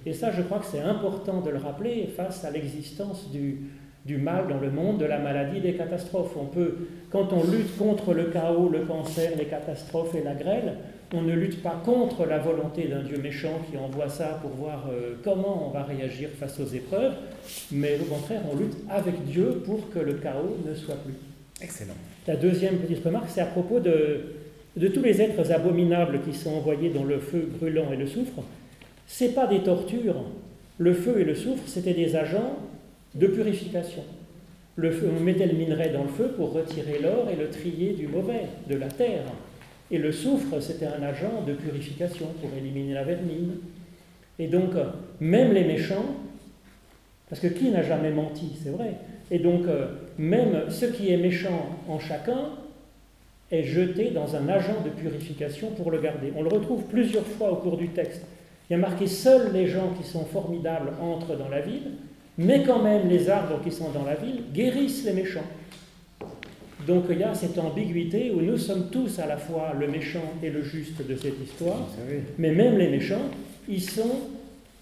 Et 0.05 0.13
ça, 0.13 0.31
je 0.31 0.41
crois 0.41 0.59
que 0.59 0.65
c'est 0.65 0.79
important 0.79 1.41
de 1.41 1.49
le 1.49 1.57
rappeler 1.57 2.09
face 2.15 2.45
à 2.45 2.51
l'existence 2.51 3.29
du, 3.31 3.71
du 4.05 4.17
mal 4.17 4.47
dans 4.47 4.59
le 4.59 4.71
monde, 4.71 4.97
de 4.99 5.05
la 5.05 5.19
maladie, 5.19 5.59
des 5.59 5.73
catastrophes. 5.73 6.35
On 6.37 6.45
peut, 6.45 6.87
quand 7.11 7.33
on 7.33 7.43
lutte 7.43 7.77
contre 7.77 8.13
le 8.13 8.25
chaos, 8.25 8.69
le 8.69 8.85
cancer, 8.85 9.31
les 9.37 9.45
catastrophes 9.45 10.15
et 10.15 10.23
la 10.23 10.33
grêle, 10.33 10.75
on 11.13 11.21
ne 11.21 11.33
lutte 11.33 11.61
pas 11.61 11.81
contre 11.83 12.25
la 12.25 12.39
volonté 12.39 12.87
d'un 12.87 13.03
Dieu 13.03 13.17
méchant 13.17 13.59
qui 13.69 13.77
envoie 13.77 14.07
ça 14.07 14.39
pour 14.41 14.51
voir 14.51 14.87
euh, 14.89 15.15
comment 15.23 15.67
on 15.67 15.71
va 15.71 15.83
réagir 15.83 16.29
face 16.39 16.59
aux 16.59 16.67
épreuves, 16.67 17.13
mais 17.71 17.99
au 17.99 18.05
contraire, 18.05 18.41
on 18.51 18.55
lutte 18.55 18.77
avec 18.89 19.25
Dieu 19.25 19.61
pour 19.65 19.89
que 19.89 19.99
le 19.99 20.13
chaos 20.13 20.57
ne 20.65 20.73
soit 20.73 20.95
plus. 20.95 21.15
Excellent. 21.61 21.93
La 22.27 22.37
deuxième 22.37 22.77
petite 22.77 23.03
remarque, 23.03 23.29
c'est 23.29 23.41
à 23.41 23.45
propos 23.45 23.79
de, 23.79 24.21
de 24.77 24.87
tous 24.87 25.01
les 25.01 25.21
êtres 25.21 25.51
abominables 25.51 26.21
qui 26.21 26.33
sont 26.33 26.51
envoyés 26.51 26.89
dans 26.89 27.03
le 27.03 27.19
feu 27.19 27.49
brûlant 27.59 27.91
et 27.91 27.97
le 27.97 28.07
soufre. 28.07 28.43
Ce 29.07 29.25
pas 29.25 29.47
des 29.47 29.59
tortures. 29.59 30.23
Le 30.77 30.93
feu 30.93 31.19
et 31.19 31.23
le 31.25 31.35
soufre, 31.35 31.63
c'était 31.67 31.93
des 31.93 32.15
agents 32.15 32.57
de 33.13 33.27
purification. 33.27 34.03
Le 34.77 34.91
feu, 34.91 35.09
on 35.15 35.21
mettait 35.21 35.45
le 35.45 35.57
minerai 35.57 35.89
dans 35.89 36.03
le 36.03 36.09
feu 36.09 36.29
pour 36.35 36.53
retirer 36.53 36.99
l'or 36.99 37.27
et 37.29 37.35
le 37.35 37.49
trier 37.49 37.93
du 37.93 38.07
mauvais, 38.07 38.45
de 38.69 38.75
la 38.75 38.87
terre. 38.87 39.25
Et 39.91 39.97
le 39.97 40.13
soufre, 40.13 40.61
c'était 40.61 40.85
un 40.87 41.03
agent 41.03 41.43
de 41.45 41.53
purification 41.53 42.27
pour 42.39 42.49
éliminer 42.57 42.93
la 42.93 43.03
vermine. 43.03 43.57
Et 44.39 44.47
donc, 44.47 44.71
même 45.19 45.51
les 45.51 45.65
méchants, 45.65 46.15
parce 47.29 47.41
que 47.41 47.47
qui 47.47 47.69
n'a 47.69 47.83
jamais 47.83 48.11
menti, 48.11 48.53
c'est 48.63 48.69
vrai. 48.69 48.95
Et 49.29 49.39
donc, 49.39 49.63
même 50.17 50.63
ce 50.69 50.85
qui 50.85 51.11
est 51.11 51.17
méchant 51.17 51.77
en 51.89 51.99
chacun 51.99 52.51
est 53.51 53.63
jeté 53.63 54.11
dans 54.11 54.35
un 54.35 54.47
agent 54.49 54.81
de 54.83 54.89
purification 54.89 55.71
pour 55.71 55.91
le 55.91 55.99
garder. 55.99 56.31
On 56.35 56.43
le 56.43 56.49
retrouve 56.49 56.83
plusieurs 56.83 57.25
fois 57.25 57.51
au 57.51 57.57
cours 57.57 57.77
du 57.77 57.89
texte. 57.89 58.25
Il 58.69 58.73
y 58.73 58.75
a 58.75 58.79
marqué 58.79 59.07
seuls 59.07 59.51
les 59.53 59.67
gens 59.67 59.93
qui 60.01 60.07
sont 60.07 60.25
formidables 60.25 60.93
entrent 61.01 61.37
dans 61.37 61.49
la 61.49 61.59
ville, 61.59 61.91
mais 62.37 62.63
quand 62.63 62.81
même 62.81 63.09
les 63.09 63.29
arbres 63.29 63.59
qui 63.63 63.71
sont 63.71 63.91
dans 63.91 64.05
la 64.05 64.15
ville 64.15 64.43
guérissent 64.53 65.03
les 65.05 65.13
méchants. 65.13 65.43
Donc 66.87 67.05
il 67.09 67.19
y 67.19 67.23
a 67.23 67.33
cette 67.33 67.57
ambiguïté 67.57 68.31
où 68.31 68.41
nous 68.41 68.57
sommes 68.57 68.89
tous 68.89 69.19
à 69.19 69.27
la 69.27 69.37
fois 69.37 69.73
le 69.79 69.87
méchant 69.87 70.23
et 70.41 70.49
le 70.49 70.63
juste 70.63 71.05
de 71.05 71.15
cette 71.15 71.39
histoire, 71.43 71.87
mais 72.37 72.51
même 72.51 72.77
les 72.77 72.89
méchants, 72.89 73.29
ils 73.67 73.81
sont 73.81 74.15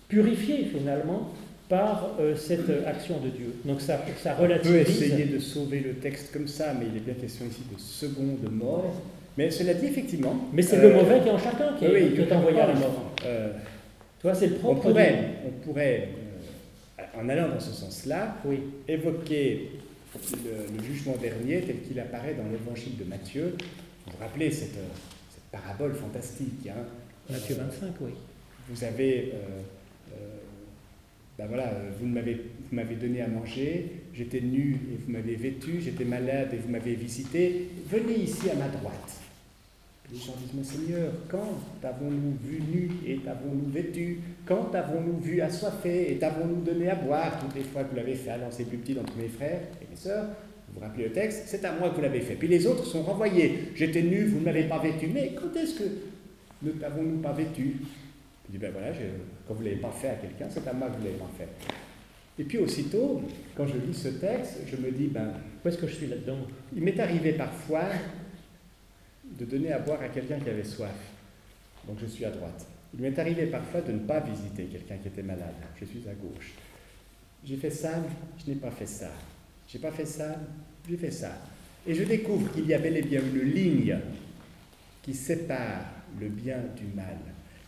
purifiés 0.07 0.65
finalement 0.65 1.31
par 1.69 2.15
euh, 2.19 2.35
cette 2.35 2.69
action 2.85 3.19
de 3.19 3.29
Dieu. 3.29 3.53
Donc 3.63 3.79
ça, 3.79 4.03
ça 4.21 4.33
relativise. 4.33 4.81
On 4.81 4.83
peut 4.83 4.89
essayer 4.89 5.25
de 5.25 5.39
sauver 5.39 5.79
le 5.79 5.93
texte 5.93 6.33
comme 6.33 6.47
ça, 6.47 6.73
mais 6.77 6.87
il 6.91 6.97
est 6.97 7.05
bien 7.05 7.13
question 7.13 7.45
ici 7.45 7.61
de 7.71 7.79
seconde 7.79 8.51
mort. 8.51 8.95
Mais 9.37 9.51
cela 9.51 9.73
dit 9.73 9.85
effectivement. 9.85 10.35
Mais 10.51 10.61
c'est 10.61 10.81
le 10.81 10.93
mauvais 10.93 11.21
qui 11.21 11.29
est 11.29 11.31
en 11.31 11.37
chacun 11.39 11.75
qui 11.77 11.85
est, 11.85 12.31
envoyé 12.33 12.59
à 12.59 12.67
la 12.67 12.73
mort. 12.73 13.13
Euh, 13.25 13.53
Toi, 14.19 14.33
c'est 14.33 14.47
le 14.47 14.55
propre. 14.55 14.79
On 14.79 14.89
pourrait, 14.89 15.25
on 15.47 15.65
pourrait 15.65 16.09
euh, 16.99 17.21
en 17.21 17.29
allant 17.29 17.49
dans 17.49 17.59
ce 17.59 17.71
sens-là, 17.71 18.35
oui. 18.45 18.59
évoquer 18.87 19.69
le, 20.15 20.83
jugement 20.83 21.15
dernier 21.21 21.61
tel 21.61 21.81
qu'il 21.81 21.99
apparaît 21.99 22.33
dans 22.33 22.49
l'évangile 22.51 22.97
de 22.97 23.03
Matthieu. 23.03 23.55
Vous 24.05 24.13
vous 24.13 24.17
rappelez 24.19 24.51
cette, 24.51 24.77
parabole 25.51 25.93
fantastique. 25.95 26.67
Hein? 26.67 26.85
Matthieu 27.29 27.55
25, 27.55 27.93
oui. 28.01 28.11
Vous 28.69 28.83
avez, 28.83 29.33
euh, 29.33 29.61
euh, 30.13 30.37
ben 31.39 31.45
voilà, 31.47 31.71
vous 31.97 32.05
m'avez 32.05 32.95
donné 32.95 33.21
à 33.21 33.27
manger, 33.29 33.91
j'étais 34.13 34.41
nu 34.41 34.75
et 34.91 34.97
vous 35.01 35.09
m'avez 35.09 35.35
vêtu, 35.35 35.79
j'étais 35.79 36.03
malade 36.03 36.49
et 36.51 36.57
vous 36.57 36.69
m'avez 36.69 36.95
visité. 36.95 37.69
Venez 37.89 38.17
ici 38.23 38.49
à 38.49 38.55
ma 38.55 38.67
droite. 38.67 39.13
Les 40.11 40.17
gens 40.17 40.33
disent, 40.37 40.53
mon 40.53 40.63
Seigneur, 40.65 41.13
quand 41.29 41.61
t'avons-nous 41.81 42.35
vu 42.43 42.59
nu 42.69 42.89
et 43.07 43.19
t'avons-nous 43.19 43.71
vêtu? 43.71 44.19
Quand 44.45 44.65
t'avons-nous 44.65 45.17
vu 45.19 45.39
assoiffé 45.39 46.11
et 46.11 46.17
t'avons-nous 46.17 46.61
donné 46.61 46.89
à 46.89 46.95
boire 46.95 47.39
Toutes 47.39 47.55
les 47.55 47.63
fois 47.63 47.85
que 47.85 47.91
vous 47.91 47.95
l'avez 47.95 48.15
fait, 48.15 48.31
alors 48.31 48.51
c'est 48.51 48.65
plus 48.65 48.79
petit 48.79 48.95
d'entre 48.95 49.15
mes 49.15 49.29
frères 49.29 49.61
et 49.81 49.87
mes 49.89 49.95
sœurs, 49.95 50.25
vous 50.67 50.73
vous 50.73 50.79
rappelez 50.81 51.05
le 51.05 51.13
texte, 51.13 51.43
c'est 51.45 51.63
à 51.63 51.71
moi 51.71 51.89
que 51.89 51.95
vous 51.95 52.01
l'avez 52.01 52.19
fait. 52.19 52.35
Puis 52.35 52.49
les 52.49 52.67
autres 52.67 52.85
sont 52.85 53.03
renvoyés. 53.03 53.59
J'étais 53.75 54.01
nu, 54.01 54.25
vous 54.25 54.39
ne 54.39 54.45
m'avez 54.45 54.63
pas 54.63 54.79
vêtu. 54.79 55.07
Mais 55.07 55.31
quand 55.39 55.57
est-ce 55.57 55.79
que 55.79 55.85
ne 56.63 56.71
t'avons-nous 56.71 57.19
pas 57.19 57.31
vêtu? 57.31 57.77
Je 58.49 58.53
dis, 58.53 58.57
ben 58.57 58.71
voilà, 58.71 58.91
quand 59.47 59.53
vous 59.53 59.63
ne 59.63 59.69
l'avez 59.69 59.79
pas 59.79 59.91
fait 59.91 60.09
à 60.09 60.15
quelqu'un, 60.15 60.47
c'est 60.49 60.67
à 60.67 60.73
moi 60.73 60.87
que 60.87 60.93
vous 60.93 60.99
ne 61.01 61.05
l'avez 61.05 61.17
pas 61.19 61.29
fait. 61.37 61.47
Et 62.39 62.43
puis 62.43 62.57
aussitôt, 62.57 63.21
quand 63.55 63.67
je 63.67 63.77
lis 63.77 63.93
ce 63.93 64.07
texte, 64.07 64.61
je 64.65 64.75
me 64.77 64.89
dis, 64.91 65.07
ben, 65.07 65.33
où 65.63 65.67
est-ce 65.67 65.77
que 65.77 65.87
je 65.87 65.93
suis 65.93 66.07
là-dedans? 66.07 66.39
Il 66.75 66.81
m'est 66.81 66.99
arrivé 66.99 67.33
parfois 67.33 67.89
de 69.37 69.45
donner 69.45 69.71
à 69.71 69.79
boire 69.79 70.01
à 70.01 70.09
quelqu'un 70.09 70.39
qui 70.39 70.49
avait 70.49 70.63
soif. 70.63 70.95
Donc 71.87 71.97
je 72.01 72.07
suis 72.07 72.25
à 72.25 72.31
droite. 72.31 72.65
Il 72.93 73.01
m'est 73.01 73.19
arrivé 73.19 73.45
parfois 73.45 73.81
de 73.81 73.91
ne 73.91 73.99
pas 73.99 74.19
visiter 74.21 74.63
quelqu'un 74.63 74.97
qui 74.97 75.09
était 75.09 75.21
malade. 75.21 75.53
Je 75.79 75.85
suis 75.85 76.03
à 76.09 76.13
gauche. 76.13 76.53
J'ai 77.45 77.57
fait 77.57 77.69
ça, 77.69 78.03
je 78.43 78.51
n'ai 78.51 78.57
pas 78.57 78.71
fait 78.71 78.87
ça. 78.87 79.11
J'ai 79.67 79.79
pas 79.79 79.91
fait 79.91 80.05
ça, 80.05 80.35
j'ai 80.89 80.97
fait 80.97 81.11
ça. 81.11 81.37
Et 81.85 81.93
je 81.93 82.03
découvre 82.03 82.51
qu'il 82.51 82.65
y 82.65 82.73
avait 82.73 82.89
bel 82.89 82.97
et 82.97 83.01
bien 83.03 83.21
une 83.21 83.41
ligne 83.41 83.97
qui 85.03 85.13
sépare 85.13 85.85
le 86.19 86.27
bien 86.27 86.57
du 86.75 86.85
mal. 86.95 87.17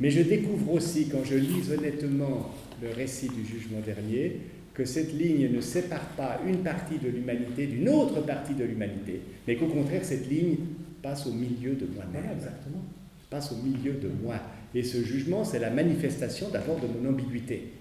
Mais 0.01 0.09
je 0.09 0.23
découvre 0.23 0.73
aussi, 0.73 1.09
quand 1.09 1.23
je 1.23 1.35
lis 1.35 1.71
honnêtement 1.71 2.49
le 2.81 2.89
récit 2.89 3.29
du 3.29 3.45
jugement 3.45 3.81
dernier, 3.85 4.37
que 4.73 4.83
cette 4.83 5.13
ligne 5.13 5.51
ne 5.51 5.61
sépare 5.61 6.07
pas 6.17 6.41
une 6.47 6.57
partie 6.57 6.97
de 6.97 7.07
l'humanité 7.07 7.67
d'une 7.67 7.87
autre 7.87 8.19
partie 8.21 8.55
de 8.55 8.63
l'humanité, 8.63 9.21
mais 9.47 9.57
qu'au 9.57 9.67
contraire, 9.67 10.03
cette 10.03 10.27
ligne 10.27 10.55
passe 11.03 11.27
au 11.27 11.33
milieu 11.33 11.75
de 11.75 11.85
moi-même. 11.93 12.31
exactement. 12.35 12.83
Passe 13.29 13.51
au 13.51 13.57
milieu 13.57 13.93
de 13.93 14.09
moi. 14.23 14.37
Et 14.73 14.83
ce 14.83 15.03
jugement, 15.03 15.43
c'est 15.43 15.59
la 15.59 15.69
manifestation 15.69 16.49
d'abord 16.49 16.79
de 16.79 16.87
mon 16.87 17.11
ambiguïté. 17.11 17.71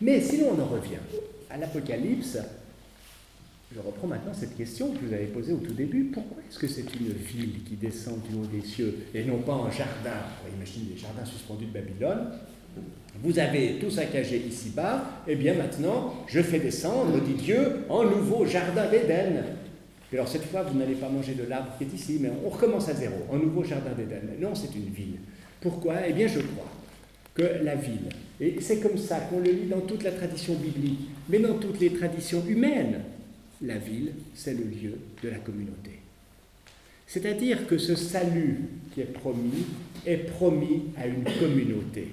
Mais 0.00 0.20
sinon, 0.20 0.52
on 0.56 0.60
en 0.60 0.66
revient 0.66 1.02
à 1.50 1.56
l'Apocalypse. 1.56 2.38
Je 3.72 3.78
reprends 3.78 4.08
maintenant 4.08 4.34
cette 4.34 4.56
question 4.56 4.90
que 4.92 5.06
vous 5.06 5.12
avez 5.12 5.26
posée 5.26 5.52
au 5.52 5.58
tout 5.58 5.72
début. 5.72 6.10
Pourquoi 6.12 6.38
est-ce 6.42 6.58
que 6.58 6.66
c'est 6.66 6.92
une 6.98 7.12
ville 7.12 7.62
qui 7.64 7.76
descend 7.76 8.20
du 8.28 8.34
haut 8.36 8.46
des 8.46 8.66
cieux 8.66 8.98
et 9.14 9.24
non 9.24 9.38
pas 9.38 9.52
un 9.52 9.70
jardin? 9.70 10.18
Imaginez 10.56 10.86
les 10.94 11.00
jardins 11.00 11.24
suspendus 11.24 11.66
de 11.66 11.70
Babylone. 11.70 12.32
Vous 13.22 13.38
avez 13.38 13.78
tout 13.78 13.90
saccagé 13.90 14.38
ici-bas, 14.38 15.22
et 15.28 15.32
eh 15.32 15.36
bien 15.36 15.54
maintenant, 15.54 16.14
je 16.26 16.40
fais 16.40 16.58
descendre, 16.58 17.20
dit 17.20 17.34
Dieu, 17.34 17.84
un 17.88 18.10
nouveau 18.10 18.44
jardin 18.44 18.90
d'Éden. 18.90 19.44
Et 20.12 20.16
alors 20.16 20.26
cette 20.26 20.46
fois, 20.46 20.62
vous 20.62 20.76
n'allez 20.76 20.94
pas 20.94 21.08
manger 21.08 21.34
de 21.34 21.44
l'arbre 21.44 21.72
qui 21.78 21.84
est 21.84 21.94
ici, 21.94 22.18
mais 22.20 22.30
on 22.44 22.48
recommence 22.48 22.88
à 22.88 22.94
zéro, 22.94 23.14
un 23.32 23.38
nouveau 23.38 23.62
jardin 23.62 23.92
d'Éden. 23.96 24.22
Non, 24.40 24.54
c'est 24.56 24.74
une 24.74 24.92
ville. 24.92 25.18
Pourquoi? 25.60 26.08
Eh 26.08 26.12
bien, 26.12 26.26
je 26.26 26.40
crois 26.40 26.70
que 27.34 27.64
la 27.64 27.76
ville, 27.76 28.08
et 28.40 28.56
c'est 28.60 28.80
comme 28.80 28.98
ça 28.98 29.20
qu'on 29.20 29.38
le 29.38 29.52
lit 29.52 29.68
dans 29.68 29.80
toute 29.80 30.02
la 30.02 30.10
tradition 30.10 30.54
biblique, 30.54 31.08
mais 31.28 31.38
dans 31.38 31.54
toutes 31.54 31.78
les 31.78 31.90
traditions 31.90 32.42
humaines, 32.48 33.00
la 33.62 33.78
ville, 33.78 34.12
c'est 34.34 34.54
le 34.54 34.64
lieu 34.64 34.94
de 35.22 35.28
la 35.28 35.38
communauté. 35.38 36.00
C'est-à-dire 37.06 37.66
que 37.66 37.76
ce 37.76 37.96
salut 37.96 38.58
qui 38.94 39.00
est 39.00 39.12
promis 39.12 39.64
est 40.06 40.16
promis 40.16 40.84
à 40.96 41.06
une 41.06 41.24
communauté. 41.24 42.08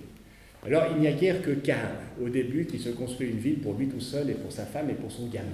Alors, 0.65 0.85
il 0.95 1.01
n'y 1.01 1.07
a 1.07 1.11
guère 1.11 1.41
que 1.41 1.51
Cain, 1.51 1.91
au 2.21 2.29
début, 2.29 2.65
qui 2.65 2.79
se 2.79 2.89
construit 2.89 3.29
une 3.29 3.37
ville 3.37 3.59
pour 3.59 3.75
lui 3.75 3.87
tout 3.87 4.01
seul 4.01 4.29
et 4.29 4.33
pour 4.33 4.51
sa 4.51 4.65
femme 4.65 4.89
et 4.89 4.95
pour 4.95 5.11
son 5.11 5.27
gamin. 5.27 5.45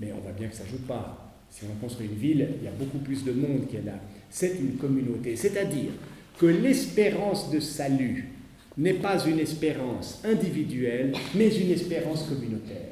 Mais 0.00 0.12
on 0.12 0.20
voit 0.20 0.32
bien 0.32 0.48
que 0.48 0.56
ça 0.56 0.64
ne 0.64 0.70
joue 0.70 0.84
pas. 0.88 1.30
Si 1.50 1.64
on 1.70 1.74
construit 1.80 2.06
une 2.06 2.18
ville, 2.18 2.48
il 2.58 2.64
y 2.64 2.68
a 2.68 2.72
beaucoup 2.72 2.98
plus 2.98 3.22
de 3.22 3.32
monde 3.32 3.68
qui 3.68 3.76
est 3.76 3.84
là. 3.84 4.00
C'est 4.30 4.58
une 4.58 4.76
communauté. 4.76 5.36
C'est-à-dire 5.36 5.92
que 6.38 6.46
l'espérance 6.46 7.50
de 7.50 7.60
salut 7.60 8.30
n'est 8.78 8.94
pas 8.94 9.22
une 9.26 9.38
espérance 9.38 10.22
individuelle, 10.24 11.12
mais 11.34 11.54
une 11.54 11.70
espérance 11.70 12.22
communautaire. 12.22 12.91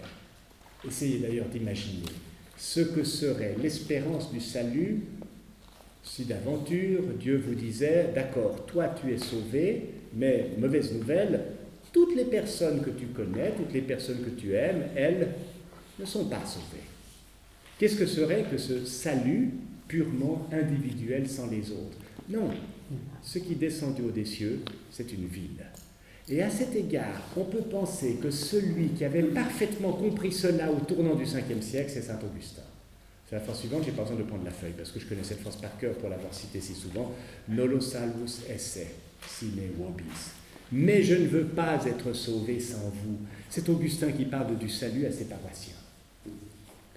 Essayez 0.86 1.18
d'ailleurs 1.18 1.48
d'imaginer 1.48 2.04
ce 2.56 2.80
que 2.80 3.04
serait 3.04 3.56
l'espérance 3.60 4.30
du 4.30 4.40
salut 4.40 5.00
si 6.02 6.24
d'aventure 6.24 7.02
Dieu 7.18 7.42
vous 7.46 7.54
disait, 7.54 8.10
d'accord, 8.14 8.66
toi 8.66 8.94
tu 9.00 9.12
es 9.12 9.18
sauvé, 9.18 9.86
mais 10.14 10.50
mauvaise 10.58 10.92
nouvelle, 10.92 11.40
toutes 11.92 12.14
les 12.14 12.24
personnes 12.24 12.82
que 12.82 12.90
tu 12.90 13.06
connais, 13.06 13.52
toutes 13.52 13.72
les 13.72 13.80
personnes 13.80 14.22
que 14.22 14.30
tu 14.30 14.52
aimes, 14.54 14.84
elles 14.94 15.28
ne 15.98 16.04
sont 16.04 16.26
pas 16.26 16.44
sauvées. 16.44 16.84
Qu'est-ce 17.78 17.96
que 17.96 18.06
serait 18.06 18.44
que 18.50 18.58
ce 18.58 18.84
salut 18.84 19.50
purement 19.88 20.46
individuel 20.52 21.28
sans 21.28 21.50
les 21.50 21.70
autres? 21.70 21.98
Non, 22.28 22.50
ce 23.22 23.38
qui 23.38 23.54
descend 23.54 23.94
du 23.94 24.02
haut 24.02 24.10
des 24.10 24.24
cieux, 24.24 24.60
c'est 24.90 25.12
une 25.12 25.26
ville. 25.26 25.64
Et 26.28 26.42
à 26.42 26.50
cet 26.50 26.76
égard, 26.76 27.22
on 27.36 27.44
peut 27.44 27.62
penser 27.62 28.18
que 28.22 28.30
celui 28.30 28.90
qui 28.90 29.04
avait 29.04 29.22
parfaitement 29.22 29.92
compris 29.92 30.32
cela 30.32 30.70
au 30.70 30.80
tournant 30.80 31.14
du 31.14 31.24
5e 31.24 31.60
siècle, 31.60 31.90
c'est 31.92 32.02
Saint 32.02 32.18
Augustin. 32.22 32.62
C'est 33.28 33.36
la 33.36 33.42
phrase 33.42 33.60
suivante, 33.60 33.82
j'ai 33.84 33.92
pas 33.92 34.02
besoin 34.02 34.18
de 34.18 34.24
prendre 34.24 34.44
la 34.44 34.50
feuille 34.50 34.74
parce 34.76 34.90
que 34.90 34.98
je 34.98 35.06
connais 35.06 35.22
cette 35.22 35.40
phrase 35.40 35.56
par 35.56 35.76
cœur 35.78 35.94
pour 35.94 36.08
l'avoir 36.08 36.34
citée 36.34 36.60
si 36.60 36.74
souvent. 36.74 37.12
Nolo 37.48 37.80
salvus 37.80 38.42
esse, 38.48 38.80
sine 39.26 39.60
vobis. 39.76 40.32
Mais 40.72 41.02
je 41.02 41.14
ne 41.14 41.26
veux 41.26 41.44
pas 41.44 41.84
être 41.86 42.12
sauvé 42.12 42.60
sans 42.60 42.90
vous. 42.90 43.18
C'est 43.48 43.68
Augustin 43.68 44.12
qui 44.12 44.24
parle 44.24 44.56
du 44.56 44.68
salut 44.68 45.06
à 45.06 45.12
ses 45.12 45.24
paroissiens. 45.24 45.74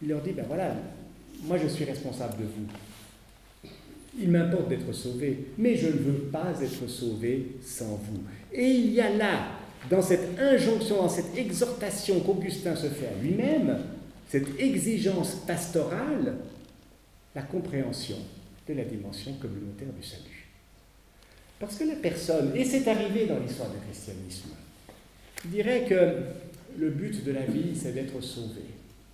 Il 0.02 0.10
leur 0.10 0.22
dit, 0.22 0.32
ben 0.32 0.46
voilà, 0.48 0.76
moi 1.44 1.58
je 1.58 1.68
suis 1.68 1.86
responsable 1.86 2.38
de 2.38 2.44
vous. 2.46 3.72
Il 4.20 4.30
m'importe 4.30 4.70
d'être 4.70 4.92
sauvé, 4.94 5.48
mais 5.58 5.76
je 5.76 5.88
ne 5.88 5.94
veux 5.94 6.20
pas 6.32 6.54
être 6.62 6.88
sauvé 6.88 7.58
sans 7.64 7.96
vous. 7.96 8.22
Et 8.54 8.70
il 8.70 8.94
y 8.94 9.02
a 9.02 9.10
là, 9.10 9.48
dans 9.90 10.02
cette 10.02 10.40
injonction, 10.40 10.98
dans 10.98 11.10
cette 11.10 11.36
exhortation 11.38 12.20
qu'Augustin 12.22 12.76
se 12.76 12.88
fait 12.88 13.08
à 13.08 13.22
lui-même, 13.22 13.80
cette 14.30 14.60
exigence 14.60 15.36
pastorale, 15.48 16.36
la 17.36 17.42
compréhension 17.42 18.18
de 18.68 18.74
la 18.74 18.84
dimension 18.84 19.34
communautaire 19.34 19.92
du 20.00 20.08
salut. 20.08 20.48
Parce 21.60 21.78
que 21.78 21.84
la 21.86 21.96
personne, 21.96 22.52
et 22.56 22.64
c'est 22.64 22.88
arrivé 22.88 23.26
dans 23.26 23.40
l'histoire 23.40 23.70
du 23.70 23.78
christianisme, 23.80 24.50
dirait 25.46 25.86
que 25.86 26.78
le 26.78 26.90
but 26.90 27.24
de 27.24 27.32
la 27.32 27.46
vie, 27.46 27.76
c'est 27.76 27.94
d'être 27.94 28.20
sauvé. 28.22 28.62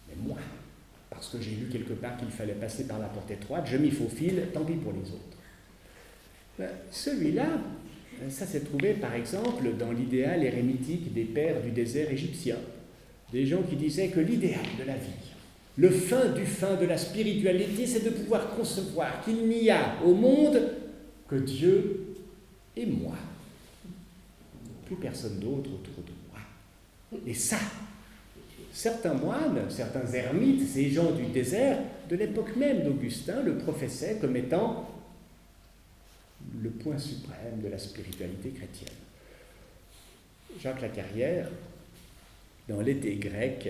Mais 0.07 0.15
moi, 0.21 0.37
parce 1.09 1.29
que 1.29 1.41
j'ai 1.41 1.51
lu 1.51 1.67
quelque 1.71 1.93
part 1.93 2.17
qu'il 2.17 2.29
fallait 2.29 2.53
passer 2.53 2.85
par 2.85 2.99
la 2.99 3.07
porte 3.07 3.31
étroite, 3.31 3.67
je 3.67 3.77
m'y 3.77 3.91
faufile, 3.91 4.47
tant 4.53 4.63
pis 4.63 4.73
pour 4.73 4.93
les 4.93 5.09
autres. 5.11 5.37
Ben, 6.57 6.69
celui-là, 6.91 7.47
ça 8.29 8.45
s'est 8.45 8.61
trouvé 8.61 8.93
par 8.93 9.13
exemple 9.13 9.71
dans 9.79 9.91
l'idéal 9.91 10.43
érémitique 10.43 11.13
des 11.13 11.23
pères 11.23 11.61
du 11.61 11.71
désert 11.71 12.11
égyptien 12.11 12.57
des 13.31 13.45
gens 13.45 13.61
qui 13.63 13.75
disaient 13.75 14.09
que 14.09 14.19
l'idéal 14.19 14.65
de 14.79 14.83
la 14.85 14.95
vie, 14.95 15.09
le 15.77 15.89
fin 15.89 16.29
du 16.29 16.45
fin 16.45 16.75
de 16.75 16.85
la 16.85 16.97
spiritualité, 16.97 17.85
c'est 17.85 18.03
de 18.03 18.09
pouvoir 18.09 18.49
concevoir 18.55 19.23
qu'il 19.23 19.47
n'y 19.47 19.69
a 19.69 19.95
au 20.03 20.13
monde 20.13 20.59
que 21.27 21.35
Dieu 21.35 22.15
et 22.75 22.85
moi. 22.85 23.15
Plus 24.85 24.95
personne 24.95 25.39
d'autre 25.39 25.69
autour 25.69 26.03
de 26.03 26.11
moi. 26.29 27.21
Et 27.25 27.33
ça, 27.33 27.59
certains 28.73 29.13
moines, 29.13 29.61
certains 29.69 30.11
ermites, 30.11 30.67
ces 30.67 30.89
gens 30.89 31.11
du 31.11 31.25
désert, 31.27 31.77
de 32.09 32.15
l'époque 32.15 32.55
même 32.55 32.83
d'Augustin, 32.83 33.41
le 33.43 33.57
professaient 33.57 34.17
comme 34.19 34.35
étant 34.35 34.89
le 36.61 36.69
point 36.69 36.97
suprême 36.97 37.61
de 37.63 37.67
la 37.67 37.77
spiritualité 37.77 38.49
chrétienne. 38.49 38.89
Jacques 40.59 40.81
Lacarrière, 40.81 41.49
dans 42.67 42.81
l'été 42.81 43.15
grec, 43.15 43.69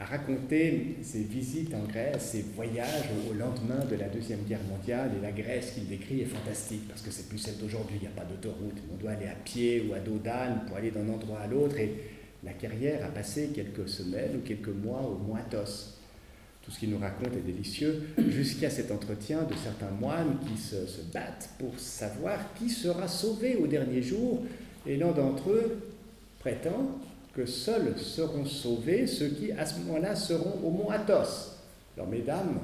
a 0.00 0.04
raconté 0.04 0.96
ses 1.02 1.22
visites 1.22 1.74
en 1.74 1.82
Grèce, 1.82 2.30
ses 2.30 2.42
voyages 2.42 3.08
au 3.28 3.34
lendemain 3.34 3.84
de 3.90 3.96
la 3.96 4.08
Deuxième 4.08 4.42
Guerre 4.44 4.62
mondiale. 4.68 5.10
Et 5.18 5.22
la 5.22 5.32
Grèce 5.32 5.72
qu'il 5.72 5.88
décrit 5.88 6.20
est 6.20 6.26
fantastique 6.26 6.86
parce 6.88 7.02
que 7.02 7.10
c'est 7.10 7.28
plus 7.28 7.38
celle 7.38 7.58
d'aujourd'hui. 7.58 7.96
Il 8.00 8.02
n'y 8.02 8.06
a 8.06 8.16
pas 8.16 8.24
d'autoroute. 8.24 8.76
On 8.92 8.96
doit 8.96 9.12
aller 9.12 9.26
à 9.26 9.34
pied 9.34 9.88
ou 9.88 9.94
à 9.94 9.98
dos 9.98 10.18
d'âne 10.18 10.62
pour 10.66 10.76
aller 10.76 10.92
d'un 10.92 11.08
endroit 11.08 11.40
à 11.40 11.46
l'autre. 11.48 11.78
Et 11.78 11.94
la 12.44 12.52
carrière 12.52 13.04
a 13.04 13.08
passé 13.08 13.50
quelques 13.52 13.88
semaines 13.88 14.36
ou 14.36 14.46
quelques 14.46 14.68
mois 14.68 15.00
au 15.00 15.18
Mont 15.18 15.34
Athos. 15.34 15.97
Tout 16.68 16.74
ce 16.74 16.80
qu'il 16.80 16.90
nous 16.90 16.98
raconte 16.98 17.32
est 17.32 17.46
délicieux, 17.46 18.02
jusqu'à 18.28 18.68
cet 18.68 18.90
entretien 18.90 19.38
de 19.44 19.54
certains 19.54 19.90
moines 19.98 20.36
qui 20.46 20.60
se, 20.60 20.86
se 20.86 21.00
battent 21.14 21.48
pour 21.58 21.72
savoir 21.78 22.52
qui 22.58 22.68
sera 22.68 23.08
sauvé 23.08 23.56
au 23.56 23.66
dernier 23.66 24.02
jour. 24.02 24.42
Et 24.86 24.98
l'un 24.98 25.12
d'entre 25.12 25.48
eux 25.48 25.78
prétend 26.40 26.98
que 27.34 27.46
seuls 27.46 27.94
seront 27.96 28.44
sauvés 28.44 29.06
ceux 29.06 29.28
qui, 29.28 29.50
à 29.52 29.64
ce 29.64 29.78
moment-là, 29.78 30.14
seront 30.14 30.60
au 30.62 30.70
mont 30.70 30.90
Athos. 30.90 31.54
Alors, 31.96 32.10
mesdames, 32.10 32.58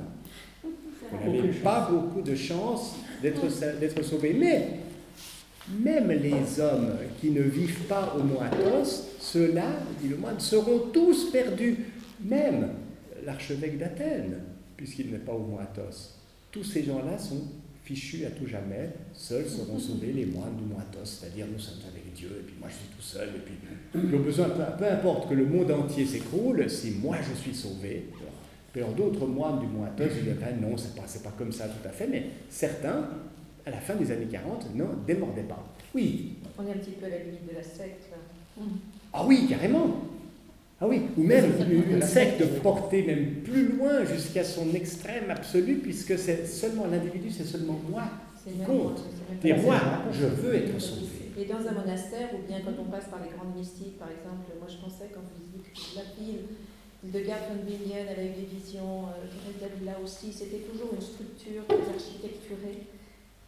vous 0.62 1.32
n'avez 1.32 1.48
pas 1.60 1.88
beaucoup 1.90 2.20
de 2.20 2.34
chance 2.34 2.96
d'être 3.22 4.02
sauvés. 4.02 4.34
Mais 4.34 4.80
même 5.80 6.10
les 6.10 6.60
hommes 6.60 6.90
qui 7.22 7.30
ne 7.30 7.40
vivent 7.40 7.84
pas 7.84 8.14
au 8.18 8.22
mont 8.22 8.42
Athos, 8.42 9.06
ceux-là, 9.18 9.78
dit 10.02 10.10
le 10.10 10.18
moine, 10.18 10.38
seront 10.40 10.90
tous 10.92 11.30
perdus. 11.30 11.86
Même 12.22 12.68
l'archevêque 13.24 13.78
d'Athènes, 13.78 14.40
puisqu'il 14.76 15.10
n'est 15.10 15.18
pas 15.18 15.32
au 15.32 15.40
mont 15.40 15.58
Athos. 15.58 16.14
Tous 16.50 16.64
ces 16.64 16.84
gens-là 16.84 17.18
sont 17.18 17.42
fichus 17.84 18.24
à 18.24 18.30
tout 18.30 18.46
jamais. 18.46 18.90
Seuls 19.12 19.46
seront 19.46 19.78
sauvés 19.78 20.12
les 20.12 20.26
moines 20.26 20.56
du 20.56 20.64
mont 20.64 20.78
Athos, 20.78 21.04
c'est-à-dire 21.04 21.46
nous 21.52 21.58
sommes 21.58 21.80
avec 21.90 22.12
Dieu, 22.14 22.28
et 22.40 22.42
puis 22.42 22.54
moi 22.58 22.68
je 22.70 22.76
suis 22.76 22.94
tout 22.96 23.02
seul, 23.02 23.28
et 23.28 23.40
puis 23.44 23.54
j'ai 23.94 24.18
besoin, 24.18 24.48
peu, 24.50 24.86
importe 24.86 25.28
que 25.28 25.34
le 25.34 25.46
monde 25.46 25.70
entier 25.70 26.06
s'écroule, 26.06 26.68
si 26.68 26.92
moi 26.92 27.16
je 27.22 27.34
suis 27.34 27.54
sauvé. 27.54 28.06
Alors 28.76 28.92
d'autres 28.92 29.26
moines 29.26 29.60
du 29.60 29.66
mont 29.66 29.84
Athos 29.84 30.14
disent 30.14 30.34
ben 30.40 30.60
non, 30.60 30.76
c'est 30.76 30.96
pas, 30.96 31.02
pas 31.02 31.34
comme 31.38 31.52
ça 31.52 31.68
tout 31.68 31.86
à 31.86 31.90
fait, 31.90 32.08
mais 32.08 32.26
certains, 32.48 33.08
à 33.66 33.70
la 33.70 33.78
fin 33.78 33.94
des 33.94 34.10
années 34.10 34.26
40, 34.26 34.74
non, 34.74 34.88
démordaient 35.06 35.42
pas. 35.42 35.64
Oui. 35.94 36.34
On 36.58 36.66
est 36.66 36.70
un 36.70 36.74
petit 36.74 36.90
peu 36.92 37.06
à 37.06 37.10
la 37.10 37.18
limite 37.18 37.48
de 37.48 37.54
la 37.54 37.62
secte. 37.62 38.08
Ah 39.12 39.24
oui, 39.24 39.46
carrément. 39.48 40.13
Ah 40.80 40.86
oui, 40.88 41.02
ou 41.16 41.22
même 41.22 41.52
une, 41.70 42.02
secte 42.02 42.44
portée 42.60 43.02
même 43.02 43.42
plus 43.44 43.76
loin 43.76 44.04
jusqu'à 44.04 44.44
son 44.44 44.74
extrême 44.74 45.30
absolu, 45.30 45.76
puisque 45.76 46.18
c'est 46.18 46.46
seulement 46.46 46.86
l'individu, 46.86 47.30
c'est 47.30 47.44
seulement 47.44 47.80
moi 47.88 48.02
qui 48.44 48.58
compte. 48.58 49.02
Et 49.44 49.54
moi, 49.54 49.76
je 50.12 50.26
veux 50.26 50.54
être 50.54 50.78
sauvé. 50.80 51.30
Et 51.38 51.46
dans 51.46 51.58
un 51.58 51.72
monastère, 51.72 52.28
ou 52.34 52.46
bien 52.46 52.60
quand 52.60 52.74
on 52.80 52.90
passe 52.90 53.06
par 53.06 53.20
les 53.22 53.30
grandes 53.30 53.56
mystiques, 53.56 53.98
par 53.98 54.08
exemple, 54.08 54.50
moi 54.58 54.68
je 54.68 54.76
pensais 54.76 55.10
quand 55.12 55.22
vous 55.22 55.58
dites 55.58 55.96
la 55.96 56.02
ville, 56.18 56.42
de 57.04 57.18
von 57.18 57.60
Bingen, 57.66 58.06
elle 58.08 58.20
a 58.20 58.24
eu 58.24 58.32
des 58.32 58.48
visions, 58.48 59.04
euh, 59.12 59.60
d'Avila 59.60 59.98
aussi, 60.02 60.32
c'était 60.32 60.64
toujours 60.64 60.94
une 60.94 61.02
structure 61.02 61.66
très 61.66 61.92
architecturée. 61.92 62.86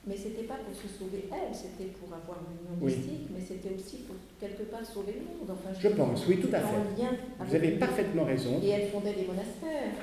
Mais 0.07 0.17
c'était 0.17 0.45
pas 0.47 0.55
pour 0.63 0.71
se 0.75 0.87
sauver 0.87 1.27
elle, 1.33 1.53
c'était 1.53 1.91
pour 1.99 2.07
avoir 2.15 2.39
l'union 2.47 2.79
Oui. 2.81 2.95
mystique, 2.95 3.27
mais 3.35 3.41
c'était 3.43 3.75
aussi 3.75 4.07
pour 4.07 4.15
quelque 4.39 4.63
part 4.71 4.87
sauver 4.87 5.15
le 5.19 5.27
monde. 5.27 5.51
Enfin, 5.51 5.75
Je 5.79 5.89
pense, 5.89 6.27
oui, 6.29 6.39
tout 6.39 6.53
à 6.55 6.61
fait. 6.61 6.79
lien 6.97 7.11
Vous 7.41 7.55
avez 7.55 7.71
parfaitement 7.73 8.25
raison. 8.25 8.61
Et 8.63 8.69
elle 8.71 8.89
fondait 8.91 9.15
des 9.15 9.27
monastères. 9.27 9.99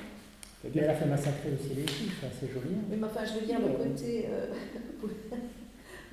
Mais 0.63 0.81
elle 0.81 0.89
a 0.89 0.95
fait 0.95 1.05
massacrer 1.07 1.51
aussi 1.55 1.69
les 1.75 1.87
juifs, 1.87 2.19
hein, 2.23 2.27
c'est 2.39 2.47
joli. 2.51 2.75
hein. 2.75 2.83
Mais 2.89 2.97
enfin, 3.03 3.23
je 3.23 3.39
veux 3.39 3.45
dire, 3.45 3.59
le 3.59 3.73
côté, 3.79 4.25
euh, 4.29 4.47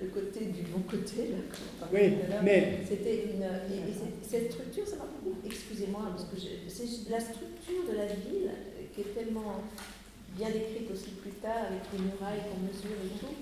le 0.01 0.07
côté 0.07 0.41
du 0.47 0.63
bon 0.71 0.81
côté, 0.89 1.29
là, 1.35 1.87
Oui, 1.93 2.15
tout 2.15 2.27
à 2.27 2.29
l'heure, 2.31 2.43
mais 2.45 2.79
C'était 2.89 3.25
une. 3.27 3.43
Et, 3.43 3.91
et 3.91 3.95
c'est- 3.95 4.23
cette 4.39 4.53
structure, 4.53 4.87
ça 4.87 4.97
m'a 4.97 5.07
beaucoup. 5.23 5.37
Excusez-moi, 5.45 6.03
parce 6.17 6.25
que 6.31 6.37
je- 6.39 6.67
c'est 6.71 7.11
la 7.11 7.21
structure 7.21 7.91
de 7.91 7.97
la 7.97 8.07
ville 8.07 8.51
qui 8.95 9.01
est 9.03 9.15
tellement 9.19 9.63
bien 10.39 10.49
décrite 10.51 10.91
aussi 10.91 11.11
plus 11.23 11.35
tard 11.43 11.67
avec 11.71 11.83
les 11.93 11.99
murailles 12.07 12.43
qu'on 12.47 12.63
mesure 12.67 12.99
et 13.03 13.19
tout. 13.19 13.35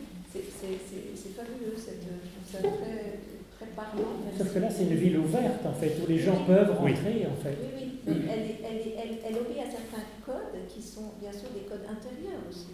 C'est 0.42 1.34
fabuleux, 1.34 1.74
cette, 1.76 2.02
je 2.02 2.30
trouve 2.30 2.46
ça 2.50 2.58
très, 2.58 3.18
très 3.56 3.66
parlant. 3.74 4.18
même 4.24 4.34
Sauf 4.36 4.54
que 4.54 4.58
là, 4.60 4.70
c'est 4.70 4.84
une 4.84 4.94
ville 4.94 5.18
ouverte, 5.18 5.64
en 5.66 5.72
fait, 5.74 5.94
où 6.02 6.08
les 6.08 6.18
gens 6.18 6.44
peuvent 6.44 6.76
Oui. 6.82 6.92
rentrer, 6.94 7.26
en 7.26 7.42
fait. 7.42 7.56
Oui, 7.76 7.98
oui, 8.06 8.14
elle, 8.28 8.40
est- 8.40 8.60
elle, 8.64 8.76
est- 8.88 8.94
elle, 9.02 9.18
elle 9.26 9.36
obéit 9.38 9.58
à 9.58 9.70
certains 9.70 10.04
codes 10.24 10.58
qui 10.68 10.82
sont 10.82 11.12
bien 11.20 11.32
sûr 11.32 11.48
des 11.54 11.62
codes 11.68 11.84
intérieurs 11.88 12.40
aussi, 12.48 12.68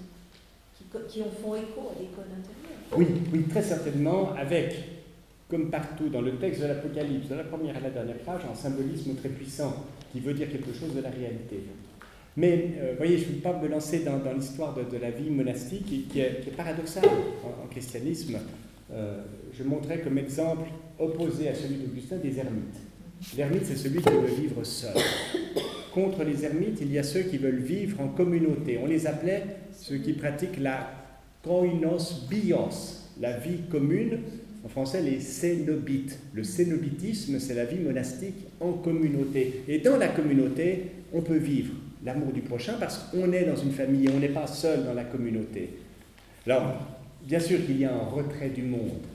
qui, 0.76 0.84
qui 1.08 1.22
en 1.22 1.30
font 1.30 1.54
écho 1.54 1.90
à 1.90 1.98
des 1.98 2.08
codes 2.14 2.30
intérieurs. 2.32 2.96
Oui, 2.96 3.06
oui, 3.32 3.44
très 3.48 3.62
certainement, 3.62 4.32
avec, 4.34 4.74
comme 5.48 5.70
partout 5.70 6.08
dans 6.08 6.20
le 6.22 6.36
texte 6.36 6.60
de 6.62 6.66
l'Apocalypse, 6.66 7.28
de 7.28 7.34
la 7.34 7.44
première 7.44 7.76
à 7.76 7.80
la 7.80 7.90
dernière 7.90 8.18
page, 8.18 8.42
un 8.50 8.54
symbolisme 8.54 9.14
très 9.16 9.30
puissant 9.30 9.74
qui 10.12 10.20
veut 10.20 10.34
dire 10.34 10.50
quelque 10.50 10.72
chose 10.72 10.94
de 10.94 11.00
la 11.00 11.10
réalité. 11.10 11.60
Mais, 12.36 12.70
euh, 12.78 12.92
vous 12.92 12.96
voyez, 12.98 13.18
je 13.18 13.28
ne 13.28 13.34
veux 13.34 13.40
pas 13.40 13.58
me 13.60 13.68
lancer 13.68 14.00
dans, 14.00 14.20
l'histoire 14.32 14.74
de, 14.74 14.96
la 14.98 15.10
vie 15.10 15.30
monastique 15.30 16.08
qui, 16.08 16.20
est, 16.20 16.40
qui 16.42 16.50
paradoxale 16.50 17.04
en, 17.44 17.64
en 17.64 17.66
christianisme. 17.68 18.38
Euh, 18.92 19.22
je 19.56 19.64
montrais 19.64 20.00
comme 20.00 20.18
exemple 20.18 20.68
opposé 20.98 21.48
à 21.48 21.54
celui 21.54 21.76
d'Augustin 21.76 22.16
des 22.16 22.38
ermites. 22.38 22.80
L'ermite, 23.36 23.64
c'est 23.64 23.76
celui 23.76 24.02
qui 24.02 24.10
veut 24.10 24.40
vivre 24.40 24.62
seul. 24.64 24.94
Contre 25.92 26.24
les 26.24 26.44
ermites, 26.44 26.78
il 26.80 26.92
y 26.92 26.98
a 26.98 27.02
ceux 27.02 27.22
qui 27.22 27.38
veulent 27.38 27.62
vivre 27.62 28.00
en 28.00 28.08
communauté. 28.08 28.78
On 28.82 28.86
les 28.86 29.06
appelait 29.06 29.44
ceux 29.72 29.98
qui 29.98 30.12
pratiquent 30.12 30.60
la 30.60 30.90
koinos 31.42 32.26
bios, 32.28 33.10
la 33.20 33.38
vie 33.38 33.60
commune. 33.70 34.18
En 34.64 34.68
français, 34.68 35.02
les 35.02 35.20
cénobites. 35.20 36.18
Le 36.32 36.42
cénobitisme, 36.42 37.38
c'est 37.38 37.54
la 37.54 37.64
vie 37.64 37.78
monastique 37.78 38.46
en 38.60 38.72
communauté. 38.72 39.62
Et 39.68 39.78
dans 39.78 39.96
la 39.96 40.08
communauté, 40.08 40.86
on 41.12 41.22
peut 41.22 41.36
vivre 41.36 41.74
l'amour 42.04 42.32
du 42.32 42.42
prochain 42.42 42.74
parce 42.78 42.98
qu'on 43.10 43.32
est 43.32 43.44
dans 43.44 43.56
une 43.56 43.72
famille, 43.72 44.08
on 44.14 44.18
n'est 44.18 44.28
pas 44.28 44.46
seul 44.46 44.84
dans 44.84 44.94
la 44.94 45.04
communauté. 45.04 45.70
Alors, 46.46 46.74
bien 47.22 47.40
sûr 47.40 47.64
qu'il 47.64 47.78
y 47.78 47.84
a 47.84 47.92
un 47.92 48.04
retrait 48.04 48.50
du 48.50 48.62
monde, 48.62 49.06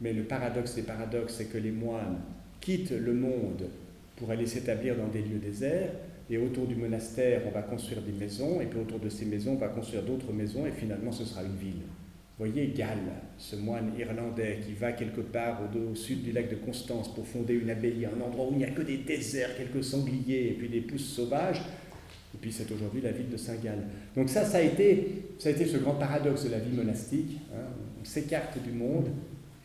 mais 0.00 0.12
le 0.12 0.24
paradoxe 0.24 0.74
des 0.74 0.82
paradoxes, 0.82 1.34
c'est 1.38 1.46
que 1.46 1.58
les 1.58 1.70
moines 1.70 2.18
quittent 2.60 2.92
le 2.92 3.14
monde 3.14 3.68
pour 4.16 4.30
aller 4.30 4.46
s'établir 4.46 4.96
dans 4.96 5.08
des 5.08 5.22
lieux 5.22 5.38
déserts, 5.38 5.92
et 6.30 6.36
autour 6.36 6.66
du 6.66 6.74
monastère, 6.74 7.42
on 7.46 7.50
va 7.50 7.62
construire 7.62 8.02
des 8.02 8.12
maisons, 8.12 8.60
et 8.60 8.66
puis 8.66 8.78
autour 8.78 8.98
de 8.98 9.08
ces 9.08 9.24
maisons, 9.24 9.52
on 9.52 9.56
va 9.56 9.68
construire 9.68 10.02
d'autres 10.02 10.32
maisons, 10.32 10.66
et 10.66 10.72
finalement, 10.72 11.10
ce 11.10 11.24
sera 11.24 11.42
une 11.42 11.56
ville. 11.56 11.82
Vous 12.38 12.44
voyez 12.44 12.68
Gall, 12.68 12.98
ce 13.36 13.56
moine 13.56 13.92
irlandais 13.98 14.60
qui 14.64 14.72
va 14.74 14.92
quelque 14.92 15.22
part 15.22 15.60
au, 15.62 15.90
au 15.90 15.94
sud 15.96 16.22
du 16.22 16.30
lac 16.30 16.48
de 16.48 16.54
Constance 16.54 17.12
pour 17.12 17.26
fonder 17.26 17.54
une 17.54 17.70
abbaye, 17.70 18.06
un 18.06 18.20
endroit 18.20 18.46
où 18.46 18.52
il 18.52 18.58
n'y 18.58 18.64
a 18.64 18.70
que 18.70 18.82
des 18.82 18.98
déserts, 18.98 19.56
quelques 19.56 19.82
sangliers 19.82 20.50
et 20.50 20.52
puis 20.52 20.68
des 20.68 20.82
pousses 20.82 21.08
sauvages. 21.08 21.60
Et 22.38 22.40
puis 22.40 22.52
c'est 22.52 22.70
aujourd'hui 22.70 23.00
la 23.00 23.10
ville 23.10 23.28
de 23.30 23.36
Saint-Gall. 23.36 23.78
Donc 24.16 24.28
ça, 24.28 24.44
ça 24.44 24.58
a, 24.58 24.60
été, 24.60 25.24
ça 25.40 25.48
a 25.48 25.52
été 25.52 25.66
ce 25.66 25.78
grand 25.78 25.94
paradoxe 25.94 26.44
de 26.44 26.50
la 26.50 26.60
vie 26.60 26.70
monastique. 26.76 27.38
hein. 27.52 27.66
On 28.00 28.04
s'écarte 28.04 28.62
du 28.62 28.70
monde 28.70 29.08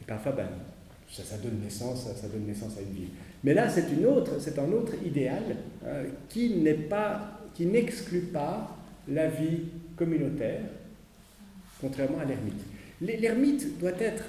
et 0.02 0.06
parfois, 0.08 0.32
ben, 0.32 0.48
ça, 1.12 1.38
donne 1.38 1.60
naissance, 1.64 2.08
ça, 2.16 2.28
donne 2.28 2.48
naissance 2.48 2.76
à 2.78 2.82
une 2.82 2.94
ville. 2.96 3.10
Mais 3.44 3.54
là, 3.54 3.70
c'est 3.70 3.92
une 3.92 4.08
autre, 4.08 4.40
c'est 4.40 4.58
un 4.58 4.72
autre 4.72 4.94
idéal 5.06 5.44
hein, 5.86 6.04
qui 6.30 6.50
n'exclut 7.68 8.22
pas 8.22 8.76
la 9.08 9.28
vie 9.30 9.66
communautaire, 9.96 10.62
contrairement 11.80 12.20
à 12.20 12.26
l'ermite. 12.26 12.56
L'er- 13.02 13.20
L'ermite 13.20 13.78
doit 13.80 13.92
être 14.00 14.24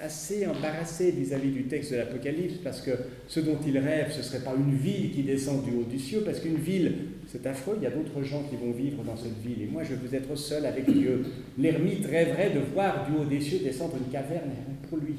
assez 0.00 0.46
embarrassé 0.46 1.10
vis-à-vis 1.10 1.50
du 1.50 1.64
texte 1.64 1.92
de 1.92 1.96
l'Apocalypse, 1.96 2.58
parce 2.62 2.80
que 2.80 2.92
ce 3.26 3.40
dont 3.40 3.58
il 3.66 3.76
rêve, 3.78 4.12
ce 4.12 4.18
ne 4.18 4.22
serait 4.22 4.44
pas 4.44 4.54
une 4.56 4.76
ville 4.76 5.10
qui 5.10 5.22
descend 5.22 5.64
du 5.64 5.70
haut 5.76 5.84
du 5.84 5.98
ciel, 5.98 6.22
parce 6.24 6.40
qu'une 6.40 6.56
ville, 6.56 6.94
c'est 7.26 7.46
affreux, 7.46 7.74
il 7.78 7.82
y 7.82 7.86
a 7.86 7.90
d'autres 7.90 8.22
gens 8.22 8.44
qui 8.44 8.56
vont 8.56 8.70
vivre 8.70 9.02
dans 9.02 9.16
cette 9.16 9.38
ville, 9.44 9.62
et 9.62 9.66
moi 9.66 9.82
je 9.82 9.94
veux 9.94 10.14
être 10.14 10.36
seul 10.36 10.66
avec 10.66 10.90
Dieu. 10.90 11.24
L'ermite 11.58 12.06
rêverait 12.06 12.50
de 12.50 12.60
voir 12.72 13.06
du 13.08 13.16
haut 13.16 13.24
des 13.24 13.40
cieux 13.40 13.58
descendre 13.58 13.96
une 13.96 14.10
caverne 14.10 14.50
pour 14.88 14.98
lui, 14.98 15.16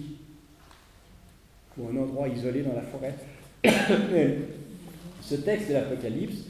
ou 1.78 1.90
un 1.90 2.02
endroit 2.02 2.28
isolé 2.30 2.62
dans 2.62 2.76
la 2.76 2.82
forêt. 2.84 3.14
Ce 5.22 5.36
texte 5.36 5.70
de 5.70 5.74
l'Apocalypse, 5.74 6.46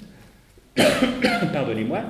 pardonnez-moi, 1.51 2.03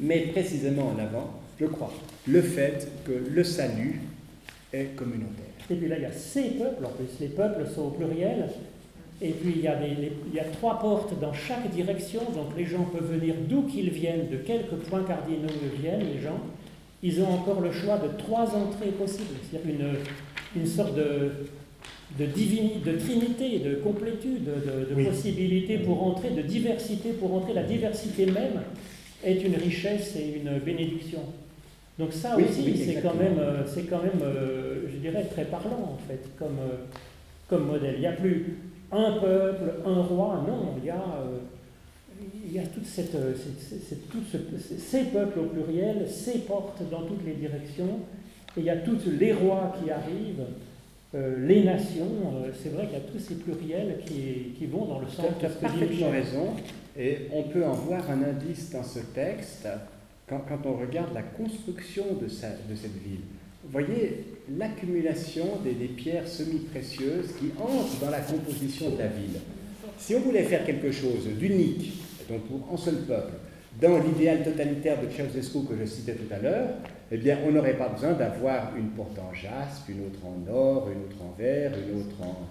met 0.00 0.28
précisément 0.32 0.94
en 0.96 0.98
avant, 0.98 1.40
je 1.60 1.66
crois, 1.66 1.92
le 2.26 2.40
fait 2.40 2.88
que 3.04 3.12
le 3.30 3.44
salut 3.44 4.00
est 4.72 4.94
communautaire. 4.96 5.44
Et 5.70 5.74
puis 5.74 5.88
là, 5.88 5.96
il 5.96 6.02
y 6.02 6.06
a 6.06 6.12
ces 6.12 6.50
peuples, 6.50 6.84
en 6.84 6.90
plus, 6.90 7.06
les 7.20 7.28
peuples 7.28 7.66
sont 7.74 7.82
au 7.82 7.90
pluriel. 7.90 8.46
Et 9.20 9.30
puis 9.30 9.52
il 9.56 9.62
y, 9.62 9.66
a 9.68 9.74
des, 9.74 9.88
les- 10.00 10.12
il 10.30 10.34
y 10.36 10.38
a 10.38 10.44
trois 10.44 10.78
portes 10.78 11.18
dans 11.20 11.32
chaque 11.32 11.68
direction, 11.70 12.20
donc 12.34 12.56
les 12.56 12.64
gens 12.64 12.84
peuvent 12.84 13.10
venir 13.12 13.34
d'où 13.48 13.62
qu'ils 13.62 13.90
viennent, 13.90 14.28
de 14.30 14.36
quelques 14.36 14.76
points 14.88 15.02
cardinaux 15.02 15.48
ils 15.74 15.80
viennent, 15.82 16.06
les 16.14 16.20
gens. 16.20 16.38
Ils 17.02 17.20
ont 17.20 17.28
encore 17.28 17.60
le 17.60 17.72
choix 17.72 17.98
de 17.98 18.08
trois 18.16 18.54
entrées 18.54 18.90
possibles, 18.96 19.34
c'est-à-dire 19.50 19.74
une, 20.54 20.60
une 20.60 20.66
sorte 20.68 20.94
de, 20.94 21.30
de, 22.16 22.26
divini- 22.26 22.80
de 22.84 22.92
trinité, 22.96 23.58
de 23.58 23.74
complétude, 23.76 24.44
de, 24.44 24.90
de 24.90 24.94
Oui. 24.94 25.04
possibilités 25.06 25.78
pour 25.78 26.00
entrer, 26.06 26.30
de 26.30 26.42
diversité 26.42 27.10
pour 27.10 27.34
entrer. 27.34 27.54
La 27.54 27.64
diversité 27.64 28.24
même 28.26 28.62
est 29.24 29.42
une 29.44 29.56
richesse 29.56 30.14
et 30.16 30.36
une 30.38 30.58
bénédiction. 30.60 31.20
Donc 31.98 32.12
ça 32.12 32.34
Oui, 32.36 32.44
aussi, 32.48 32.62
oui, 32.64 32.82
c'est 32.86 33.02
quand 33.02 33.14
même, 33.14 33.38
euh, 33.38 33.62
c'est 33.66 33.82
quand 33.84 34.02
même 34.02 34.22
euh, 34.22 34.82
je 34.92 34.96
dirais, 34.98 35.24
très 35.24 35.44
parlant 35.44 35.94
en 35.94 35.98
fait, 36.08 36.20
comme, 36.38 36.58
euh, 36.60 36.76
comme 37.48 37.66
modèle. 37.66 37.94
Il 37.96 38.00
n'y 38.00 38.06
a 38.06 38.12
plus 38.12 38.56
un 38.92 39.12
peuple, 39.20 39.72
un 39.84 40.02
roi, 40.02 40.44
non, 40.46 40.74
il 40.78 40.86
y 40.86 40.90
a, 40.90 40.94
euh, 40.94 41.38
il 42.46 42.52
y 42.52 42.58
a 42.58 42.66
toute 42.66 42.86
cette, 42.86 43.14
euh, 43.14 43.34
cette- 43.34 43.60
cette- 43.60 43.82
cette- 43.88 44.08
tout 44.10 44.22
ce- 44.30 44.76
ces 44.78 45.04
peuples 45.04 45.40
au 45.40 45.44
pluriel, 45.44 46.06
ces 46.08 46.38
portes 46.40 46.82
dans 46.90 47.02
toutes 47.02 47.24
les 47.26 47.34
directions, 47.34 48.00
et 48.56 48.60
il 48.60 48.64
y 48.64 48.70
a 48.70 48.76
tous 48.76 48.98
les 49.18 49.32
rois 49.32 49.74
qui 49.82 49.90
arrivent, 49.90 50.46
euh, 51.14 51.46
les 51.46 51.64
nations, 51.64 52.06
euh, 52.44 52.50
c'est 52.62 52.70
vrai 52.70 52.84
qu'il 52.86 52.94
y 52.94 53.00
a 53.00 53.04
tous 53.12 53.18
ces 53.18 53.34
pluriels 53.34 53.98
qui, 54.06 54.54
qui 54.58 54.66
vont 54.66 54.84
dans 54.84 55.00
le 55.00 55.08
sens 55.08 55.26
Tu 55.40 55.46
as 55.46 55.48
parfaitement 55.50 56.10
raison, 56.10 56.46
et 56.98 57.28
on 57.34 57.42
peut 57.42 57.64
en 57.64 57.72
voir 57.72 58.08
un 58.10 58.22
indice 58.22 58.70
dans 58.70 58.82
ce 58.84 59.00
texte 59.00 59.68
quand, 60.28 60.66
on 60.66 60.74
regarde 60.74 61.14
la 61.14 61.22
construction 61.22 62.04
de, 62.20 62.28
cette 62.28 62.58
ville. 62.68 63.20
Vous 63.64 63.70
voyez 63.70 64.24
l'accumulation 64.56 65.44
des, 65.64 65.72
pierres 65.88 66.28
semi-précieuses 66.28 67.32
qui 67.38 67.50
entrent 67.60 67.98
dans 68.00 68.10
la 68.10 68.20
composition 68.20 68.90
de 68.90 68.98
la 68.98 69.08
ville. 69.08 69.40
Si 69.98 70.14
on 70.14 70.20
voulait 70.20 70.44
faire 70.44 70.64
quelque 70.64 70.92
chose 70.92 71.26
d'unique, 71.38 71.92
donc 72.28 72.42
pour 72.42 72.72
un 72.72 72.76
seul 72.76 72.96
peuple, 73.06 73.34
dans 73.80 73.98
l'idéal 73.98 74.42
totalitaire 74.42 75.00
de 75.00 75.08
Ceausescu 75.08 75.58
que 75.68 75.76
je 75.78 75.84
citais 75.84 76.14
tout 76.14 76.32
à 76.32 76.38
l'heure, 76.38 76.68
eh 77.10 77.16
bien, 77.16 77.38
on 77.46 77.52
n'aurait 77.52 77.76
pas 77.76 77.88
besoin 77.88 78.12
d'avoir 78.12 78.76
une 78.76 78.90
porte 78.90 79.18
en 79.18 79.32
jaspe, 79.32 79.88
une 79.88 80.06
autre 80.06 80.20
en 80.24 80.52
or, 80.52 80.88
une 80.90 81.04
autre 81.04 81.22
en 81.22 81.34
verre, 81.38 81.72
une 81.72 82.00
autre 82.00 82.16
en 82.20 82.48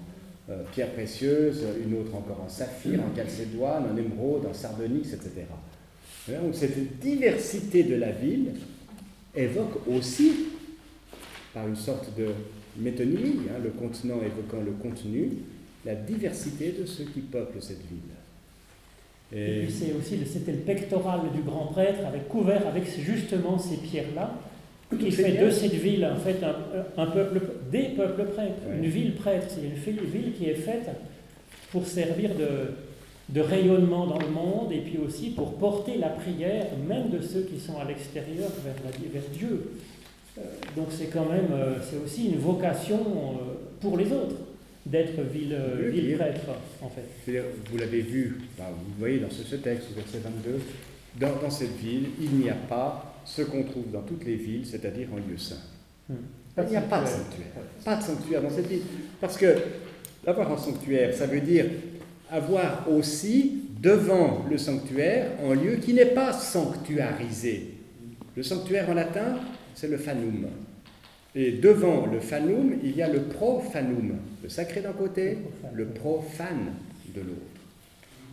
euh, 0.49 0.63
pierre 0.71 0.91
précieuse, 0.91 1.63
une 1.86 1.99
autre 1.99 2.15
encore 2.15 2.41
en 2.43 2.49
saphir, 2.49 2.99
en 3.01 3.15
calcédoine, 3.15 3.84
en 3.91 3.97
émeraude, 3.97 4.47
en 4.49 4.53
sardonyx, 4.53 5.13
etc. 5.13 5.45
Hein, 6.30 6.41
Donc 6.43 6.55
cette 6.55 6.99
diversité 6.99 7.84
de 7.84 7.95
la 7.95 8.11
ville 8.11 8.51
évoque 9.36 9.88
aussi, 9.88 10.32
par 11.53 11.67
une 11.67 11.75
sorte 11.75 12.09
de 12.17 12.28
métonymie, 12.78 13.39
hein, 13.49 13.59
le 13.63 13.69
continent 13.71 14.17
évoquant 14.25 14.63
le 14.63 14.71
contenu, 14.71 15.30
la 15.86 15.95
diversité 15.95 16.73
de 16.80 16.86
ceux 16.86 17.05
qui 17.05 17.21
peuplent 17.21 17.61
cette 17.61 17.80
ville. 17.80 17.99
Et 19.34 19.59
Et 19.59 19.63
puis 19.65 19.73
c'est 19.73 19.93
aussi 19.93 20.17
le- 20.17 20.25
c'était 20.25 20.51
le 20.53 20.59
pectoral 20.59 21.19
du 21.36 21.41
grand 21.41 21.65
prêtre 21.67 22.05
avec 22.05 22.28
couvert 22.30 22.65
avec 22.67 22.84
justement 22.99 23.57
ces 23.59 23.78
pierres-là 23.78 24.34
qui 24.89 24.97
Toutes 24.97 25.11
ces 25.11 25.23
fait 25.23 25.32
de 25.32 25.38
pierres. 25.38 25.53
cette 25.53 25.73
ville 25.73 26.05
en 26.05 26.15
fait 26.17 26.38
un, 26.43 27.01
un 27.01 27.07
peuple 27.07 27.41
des 27.71 27.89
peuples 27.95 28.23
prêtres, 28.25 28.53
Ouais. 28.69 28.78
une 28.78 28.89
ville 28.89 29.15
prêtre, 29.15 29.47
c'est 29.49 29.89
une 29.91 30.05
ville 30.09 30.32
qui 30.34 30.45
est 30.45 30.55
faite 30.55 30.89
pour 31.71 31.86
servir 31.86 32.36
de, 32.36 32.47
de 33.30 33.41
rayonnement 33.41 34.07
dans 34.07 34.19
le 34.19 34.30
monde 34.30 34.71
et 34.71 34.80
puis 34.80 34.97
aussi 34.97 35.32
pour 35.32 35.57
porter 35.57 35.97
la 35.97 36.09
prière 36.09 36.67
même 36.88 37.09
de 37.09 37.21
ceux 37.21 37.41
qui 37.41 37.59
sont 37.59 37.78
à 37.80 37.84
l'extérieur 37.84 38.49
vers, 38.63 39.23
Dieu. 39.34 39.71
Euh, 40.38 40.41
donc 40.75 40.88
c'est 40.91 41.07
quand 41.07 41.25
même 41.25 41.49
euh, 41.51 41.75
c'est 41.89 41.97
aussi 41.97 42.30
une 42.30 42.39
vocation 42.39 42.99
euh, 42.99 43.53
pour 43.82 43.97
les 43.97 44.11
autres 44.11 44.36
d'être 44.86 45.19
ville, 45.21 45.57
ville 45.91 46.15
prêtre 46.15 46.45
en 46.82 46.89
fait. 46.89 47.41
Vous 47.69 47.78
l'avez 47.78 47.99
vu, 47.99 48.39
enfin, 48.57 48.69
vous 48.71 48.99
voyez 48.99 49.19
dans 49.19 49.30
ce, 49.30 49.43
ce 49.43 49.57
texte, 49.57 49.89
verset 49.93 50.19
22, 50.19 50.61
dans, 51.19 51.41
dans 51.41 51.49
cette 51.49 51.75
ville, 51.78 52.05
il 52.21 52.30
n'y 52.38 52.49
a 52.49 52.55
pas 52.55 53.21
ce 53.25 53.41
qu'on 53.41 53.63
trouve 53.63 53.91
dans 53.91 54.03
toutes 54.03 54.23
les 54.23 54.36
villes, 54.36 54.65
c'est-à-dire 54.65 55.09
un 55.13 55.30
lieu 55.30 55.38
saint. 55.38 55.55
Hmm. 56.07 56.15
Il 56.57 56.69
n'y 56.69 56.78
a 56.78 56.82
pas 56.82 57.01
de 57.01 57.07
sanctuaire. 57.07 57.47
Pas 57.84 57.95
de 57.97 58.03
sanctuaire 58.03 58.41
dans 58.41 58.49
cette 58.49 58.67
ville. 58.67 58.82
Parce 59.19 59.38
que 59.38 59.55
avoir 60.25 60.51
un 60.51 60.57
sanctuaire, 60.57 61.13
ça 61.13 61.28
veut 61.28 61.41
dire 61.41 61.65
avoir 62.32 62.89
aussi 62.89 63.63
devant 63.82 64.45
le 64.49 64.57
sanctuaire 64.57 65.32
un 65.43 65.53
lieu 65.53 65.75
qui 65.78 65.93
n'est 65.93 66.05
pas 66.05 66.34
sanctuarisé. 66.34 67.73
Le 68.36 68.43
sanctuaire 68.43 68.89
en 68.89 68.93
latin, 68.93 69.39
c'est 69.75 69.88
le 69.88 69.97
fanum. 69.97 70.47
Et 71.36 71.53
devant 71.53 72.07
le 72.07 72.19
fanum, 72.19 72.75
il 72.84 72.95
y 72.95 73.01
a 73.01 73.11
le 73.11 73.23
profanum, 73.23 74.17
le 74.43 74.49
sacré 74.49 74.82
d'un 74.82 74.93
côté, 74.93 75.38
le 75.73 75.86
profane 75.86 76.73
de 77.13 77.21
l'autre. 77.21 77.57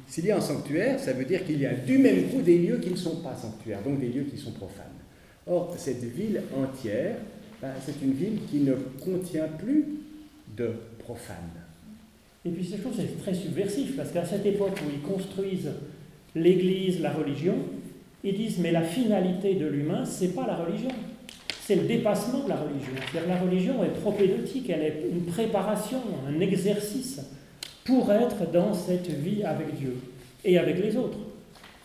S'il 0.09 0.27
y 0.27 0.31
a 0.31 0.37
un 0.37 0.41
sanctuaire, 0.41 1.01
ça 1.01 1.13
veut 1.13 1.25
dire 1.25 1.45
qu'il 1.45 1.61
y 1.61 1.67
a 1.67 1.75
du 1.75 1.99
même 1.99 2.29
coup 2.29 2.43
des 2.43 2.59
lieux 2.59 2.79
qui 2.79 2.91
ne 2.91 2.97
sont 2.97 3.17
pas 3.17 3.35
sanctuaires, 3.35 3.83
donc 3.83 4.01
des 4.01 4.09
lieux 4.09 4.25
qui 4.25 4.37
sont 4.37 4.53
profanes. 4.53 4.85
Or, 5.47 5.75
cette 5.79 6.05
ville 6.05 6.43
entière, 6.57 7.17
ben, 7.61 7.73
c'est 7.85 8.03
une 8.03 8.13
ville 8.13 8.41
qui 8.51 8.61
ne 8.61 8.75
contient 8.75 9.49
plus 9.49 9.85
de 10.57 10.71
profane. 10.99 11.64
Et 12.45 12.51
puis, 12.51 12.65
cette 12.65 12.83
chose, 12.83 12.95
c'est 12.97 13.23
très 13.23 13.35
subversif, 13.35 13.97
parce 13.97 14.11
qu'à 14.11 14.25
cette 14.25 14.45
époque 14.45 14.79
où 14.85 14.91
ils 14.93 15.01
construisent 15.01 15.73
l'Église, 16.35 17.01
la 17.01 17.13
religion, 17.13 17.55
ils 18.23 18.35
disent, 18.35 18.59
mais 18.59 18.73
la 18.73 18.83
finalité 18.83 19.55
de 19.55 19.67
l'humain, 19.67 20.05
c'est 20.05 20.35
pas 20.35 20.47
la 20.47 20.57
religion 20.57 20.91
c'est 21.67 21.77
le 21.77 21.85
dépassement 21.85 22.45
de 22.45 22.49
la 22.51 22.57
religion. 22.57 22.93
cest 23.11 23.27
la 23.27 23.39
religion 23.39 23.83
est 23.83 24.01
propédeutique, 24.01 24.69
elle 24.69 24.83
est 24.83 25.03
une 25.11 25.23
préparation, 25.23 25.99
un 26.29 26.41
exercice 26.41 27.21
pour 27.85 28.13
être 28.13 28.51
dans 28.53 28.75
cette 28.75 29.09
vie 29.09 29.43
avec 29.45 29.75
Dieu 29.79 29.97
et 30.45 30.59
avec 30.59 30.83
les 30.83 30.97
autres. 30.97 31.17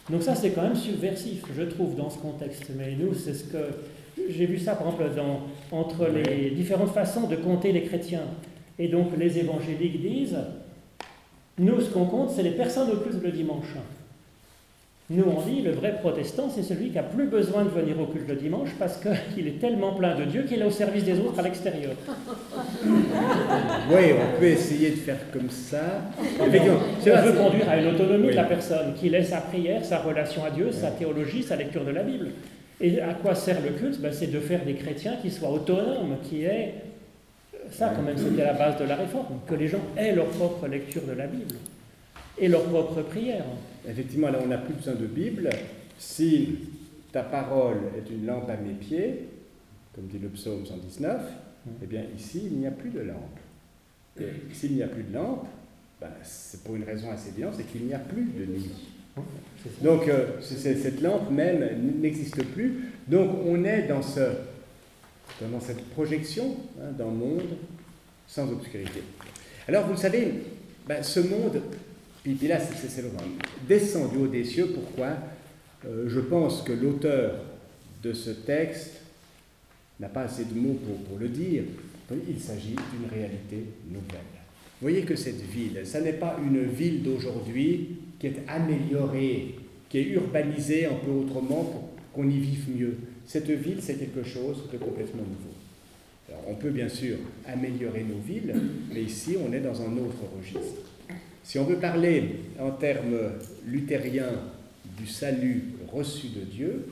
Donc 0.10 0.24
ça, 0.24 0.36
c'est 0.36 0.50
quand 0.50 0.64
même 0.64 0.76
subversif, 0.76 1.44
je 1.56 1.64
trouve, 1.64 1.96
dans 1.96 2.10
ce 2.10 2.18
contexte. 2.18 2.66
Mais 2.78 2.96
nous, 3.00 3.14
c'est 3.14 3.34
ce 3.34 3.46
que... 3.46 3.58
J'ai 4.30 4.48
vu 4.48 4.60
ça, 4.60 4.76
par 4.76 4.88
exemple, 4.88 5.16
dans, 5.16 5.42
entre 5.72 6.08
les 6.08 6.50
différentes 6.52 6.94
façons 6.94 7.28
de 7.28 7.38
compter 7.38 7.72
les 7.72 7.84
chrétiens. 7.84 8.24
Et 8.80 8.88
donc, 8.88 9.10
les 9.18 9.38
évangéliques 9.38 10.02
disent, 10.02 10.38
nous, 11.60 11.82
ce 11.82 11.90
qu'on 11.90 12.06
compte, 12.06 12.32
c'est 12.32 12.44
les 12.44 12.52
personnes 12.52 12.90
au 12.90 12.96
culte 12.96 13.22
le 13.22 13.32
dimanche. 13.32 13.76
Nous, 15.12 15.24
on 15.26 15.42
dit, 15.42 15.62
le 15.62 15.72
vrai 15.72 15.96
protestant, 16.00 16.50
c'est 16.54 16.62
celui 16.62 16.90
qui 16.90 16.96
n'a 16.96 17.04
plus 17.04 17.26
besoin 17.26 17.66
de 17.66 17.70
venir 17.70 18.00
au 18.00 18.06
culte 18.06 18.28
le 18.30 18.36
dimanche 18.36 18.70
parce 18.78 19.02
qu'il 19.36 19.48
est 19.48 19.60
tellement 19.60 19.94
plein 19.94 20.16
de 20.16 20.24
Dieu 20.24 20.44
qu'il 20.44 20.62
est 20.62 20.66
au 20.66 20.70
service 20.72 21.04
des 21.04 21.20
autres 21.20 21.38
à 21.40 21.42
l'extérieur. 21.42 21.92
Oui, 23.92 24.14
on 24.14 24.40
peut 24.40 24.46
essayer 24.46 24.92
de 24.92 24.96
faire 24.96 25.18
comme 25.34 25.50
ça. 25.50 26.02
on 26.40 26.46
veut 26.46 27.32
conduire 27.34 27.70
à 27.70 27.78
une 27.78 27.88
autonomie 27.88 28.28
de 28.28 28.36
la 28.36 28.44
personne, 28.44 28.94
qui 28.94 29.10
laisse 29.10 29.30
sa 29.30 29.42
prière, 29.42 29.84
sa 29.84 29.98
relation 30.00 30.46
à 30.46 30.52
Dieu, 30.52 30.72
sa 30.72 30.92
théologie, 30.92 31.44
sa 31.44 31.56
lecture 31.56 31.84
de 31.84 31.92
la 31.92 32.04
Bible. 32.04 32.28
Et 32.80 33.02
à 33.02 33.16
quoi 33.16 33.36
sert 33.36 33.58
le 33.62 33.72
culte? 33.72 34.00
Ben, 34.00 34.14
C'est 34.14 34.32
de 34.32 34.40
faire 34.40 34.64
des 34.64 34.76
chrétiens 34.76 35.16
qui 35.22 35.32
soient 35.32 35.50
autonomes, 35.50 36.18
qui 36.24 36.44
aient... 36.44 36.76
Ça, 37.72 37.94
quand 37.96 38.02
même, 38.02 38.18
c'était 38.18 38.46
la 38.46 38.54
base 38.54 38.80
de 38.80 38.86
la 38.86 38.96
réforme, 38.96 39.40
que 39.48 39.56
les 39.56 39.68
gens 39.68 39.82
aient 39.96 40.16
leur 40.16 40.28
propre 40.28 40.68
lecture 40.68 41.04
de 41.04 41.14
la 41.14 41.28
Bible 41.28 41.56
et 42.38 42.48
leur 42.48 42.64
propre 42.64 43.02
prière. 43.04 43.46
Effectivement, 43.88 44.30
là, 44.30 44.40
on 44.44 44.48
n'a 44.48 44.58
plus 44.58 44.74
besoin 44.74 44.96
de 44.96 45.06
Bible. 45.06 45.50
Si 45.98 46.60
ta 47.12 47.24
parole 47.24 47.78
est 47.98 48.10
une 48.10 48.26
lampe 48.26 48.50
à 48.50 48.56
mes 48.56 48.74
pieds, 48.74 49.28
comme 49.94 50.08
dit 50.08 50.20
le 50.20 50.30
psaume 50.30 50.66
119, 50.66 51.22
eh 51.84 51.86
bien, 51.86 52.04
ici, 52.18 52.44
il 52.46 52.60
n'y 52.60 52.68
a 52.68 52.72
plus 52.72 52.90
de 52.90 53.02
lampe. 53.02 53.40
Et 54.20 54.54
s'il 54.54 54.74
n'y 54.74 54.84
a 54.84 54.88
plus 54.88 55.04
de 55.04 55.14
lampe, 55.14 55.46
ben, 56.00 56.08
c'est 56.24 56.64
pour 56.64 56.76
une 56.76 56.84
raison 56.84 57.12
assez 57.12 57.30
évidente, 57.30 57.56
c'est 57.58 57.70
qu'il 57.70 57.86
n'y 57.86 57.94
a 57.94 58.00
plus 58.00 58.24
de 58.26 58.46
nuit. 58.46 58.72
Donc, 59.82 60.08
euh, 60.08 60.40
cette 60.42 61.02
lampe 61.02 61.30
même 61.32 61.66
n'existe 62.02 62.42
plus. 62.54 62.92
Donc, 63.08 63.32
on 63.46 63.64
est 63.66 63.88
dans, 63.88 64.02
ce, 64.02 64.22
dans 65.46 65.60
cette 65.60 65.84
projection 65.90 66.58
hein, 66.82 66.92
d'un 66.98 67.06
monde 67.06 67.58
sans 68.28 68.52
obscurité. 68.52 69.02
Alors, 69.68 69.86
vous 69.86 69.94
le 69.94 69.98
savez, 69.98 70.34
ben, 70.88 71.04
ce 71.04 71.20
monde 71.20 71.62
puis, 72.24 72.48
là, 72.48 72.60
c'est 72.60 73.02
le 73.02 73.10
Descend 73.68 74.12
du 74.12 74.18
haut 74.18 74.28
des 74.28 74.44
cieux, 74.44 74.68
pourquoi? 74.68 75.18
Euh, 75.86 76.06
Je 76.08 76.20
pense 76.20 76.62
que 76.62 76.74
l'auteur 76.74 77.36
de 78.04 78.14
ce 78.14 78.32
texte 78.32 79.02
n'a 80.00 80.10
pas 80.10 80.24
assez 80.24 80.46
de 80.46 80.54
mots 80.54 80.78
pour, 81.08 81.18
le 81.18 81.30
dire. 81.30 81.64
Il 82.28 82.40
s'agit 82.40 82.76
d'une 82.76 83.10
réalité 83.10 83.66
nouvelle. 83.88 84.20
Vous 84.82 84.88
voyez 84.88 85.04
que 85.04 85.16
cette 85.16 85.42
ville, 85.42 85.82
ça 85.84 86.02
n'est 86.02 86.14
pas 86.14 86.38
une 86.44 86.64
ville 86.64 87.04
d'aujourd'hui 87.04 87.98
qui 88.20 88.28
est 88.28 88.38
améliorée, 88.48 89.56
qui 89.90 90.00
est 90.00 90.08
urbanisée 90.10 90.86
un 90.86 90.96
peu 90.96 91.12
autrement 91.12 91.64
pour 91.64 91.90
qu'on 92.14 92.30
y 92.30 92.40
vive 92.40 92.70
mieux. 92.76 92.98
Cette 93.30 93.52
ville, 93.52 93.78
c'est 93.80 93.94
quelque 93.94 94.24
chose 94.24 94.64
de 94.74 94.78
complètement 94.80 95.22
nouveau. 95.22 95.54
Alors, 96.28 96.46
on 96.48 96.56
peut 96.56 96.72
bien 96.72 96.90
sûr 96.90 97.18
améliorer 97.48 98.04
nos 98.04 98.18
villes, 98.18 98.56
mais 98.92 99.04
ici, 99.04 99.38
on 99.40 99.54
est 99.54 99.60
dans 99.60 99.84
un 99.84 99.98
autre 99.98 100.18
registre. 100.36 100.82
Si 101.44 101.60
on 101.60 101.64
veut 101.64 101.76
parler 101.76 102.24
en 102.60 102.72
termes 102.72 103.34
luthériens 103.68 104.32
du 104.98 105.06
salut 105.06 105.62
reçu 105.94 106.30
de 106.30 106.42
Dieu, 106.42 106.88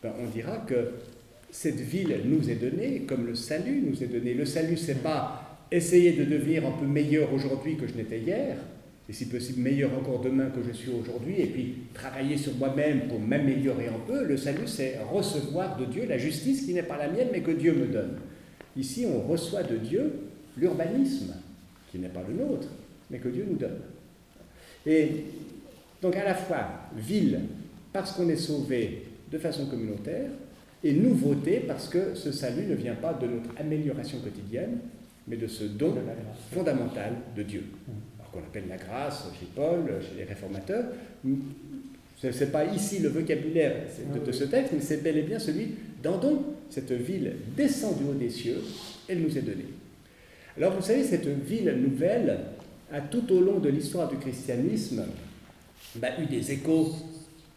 ben, 0.00 0.12
on 0.22 0.28
dira 0.28 0.58
que 0.58 0.92
cette 1.50 1.80
ville 1.80 2.20
nous 2.24 2.48
est 2.48 2.54
donnée 2.54 3.00
comme 3.00 3.26
le 3.26 3.34
salut 3.34 3.82
nous 3.84 4.00
est 4.00 4.06
donné. 4.06 4.34
Le 4.34 4.46
salut, 4.46 4.76
c'est 4.76 5.02
pas 5.02 5.66
essayer 5.72 6.12
de 6.12 6.24
devenir 6.24 6.64
un 6.68 6.70
peu 6.70 6.86
meilleur 6.86 7.34
aujourd'hui 7.34 7.74
que 7.76 7.88
je 7.88 7.94
n'étais 7.94 8.20
hier, 8.20 8.58
et 9.10 9.12
si 9.12 9.26
possible 9.26 9.62
meilleur 9.62 9.92
encore 9.98 10.20
demain 10.20 10.50
que 10.50 10.62
je 10.62 10.70
suis 10.70 10.92
aujourd'hui, 10.92 11.40
et 11.40 11.46
puis 11.46 11.74
travailler 11.92 12.36
sur 12.36 12.54
moi-même 12.54 13.08
pour 13.08 13.18
m'améliorer 13.18 13.88
un 13.88 13.98
peu. 14.06 14.22
Le 14.24 14.36
salut, 14.36 14.68
c'est 14.68 15.00
recevoir 15.10 15.76
de 15.76 15.86
Dieu 15.86 16.06
la 16.06 16.16
justice 16.16 16.64
qui 16.64 16.74
n'est 16.74 16.84
pas 16.84 16.96
la 16.96 17.08
mienne, 17.08 17.26
mais 17.32 17.40
que 17.40 17.50
Dieu 17.50 17.72
me 17.72 17.86
donne. 17.86 18.18
Ici, 18.76 19.06
on 19.12 19.26
reçoit 19.26 19.64
de 19.64 19.78
Dieu 19.78 20.12
l'urbanisme, 20.56 21.34
qui 21.90 21.98
n'est 21.98 22.08
pas 22.08 22.22
le 22.28 22.34
nôtre, 22.34 22.68
mais 23.10 23.18
que 23.18 23.26
Dieu 23.26 23.44
nous 23.50 23.56
donne. 23.56 23.80
Et 24.86 25.24
donc 26.00 26.14
à 26.14 26.24
la 26.24 26.36
fois 26.36 26.68
ville, 26.96 27.40
parce 27.92 28.12
qu'on 28.12 28.28
est 28.28 28.36
sauvé 28.36 29.06
de 29.28 29.38
façon 29.38 29.66
communautaire, 29.66 30.30
et 30.84 30.92
nouveauté, 30.92 31.64
parce 31.66 31.88
que 31.88 32.14
ce 32.14 32.30
salut 32.30 32.64
ne 32.64 32.76
vient 32.76 32.94
pas 32.94 33.14
de 33.14 33.26
notre 33.26 33.50
amélioration 33.58 34.20
quotidienne, 34.20 34.78
mais 35.26 35.36
de 35.36 35.48
ce 35.48 35.64
don 35.64 35.96
fondamental 36.52 37.14
de 37.36 37.42
Dieu. 37.42 37.64
Qu'on 38.32 38.40
appelle 38.40 38.64
la 38.68 38.76
grâce 38.76 39.24
chez 39.38 39.46
Paul, 39.54 39.86
chez 40.00 40.18
les 40.18 40.24
réformateurs. 40.24 40.84
Ce 42.16 42.26
n'est 42.26 42.50
pas 42.50 42.64
ici 42.66 42.98
le 42.98 43.08
vocabulaire 43.08 43.76
de, 44.24 44.32
ce 44.32 44.44
texte, 44.44 44.72
mais 44.74 44.80
c'est 44.80 45.02
bel 45.02 45.16
et 45.16 45.22
bien 45.22 45.38
celui 45.38 45.74
d'un 46.02 46.18
don. 46.18 46.44
Cette 46.68 46.92
ville 46.92 47.32
descend 47.56 47.98
du 47.98 48.04
haut 48.04 48.14
des 48.14 48.30
cieux, 48.30 48.58
elle 49.08 49.22
nous 49.22 49.36
est 49.36 49.42
donnée. 49.42 49.66
Alors 50.56 50.74
vous 50.74 50.82
savez, 50.82 51.02
cette 51.02 51.26
ville 51.26 51.72
nouvelle, 51.72 52.38
a 52.92 53.00
tout 53.00 53.32
au 53.32 53.40
long 53.40 53.58
de 53.58 53.68
l'histoire 53.68 54.08
du 54.08 54.16
christianisme 54.16 55.04
bah, 55.96 56.08
eu 56.20 56.26
des 56.26 56.52
échos 56.52 56.92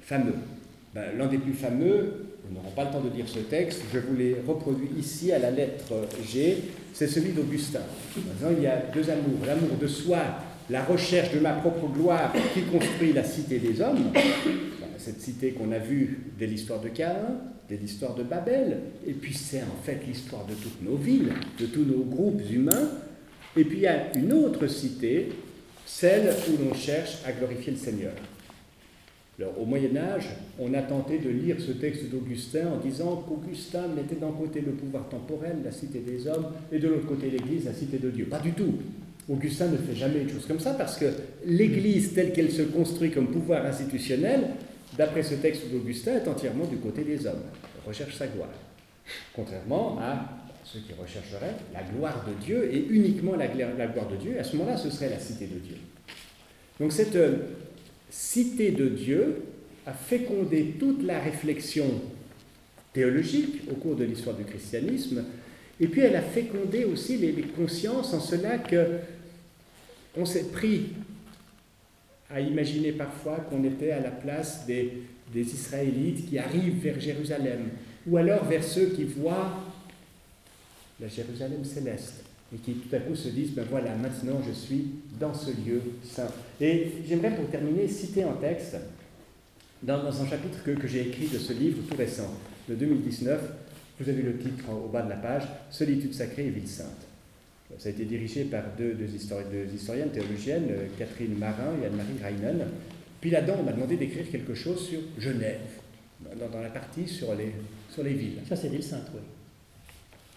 fameux. 0.01 0.35
Bah, 0.93 1.01
l'un 1.17 1.27
des 1.27 1.39
plus 1.39 1.53
fameux, 1.53 2.27
nous 2.47 2.55
n'aurons 2.55 2.71
pas 2.71 2.85
le 2.85 2.91
temps 2.91 3.01
de 3.01 3.09
lire 3.09 3.27
ce 3.27 3.39
texte, 3.39 3.81
je 3.93 3.99
vous 3.99 4.15
l'ai 4.15 4.35
reproduit 4.45 4.89
ici 4.97 5.31
à 5.31 5.39
la 5.39 5.49
lettre 5.49 5.93
G, 6.23 6.57
c'est 6.93 7.07
celui 7.07 7.31
d'Augustin. 7.31 7.81
Il 8.15 8.63
y 8.63 8.67
a 8.67 8.77
deux 8.93 9.09
amours, 9.09 9.45
l'amour 9.45 9.77
de 9.81 9.87
soi, 9.87 10.23
la 10.73 10.83
recherche 10.83 11.31
de 11.31 11.39
ma 11.39 11.51
propre 11.51 11.87
gloire 11.87 12.33
qui 12.55 12.63
construit 12.63 13.13
la 13.13 13.23
cité 13.23 13.59
des 13.59 13.79
hommes, 13.79 14.11
cette 14.97 15.21
cité 15.21 15.51
qu'on 15.51 15.71
a 15.71 15.77
vue 15.77 16.31
dès 16.39 16.47
l'histoire 16.47 16.81
de 16.81 16.89
Cain, 16.89 17.15
dès 17.69 17.77
l'histoire 17.77 18.15
de 18.15 18.23
Babel, 18.23 18.79
et 19.05 19.13
puis 19.13 19.35
c'est 19.35 19.61
en 19.61 19.83
fait 19.83 19.99
l'histoire 20.07 20.47
de 20.47 20.55
toutes 20.55 20.81
nos 20.81 20.95
villes, 20.95 21.31
de 21.59 21.67
tous 21.67 21.85
nos 21.85 22.03
groupes 22.03 22.41
humains, 22.51 22.89
et 23.55 23.63
puis 23.65 23.77
il 23.77 23.83
y 23.83 23.87
a 23.87 24.17
une 24.17 24.33
autre 24.33 24.65
cité, 24.65 25.29
celle 25.85 26.33
où 26.49 26.67
l'on 26.67 26.73
cherche 26.73 27.19
à 27.23 27.33
glorifier 27.33 27.73
le 27.73 27.77
Seigneur. 27.77 28.13
Alors, 29.37 29.61
au 29.61 29.65
Moyen 29.65 29.95
Âge, 29.95 30.29
on 30.57 30.73
a 30.73 30.81
tenté 30.81 31.19
de 31.19 31.29
lire 31.29 31.57
ce 31.59 31.73
texte 31.73 32.09
d'Augustin 32.09 32.67
en 32.73 32.77
disant 32.77 33.23
qu'Augustin 33.27 33.89
mettait 33.95 34.15
d'un 34.15 34.31
côté 34.31 34.61
le 34.61 34.71
pouvoir 34.71 35.07
temporel, 35.07 35.57
la 35.63 35.71
cité 35.71 35.99
des 35.99 36.27
hommes, 36.27 36.47
et 36.71 36.79
de 36.79 36.87
l'autre 36.87 37.05
côté 37.05 37.29
l'Église, 37.29 37.65
la 37.65 37.73
cité 37.73 37.99
de 37.99 38.09
Dieu. 38.09 38.25
Pas 38.25 38.39
du 38.39 38.53
tout. 38.53 38.73
Augustin 39.29 39.67
ne 39.67 39.77
fait 39.77 39.95
jamais 39.95 40.21
une 40.21 40.29
chose 40.29 40.45
comme 40.45 40.59
ça 40.59 40.73
parce 40.73 40.97
que 40.97 41.05
l'Église 41.45 42.13
telle 42.13 42.33
qu'elle 42.33 42.51
se 42.51 42.61
construit 42.63 43.11
comme 43.11 43.27
pouvoir 43.27 43.65
institutionnel, 43.65 44.49
d'après 44.97 45.23
ce 45.23 45.35
texte 45.35 45.69
d'Augustin, 45.71 46.15
est 46.15 46.27
entièrement 46.27 46.65
du 46.65 46.77
côté 46.77 47.03
des 47.03 47.25
hommes. 47.25 47.43
Elle 47.63 47.87
recherche 47.87 48.15
sa 48.15 48.27
gloire. 48.27 48.49
Contrairement 49.33 49.97
à 49.99 50.43
ceux 50.65 50.79
qui 50.79 50.93
rechercheraient 50.93 51.55
la 51.73 51.83
gloire 51.83 52.25
de 52.27 52.43
Dieu 52.43 52.69
et 52.73 52.87
uniquement 52.89 53.35
la, 53.35 53.47
gloire 53.47 54.07
de 54.09 54.15
Dieu. 54.15 54.39
À 54.39 54.43
ce 54.43 54.55
moment-là, 54.57 54.77
ce 54.77 54.89
serait 54.89 55.09
la 55.09 55.19
cité 55.19 55.45
de 55.45 55.59
Dieu. 55.59 55.75
Donc 56.79 56.91
cette 56.91 57.15
euh, 57.15 57.37
cité 58.09 58.71
de 58.71 58.87
Dieu 58.89 59.43
a 59.85 59.93
fécondé 59.93 60.75
toute 60.79 61.03
la 61.03 61.19
réflexion 61.19 61.85
théologique 62.93 63.63
au 63.71 63.75
cours 63.75 63.95
de 63.95 64.03
l'histoire 64.03 64.35
du 64.35 64.43
christianisme, 64.45 65.25
et 65.79 65.87
puis 65.87 66.01
elle 66.01 66.15
a 66.15 66.21
fécondé 66.21 66.85
aussi 66.85 67.17
les, 67.17 67.33
consciences 67.33 68.13
en 68.13 68.19
cela 68.19 68.59
que 68.59 68.99
on 70.17 70.25
s'est 70.25 70.45
pris 70.45 70.93
à 72.29 72.39
imaginer 72.39 72.91
parfois 72.91 73.37
qu'on 73.49 73.63
était 73.63 73.91
à 73.91 73.99
la 73.99 74.11
place 74.11 74.65
des, 74.65 75.03
Israélites 75.35 76.29
qui 76.29 76.37
arrivent 76.37 76.79
vers 76.79 76.99
Jérusalem, 76.99 77.69
ou 78.05 78.17
alors 78.17 78.45
vers 78.45 78.63
ceux 78.63 78.87
qui 78.87 79.03
voient 79.03 79.63
la 80.99 81.07
Jérusalem 81.07 81.65
céleste, 81.65 82.23
et 82.53 82.57
qui 82.57 82.73
tout 82.73 82.95
à 82.95 82.99
coup 82.99 83.15
se 83.15 83.29
disent, 83.29 83.51
ben 83.51 83.65
voilà, 83.67 83.95
maintenant 83.95 84.39
je 84.47 84.51
suis 84.51 84.85
dans 85.19 85.33
ce 85.33 85.49
lieu 85.49 85.81
saint. 86.03 86.29
Et 86.61 86.91
j'aimerais 87.07 87.35
pour 87.35 87.49
terminer 87.49 87.87
citer 87.87 88.23
un 88.23 88.33
texte 88.33 88.77
dans, 89.81 90.05
un 90.05 90.27
chapitre 90.27 90.63
que, 90.63 90.71
que 90.71 90.87
j'ai 90.87 91.07
écrit 91.07 91.27
de 91.27 91.39
ce 91.39 91.53
livre 91.53 91.79
tout 91.89 91.97
récent, 91.97 92.31
de 92.69 92.75
2019. 92.75 93.41
Vous 93.99 94.09
avez 94.09 94.21
le 94.21 94.37
titre 94.37 94.65
au 94.69 94.87
bas 94.87 95.01
de 95.01 95.09
la 95.09 95.15
page, 95.15 95.47
Solitude 95.71 96.13
sacrée 96.13 96.45
et 96.45 96.49
ville 96.51 96.67
sainte. 96.67 97.07
Ça 97.77 97.89
a 97.89 97.91
été 97.91 98.05
dirigé 98.05 98.45
par 98.45 98.63
deux, 98.77 98.93
deux, 98.93 99.09
historiennes 99.13 100.11
théologiennes, 100.11 100.67
euh, 100.69 100.87
Catherine 100.97 101.37
Marin 101.37 101.73
et 101.81 101.87
Anne-Marie 101.87 102.23
Reinen. 102.23 102.67
Puis 103.19 103.31
là-dedans, 103.31 103.57
on 103.59 103.63
m'a 103.63 103.71
demandé 103.71 103.95
d'écrire 103.95 104.29
quelque 104.29 104.53
chose 104.53 104.87
sur 104.87 104.99
Genève, 105.17 105.59
dans, 106.39 106.61
la 106.61 106.69
partie 106.69 107.07
sur 107.07 107.33
les, 107.35 107.53
sur 107.89 108.03
les 108.03 108.13
villes. 108.13 108.39
Ça, 108.47 108.55
c'est 108.55 108.69
ville 108.69 108.83
sainte, 108.83 109.09
oui. 109.13 109.21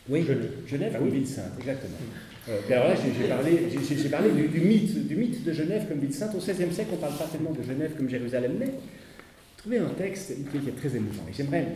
Oui, 0.08 0.22
Genève, 0.22 0.52
Genève 0.68 0.92
ah, 0.94 1.00
oui. 1.02 1.10
ville 1.10 1.26
sainte, 1.26 1.52
exactement. 1.58 1.96
Euh, 2.48 2.60
alors 2.70 2.88
là, 2.88 2.94
j'ai 2.94 4.08
parlé, 4.08 4.30
du, 4.30 4.60
mythe, 4.60 5.06
du 5.08 5.16
mythe 5.16 5.42
de 5.42 5.52
Genève 5.52 5.88
comme 5.88 5.98
ville 5.98 6.14
sainte. 6.14 6.32
Au 6.34 6.38
XVIe 6.38 6.72
siècle, 6.72 6.90
on 6.92 6.96
parle 6.96 7.16
pas 7.16 7.26
tellement 7.26 7.50
de 7.50 7.62
Genève 7.62 7.94
comme 7.96 8.08
Jérusalem, 8.08 8.52
mais 8.58 8.70
trouvé 9.56 9.78
un 9.78 9.88
texte 9.88 10.32
qui 10.52 10.68
est 10.68 10.76
très 10.76 10.96
émouvant. 10.96 11.24
Et 11.28 11.32
j'aimerais 11.32 11.66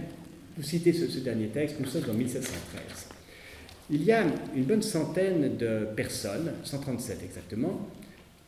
vous 0.56 0.62
citer 0.62 0.92
ce, 0.92 1.08
ce, 1.08 1.18
dernier 1.18 1.48
texte. 1.48 1.76
Nous 1.80 1.86
sommes 1.86 2.08
en 2.08 2.14
1713. 2.14 3.19
Il 3.92 4.04
y 4.04 4.12
a 4.12 4.24
une 4.54 4.62
bonne 4.62 4.82
centaine 4.82 5.56
de 5.56 5.88
personnes, 5.96 6.52
137 6.62 7.24
exactement, 7.24 7.88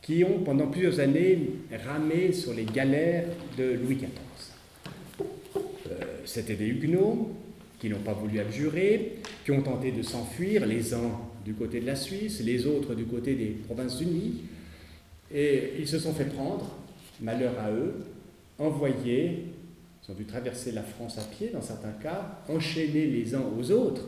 qui 0.01 0.23
ont 0.23 0.39
pendant 0.39 0.67
plusieurs 0.67 1.01
années 1.01 1.49
ramé 1.85 2.31
sur 2.31 2.53
les 2.53 2.63
galères 2.63 3.25
de 3.57 3.73
Louis 3.73 3.95
XIV. 3.95 4.07
Euh, 5.19 6.05
C'était 6.23 6.55
des 6.55 6.67
Huguenots 6.67 7.31
qui 7.77 7.89
n'ont 7.89 7.99
pas 7.99 8.13
voulu 8.13 8.39
abjurer, 8.39 9.17
qui 9.43 9.51
ont 9.51 9.61
tenté 9.61 9.91
de 9.91 10.01
s'enfuir, 10.01 10.65
les 10.65 10.93
uns 10.93 11.11
du 11.43 11.53
côté 11.53 11.81
de 11.81 11.87
la 11.87 11.97
Suisse, 11.97 12.39
les 12.41 12.65
autres 12.65 12.95
du 12.95 13.03
côté 13.03 13.35
des 13.35 13.57
Provinces-Unies, 13.67 14.43
et 15.33 15.73
ils 15.77 15.87
se 15.89 15.99
sont 15.99 16.13
fait 16.13 16.33
prendre, 16.33 16.77
malheur 17.19 17.59
à 17.59 17.69
eux, 17.69 17.95
envoyés, 18.59 19.47
ils 20.07 20.11
ont 20.11 20.15
dû 20.15 20.23
traverser 20.23 20.71
la 20.71 20.83
France 20.83 21.17
à 21.17 21.23
pied 21.23 21.49
dans 21.51 21.61
certains 21.61 21.91
cas, 22.01 22.39
enchaîner 22.47 23.07
les 23.07 23.35
uns 23.35 23.43
aux 23.59 23.71
autres, 23.71 24.05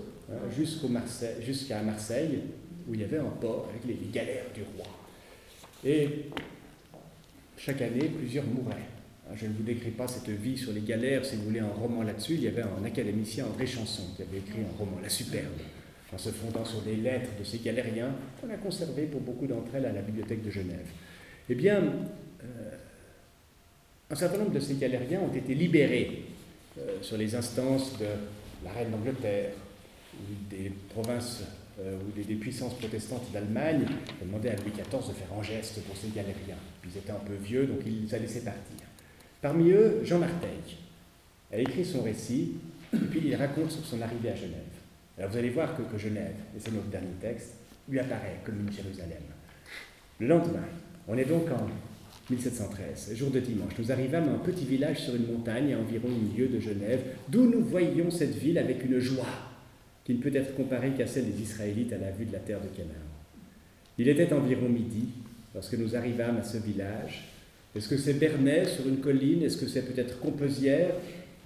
jusqu'à 0.56 1.82
Marseille, 1.82 2.40
où 2.88 2.94
il 2.94 3.02
y 3.02 3.04
avait 3.04 3.18
un 3.18 3.34
port 3.42 3.70
avec 3.70 3.86
les 3.86 4.10
galères 4.12 4.46
du 4.54 4.62
roi. 4.76 4.88
Et 5.84 6.30
chaque 7.58 7.82
année, 7.82 8.10
plusieurs 8.10 8.46
mouraient. 8.46 8.90
Je 9.34 9.48
ne 9.48 9.54
vous 9.54 9.64
décris 9.64 9.92
pas 9.92 10.08
cette 10.08 10.30
vie 10.30 10.58
sur 10.58 10.72
les 10.72 10.82
galères, 10.82 11.26
si 11.26 11.36
vous 11.36 11.44
voulez 11.44 11.60
un 11.60 11.68
roman 11.68 12.04
là-dessus. 12.04 12.34
Il 12.34 12.44
y 12.44 12.48
avait 12.48 12.64
un 12.64 12.84
académicien, 12.84 13.46
André 13.46 13.66
Chanson, 13.66 14.04
qui 14.16 14.22
avait 14.22 14.38
écrit 14.38 14.62
un 14.62 14.78
roman, 14.78 15.00
La 15.02 15.10
Superbe, 15.10 15.46
en 16.14 16.18
se 16.18 16.30
fondant 16.30 16.64
sur 16.64 16.82
des 16.82 16.96
lettres 16.96 17.32
de 17.40 17.44
ces 17.44 17.60
galériens, 17.60 18.14
qu'on 18.40 18.50
a 18.52 18.58
conservé 18.58 19.04
pour 19.04 19.22
beaucoup 19.22 19.48
d'entre 19.48 19.74
elles 19.76 19.86
à 19.86 19.94
la 19.94 20.02
bibliothèque 20.02 20.44
de 20.44 20.52
Genève. 20.52 20.88
Eh 21.50 21.56
bien, 21.56 21.78
euh, 21.78 22.72
un 24.10 24.16
certain 24.16 24.38
nombre 24.38 24.54
de 24.54 24.60
ces 24.60 24.76
galériens 24.76 25.22
ont 25.22 25.36
été 25.36 25.56
libérés 25.56 26.26
euh, 26.78 26.98
sur 27.02 27.18
les 27.18 27.36
instances 27.36 27.98
de 27.98 28.06
la 28.64 28.72
reine 28.72 28.92
d'Angleterre 28.92 29.54
ou 30.22 30.50
des 30.50 30.72
provinces 30.90 31.44
euh, 31.78 31.98
ou 31.98 32.12
des, 32.22 32.36
puissances 32.36 32.78
protestantes 32.78 33.30
d'Allemagne. 33.34 33.86
Demandaient 34.22 34.52
à 34.52 34.56
Louis 34.56 34.72
XIV 34.72 35.10
de 35.10 35.14
faire 35.14 35.28
un 35.38 35.44
geste 35.44 35.82
pour 35.82 35.98
ces 35.98 36.08
galériens. 36.08 36.56
Ils 36.86 36.98
étaient 36.98 37.12
un 37.12 37.16
peu 37.16 37.34
vieux, 37.34 37.68
donc 37.68 37.80
il 37.86 38.06
les 38.06 38.16
a 38.16 38.18
laissés 38.18 38.46
partir. 38.46 38.88
Parmi 39.42 39.72
eux, 39.72 40.00
Jean 40.06 40.20
Marteil 40.20 40.78
a 41.52 41.58
écrit 41.58 41.84
son 41.84 42.02
récit, 42.02 42.54
et 42.94 42.98
puis 42.98 43.22
il 43.26 43.36
raconte 43.36 43.72
son 43.72 44.02
arrivée 44.02 44.30
à 44.30 44.36
Genève. 44.36 44.62
Alors 45.18 45.32
vous 45.32 45.38
allez 45.38 45.50
voir 45.50 45.76
que, 45.76 45.82
que 45.82 45.98
Genève, 45.98 46.36
et 46.56 46.60
c'est 46.60 46.72
notre 46.72 46.88
dernier 46.88 47.14
texte, 47.20 47.56
lui 47.90 48.00
apparaît 48.00 48.40
comme 48.46 48.62
une 48.62 48.72
Jérusalem. 48.72 49.24
Le 50.20 50.28
lendemain, 50.28 50.66
on 51.10 51.18
est 51.18 51.26
donc 51.26 51.52
en 51.52 51.68
1713, 52.34 53.16
jour 53.16 53.32
de 53.32 53.42
dimanche, 53.42 53.74
nous 53.78 53.92
arrivâmes 53.92 54.30
à 54.30 54.32
un 54.32 54.40
petit 54.40 54.64
village 54.64 55.02
sur 55.02 55.16
une 55.16 55.28
montagne 55.28 55.74
à 55.74 55.78
environ 55.78 56.08
une 56.08 56.38
lieue 56.38 56.48
de 56.48 56.62
Genève, 56.62 57.02
d'où 57.28 57.50
nous 57.50 57.66
voyions 57.66 58.10
cette 58.10 58.36
ville 58.36 58.58
avec 58.58 58.86
une 58.86 59.00
joie 59.00 59.55
qui 60.06 60.14
ne 60.14 60.20
peut 60.20 60.34
être 60.34 60.56
comparée 60.56 60.92
qu'à 60.92 61.08
celle 61.08 61.26
des 61.26 61.42
Israélites 61.42 61.92
à 61.92 61.98
la 61.98 62.12
vue 62.12 62.26
de 62.26 62.32
la 62.32 62.40
terre 62.40 62.62
de 62.62 62.68
Canaan. 62.68 62.94
Il 63.98 64.08
était 64.08 64.32
environ 64.32 64.70
midi 64.70 65.10
lorsque 65.54 65.74
nous 65.74 65.96
arrivâmes 65.96 66.38
à 66.38 66.44
ce 66.44 66.58
village, 66.58 67.28
est-ce 67.76 67.90
que 67.90 67.98
c'est 67.98 68.14
Bernay 68.14 68.66
sur 68.66 68.88
une 68.88 69.00
colline? 69.00 69.44
Est-ce 69.44 69.58
que 69.58 69.68
c'est 69.68 69.82
peut-être 69.82 70.20
Compeusière 70.20 70.92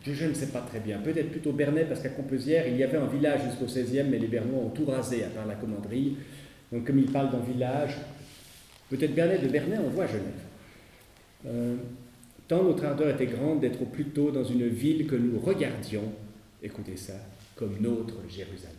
je, 0.05 0.25
ne 0.25 0.33
sais 0.33 0.47
pas 0.47 0.61
très 0.61 0.79
bien. 0.79 0.99
Peut-être 0.99 1.29
plutôt 1.29 1.51
Bernay, 1.51 1.83
parce 1.83 2.01
qu'à 2.01 2.09
Compeusière, 2.09 2.65
il 2.67 2.77
y 2.77 2.83
avait 2.83 2.97
un 2.97 3.07
village 3.07 3.41
jusqu'au 3.43 3.65
16e, 3.65 4.05
mais 4.09 4.17
les 4.17 4.27
Bernois 4.27 4.63
ont 4.63 4.69
tout 4.69 4.85
rasé, 4.85 5.25
à 5.25 5.27
part 5.27 5.45
la 5.45 5.55
commanderie. 5.55 6.15
Donc, 6.71 6.87
comme 6.87 6.99
il 6.99 7.11
parle 7.11 7.31
d'un 7.31 7.39
village, 7.41 7.97
peut-être 8.89 9.13
Bernay, 9.13 9.39
de 9.39 9.47
Bernay, 9.49 9.77
on 9.77 9.89
voit 9.89 10.07
Genève. 10.07 10.23
Euh, 11.47 11.75
tant 12.47 12.63
notre 12.63 12.85
ardeur 12.85 13.09
était 13.09 13.25
grande 13.25 13.59
d'être 13.59 13.81
au 13.81 13.85
plus 13.85 14.05
tôt 14.05 14.31
dans 14.31 14.43
une 14.43 14.67
ville 14.67 15.05
que 15.05 15.15
nous 15.15 15.39
regardions, 15.39 16.13
écoutez 16.63 16.95
ça, 16.95 17.15
comme 17.59 17.75
notre 17.81 18.15
Jérusalem. 18.29 18.75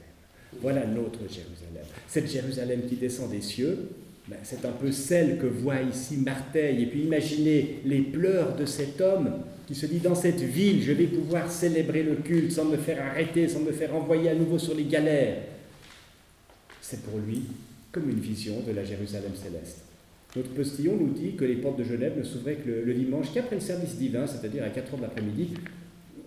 Voilà 0.62 0.86
notre 0.86 1.20
Jérusalem. 1.20 1.84
Cette 2.08 2.30
Jérusalem 2.30 2.82
qui 2.88 2.96
descend 2.96 3.30
des 3.30 3.42
cieux, 3.42 3.90
ben, 4.26 4.38
c'est 4.42 4.64
un 4.64 4.72
peu 4.72 4.90
celle 4.90 5.38
que 5.38 5.46
voit 5.46 5.82
ici 5.82 6.16
Marteil. 6.16 6.82
Et 6.82 6.86
puis 6.86 7.02
imaginez 7.02 7.80
les 7.84 8.00
pleurs 8.00 8.56
de 8.56 8.64
cet 8.64 9.00
homme 9.02 9.32
qui 9.66 9.74
se 9.74 9.84
dit 9.84 9.98
dans 9.98 10.14
cette 10.14 10.40
ville, 10.40 10.82
je 10.82 10.92
vais 10.92 11.06
pouvoir 11.06 11.52
célébrer 11.52 12.02
le 12.02 12.16
culte 12.16 12.52
sans 12.52 12.64
me 12.64 12.78
faire 12.78 13.04
arrêter, 13.04 13.48
sans 13.48 13.60
me 13.60 13.70
faire 13.70 13.94
envoyer 13.94 14.30
à 14.30 14.34
nouveau 14.34 14.58
sur 14.58 14.74
les 14.74 14.84
galères. 14.84 15.42
C'est 16.80 17.02
pour 17.02 17.18
lui 17.18 17.42
comme 17.92 18.08
une 18.08 18.20
vision 18.20 18.60
de 18.66 18.72
la 18.72 18.82
Jérusalem 18.82 19.32
céleste. 19.34 19.82
Notre 20.36 20.50
postillon 20.50 20.96
nous 20.96 21.12
dit 21.12 21.34
que 21.34 21.44
les 21.44 21.56
portes 21.56 21.78
de 21.78 21.84
Genève 21.84 22.16
ne 22.16 22.22
s'ouvraient 22.22 22.56
que 22.56 22.70
le, 22.70 22.94
dimanche 22.94 23.32
qu'après 23.34 23.56
le 23.56 23.60
service 23.60 23.96
divin, 23.96 24.26
c'est-à-dire 24.26 24.64
à 24.64 24.68
4 24.70 24.92
heures 24.92 24.98
de 24.98 25.02
l'après-midi, 25.02 25.50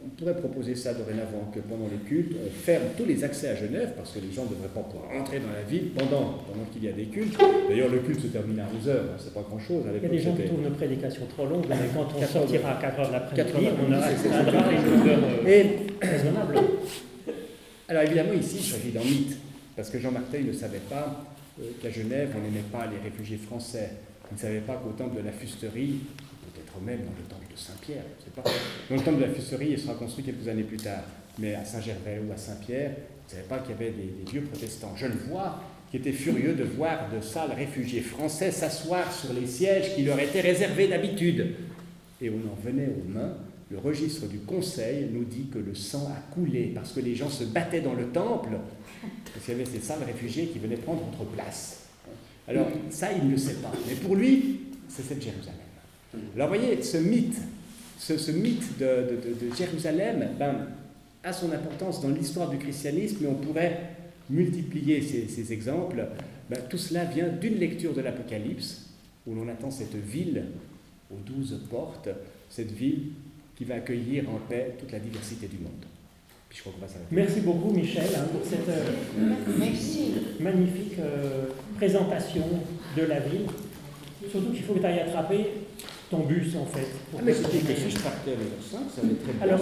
on 0.05 0.09
pourrait 0.09 0.35
proposer 0.35 0.75
ça 0.75 0.93
dorénavant, 0.93 1.49
que 1.53 1.59
pendant 1.59 1.87
les 1.87 1.97
cultes, 2.07 2.35
on 2.45 2.49
ferme 2.49 2.83
tous 2.97 3.05
les 3.05 3.23
accès 3.23 3.49
à 3.49 3.55
Genève, 3.55 3.93
parce 3.95 4.11
que 4.11 4.19
les 4.19 4.31
gens 4.31 4.43
ne 4.43 4.49
devraient 4.49 4.73
pas 4.73 4.81
pouvoir 4.81 5.09
entrer 5.17 5.39
dans 5.39 5.53
la 5.53 5.61
ville 5.61 5.91
pendant, 5.91 6.39
pendant 6.45 6.65
qu'il 6.71 6.83
y 6.83 6.89
a 6.89 6.91
des 6.91 7.05
cultes. 7.05 7.39
D'ailleurs, 7.69 7.89
le 7.89 7.99
culte 7.99 8.21
se 8.21 8.27
termine 8.27 8.59
à 8.59 8.63
11h, 8.63 8.91
hein, 8.91 9.17
c'est 9.17 9.33
pas 9.33 9.41
grand-chose. 9.41 9.83
Il 9.95 10.03
y 10.03 10.05
a 10.05 10.09
des 10.09 10.19
gens 10.19 10.35
qui 10.35 10.43
trouvent 10.43 10.61
nos 10.61 10.71
prédications 10.71 11.25
trop 11.27 11.45
longues, 11.45 11.65
mais 11.69 11.75
quand 11.93 12.07
on 12.17 12.25
sortira 12.25 12.77
à 12.77 12.81
4 12.81 12.99
h 12.99 13.07
de 13.07 13.11
l'après-midi, 13.13 13.67
on 13.79 13.93
aura 13.93 14.11
une 14.11 15.09
heure 15.09 15.19
euh, 15.47 15.65
raisonnable. 16.01 16.57
Alors 17.87 18.03
évidemment, 18.03 18.33
ici, 18.33 18.57
il 18.59 18.63
s'agit 18.63 18.91
d'un 18.91 19.03
mythe, 19.03 19.37
parce 19.75 19.89
que 19.89 19.99
Jean 19.99 20.11
Martel 20.11 20.45
ne 20.45 20.53
savait 20.53 20.81
pas 20.89 21.25
euh, 21.61 21.63
qu'à 21.81 21.89
Genève, 21.89 22.31
on 22.35 22.41
n'aimait 22.41 22.65
pas 22.71 22.87
les 22.87 23.01
réfugiés 23.09 23.37
français. 23.37 23.91
Il 24.31 24.35
ne 24.35 24.39
savait 24.39 24.61
pas 24.61 24.75
qu'au 24.75 24.91
temple 24.91 25.17
de 25.17 25.25
la 25.25 25.31
fusterie, 25.31 25.99
peut-être 26.41 26.81
même 26.81 26.99
dans 26.99 27.11
le 27.11 27.23
temple 27.29 27.42
Saint-Pierre, 27.55 28.03
je 28.25 28.31
pas. 28.31 28.43
Donc 28.89 28.99
le 28.99 29.03
temple 29.03 29.17
de 29.17 29.25
la 29.25 29.33
Fusserie, 29.33 29.69
il 29.71 29.79
sera 29.79 29.93
construit 29.93 30.23
quelques 30.23 30.47
années 30.47 30.63
plus 30.63 30.77
tard. 30.77 31.03
Mais 31.39 31.55
à 31.55 31.65
Saint-Gervais 31.65 32.21
ou 32.27 32.31
à 32.31 32.37
Saint-Pierre, 32.37 32.91
vous 32.91 33.27
ne 33.27 33.31
savez 33.31 33.47
pas 33.47 33.59
qu'il 33.59 33.71
y 33.71 33.73
avait 33.73 33.91
des, 33.91 34.31
vieux 34.31 34.41
protestants 34.41 34.93
vois, 35.27 35.59
qui 35.89 35.97
étaient 35.97 36.11
furieux 36.11 36.53
de 36.53 36.63
voir 36.63 37.09
de 37.09 37.21
sales 37.21 37.53
réfugiés 37.53 38.01
français 38.01 38.51
s'asseoir 38.51 39.11
sur 39.11 39.33
les 39.33 39.47
sièges 39.47 39.95
qui 39.95 40.03
leur 40.03 40.19
étaient 40.19 40.41
réservés 40.41 40.87
d'habitude. 40.87 41.55
Et 42.21 42.29
on 42.29 42.51
en 42.51 42.55
venait 42.63 42.89
aux 42.89 43.09
mains. 43.09 43.37
Le 43.71 43.79
registre 43.79 44.27
du 44.27 44.39
Conseil 44.39 45.07
nous 45.11 45.23
dit 45.23 45.47
que 45.51 45.57
le 45.57 45.73
sang 45.73 46.11
a 46.11 46.33
coulé 46.33 46.71
parce 46.75 46.91
que 46.91 46.99
les 46.99 47.15
gens 47.15 47.29
se 47.29 47.43
battaient 47.43 47.81
dans 47.81 47.95
le 47.95 48.09
temple, 48.09 48.57
parce 49.33 49.45
qu'il 49.45 49.57
y 49.57 49.61
avait 49.61 49.69
ces 49.69 49.79
sales 49.79 50.03
réfugiés 50.05 50.47
qui 50.47 50.59
venaient 50.59 50.75
prendre 50.77 51.01
notre 51.05 51.25
place. 51.31 51.87
Alors 52.47 52.67
ça, 52.89 53.11
il 53.11 53.27
ne 53.27 53.37
sait 53.37 53.55
pas. 53.55 53.71
Mais 53.87 53.95
pour 53.95 54.15
lui, 54.15 54.59
c'est 54.87 55.01
cette 55.01 55.23
Jérusalem. 55.23 55.62
Alors 56.35 56.47
voyez, 56.49 56.81
ce 56.81 56.97
mythe, 56.97 57.37
ce, 57.97 58.31
mythe 58.31 58.77
de, 58.77 59.19
Jérusalem 59.57 60.29
ben, 60.37 60.67
a 61.23 61.33
son 61.33 61.51
importance 61.51 62.01
dans 62.01 62.09
l'histoire 62.09 62.49
du 62.49 62.57
christianisme, 62.57 63.17
mais 63.21 63.27
on 63.27 63.35
pourrait 63.35 63.79
multiplier 64.29 65.01
ces, 65.01 65.51
exemples. 65.53 66.05
Ben, 66.49 66.59
tout 66.69 66.77
cela 66.77 67.05
vient 67.05 67.29
d'une 67.29 67.55
lecture 67.55 67.93
de 67.93 68.01
l'Apocalypse, 68.01 68.89
où 69.25 69.33
l'on 69.33 69.47
attend 69.47 69.71
cette 69.71 69.95
ville 69.95 70.45
aux 71.11 71.19
douze 71.19 71.59
portes, 71.69 72.09
cette 72.49 72.71
ville 72.71 73.11
qui 73.55 73.63
va 73.63 73.75
accueillir 73.75 74.29
en 74.29 74.39
paix 74.49 74.75
toute 74.79 74.91
la 74.91 74.99
diversité 74.99 75.47
du 75.47 75.57
monde. 75.57 75.85
Merci 77.11 77.39
beaucoup 77.41 77.71
Michel 77.71 78.09
hein, 78.15 78.25
pour 78.31 78.45
cette 78.45 78.69
euh, 78.69 78.91
magnifique 80.39 80.99
euh, 80.99 81.47
présentation 81.77 82.43
de 82.95 83.01
la 83.03 83.19
ville. 83.21 83.47
Surtout 84.29 84.51
qu'il 84.51 84.63
faut 84.63 84.73
que 84.73 84.79
tu 84.79 84.85
ailles 84.85 84.99
attraper 84.99 85.47
ton 86.13 86.23
bus 86.25 86.55
en 86.55 86.65
fait. 86.65 86.87
Ah, 87.15 87.21
mais 87.23 87.33
c'était 87.33 87.57
que 87.59 87.73
si 87.79 87.89
je 87.89 87.99
partais 87.99 88.31
à 88.31 88.35
9h05, 88.35 88.95
ça 88.95 89.01
allait 89.01 89.15
très 89.15 89.33
bien, 89.33 89.41
Alors, 89.41 89.59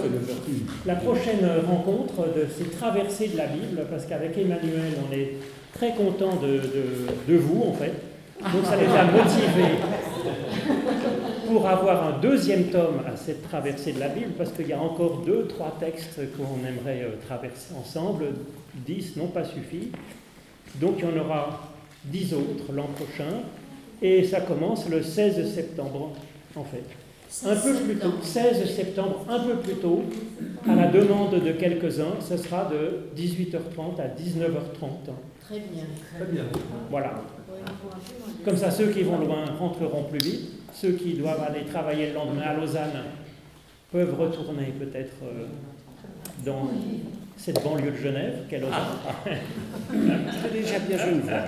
La 0.86 0.94
prochaine 0.96 1.46
rencontre 1.66 2.28
de 2.36 2.46
ces 2.56 2.64
traversées 2.64 3.28
de 3.28 3.38
la 3.38 3.46
Bible, 3.46 3.86
parce 3.90 4.04
qu'avec 4.06 4.36
Emmanuel, 4.36 4.92
on 5.08 5.12
est 5.14 5.34
très 5.74 5.94
content 5.94 6.36
de, 6.36 6.58
de, 6.58 7.32
de, 7.32 7.38
vous 7.38 7.62
en 7.68 7.72
fait. 7.72 7.92
Donc 8.40 8.64
ça 8.64 8.76
les 8.76 8.86
a 8.86 9.04
motivés 9.04 9.78
pour 11.48 11.66
avoir 11.68 12.08
un 12.08 12.18
deuxième 12.18 12.64
tome 12.64 13.00
à 13.06 13.16
cette 13.16 13.42
traversée 13.42 13.92
de 13.92 14.00
la 14.00 14.08
Bible, 14.08 14.32
parce 14.36 14.52
qu'il 14.52 14.68
y 14.68 14.72
a 14.72 14.80
encore 14.80 15.22
deux, 15.24 15.46
trois 15.46 15.76
textes 15.78 16.20
qu'on 16.36 16.66
aimerait 16.66 17.02
euh, 17.02 17.16
traverser 17.26 17.74
ensemble, 17.78 18.26
dix 18.74 19.16
n'ont 19.16 19.28
pas 19.28 19.44
suffi. 19.44 19.90
Donc 20.76 20.96
il 20.98 21.04
y 21.04 21.08
en 21.08 21.24
aura 21.24 21.72
dix 22.04 22.34
autres 22.34 22.72
l'an 22.72 22.88
prochain, 22.96 23.42
et 24.02 24.24
ça 24.24 24.40
commence 24.40 24.88
le 24.88 25.02
16 25.02 25.54
septembre, 25.54 26.12
en 26.56 26.64
fait. 26.64 26.84
Un 27.46 27.56
peu 27.56 27.74
plus 27.74 27.96
tôt, 27.96 28.12
16 28.22 28.74
septembre, 28.76 29.24
un 29.28 29.38
peu 29.40 29.56
plus 29.56 29.76
tôt, 29.76 30.02
à 30.68 30.74
la 30.74 30.88
demande 30.88 31.42
de 31.42 31.52
quelques-uns, 31.52 32.20
ce 32.20 32.36
sera 32.36 32.66
de 32.70 33.08
18h30 33.16 34.00
à 34.00 34.08
19h30. 34.08 35.12
Très 35.40 35.60
bien. 35.60 35.84
Très 36.14 36.30
bien. 36.30 36.44
Voilà. 36.90 37.22
Comme 38.44 38.56
ça, 38.56 38.70
ceux 38.70 38.88
qui 38.88 39.02
vont 39.02 39.18
loin 39.18 39.46
rentreront 39.58 40.04
plus 40.04 40.18
vite. 40.18 40.50
Ceux 40.74 40.92
qui 40.92 41.14
doivent 41.14 41.42
aller 41.42 41.64
travailler 41.64 42.08
le 42.08 42.14
lendemain 42.14 42.42
à 42.42 42.54
Lausanne 42.54 43.02
peuvent 43.90 44.18
retourner 44.18 44.72
peut-être 44.78 45.14
euh, 45.22 45.46
dans 46.44 46.70
cette 47.44 47.62
banlieue 47.64 47.90
de 47.90 47.96
Genève, 47.96 48.34
qu'elle 48.48 48.62
C'est 49.90 50.52
déjà 50.52 50.78
bien 50.78 50.96
crois. 50.96 51.44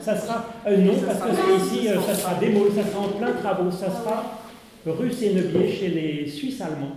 Ça 0.00 0.16
sera, 0.16 0.46
euh, 0.68 0.76
non, 0.76 0.92
parce 1.04 1.18
que 1.18 1.36
c'est 1.36 1.66
ici, 1.66 1.88
euh, 1.88 2.00
ça 2.00 2.14
sera 2.14 2.34
démol, 2.34 2.68
ça 2.74 2.88
sera 2.88 3.00
en 3.00 3.08
plein 3.08 3.32
travaux, 3.32 3.70
ça 3.72 3.88
sera 3.90 4.40
rue 4.86 5.10
Sénebier 5.12 5.72
chez 5.72 5.88
les 5.88 6.28
Suisses 6.28 6.60
allemands. 6.60 6.94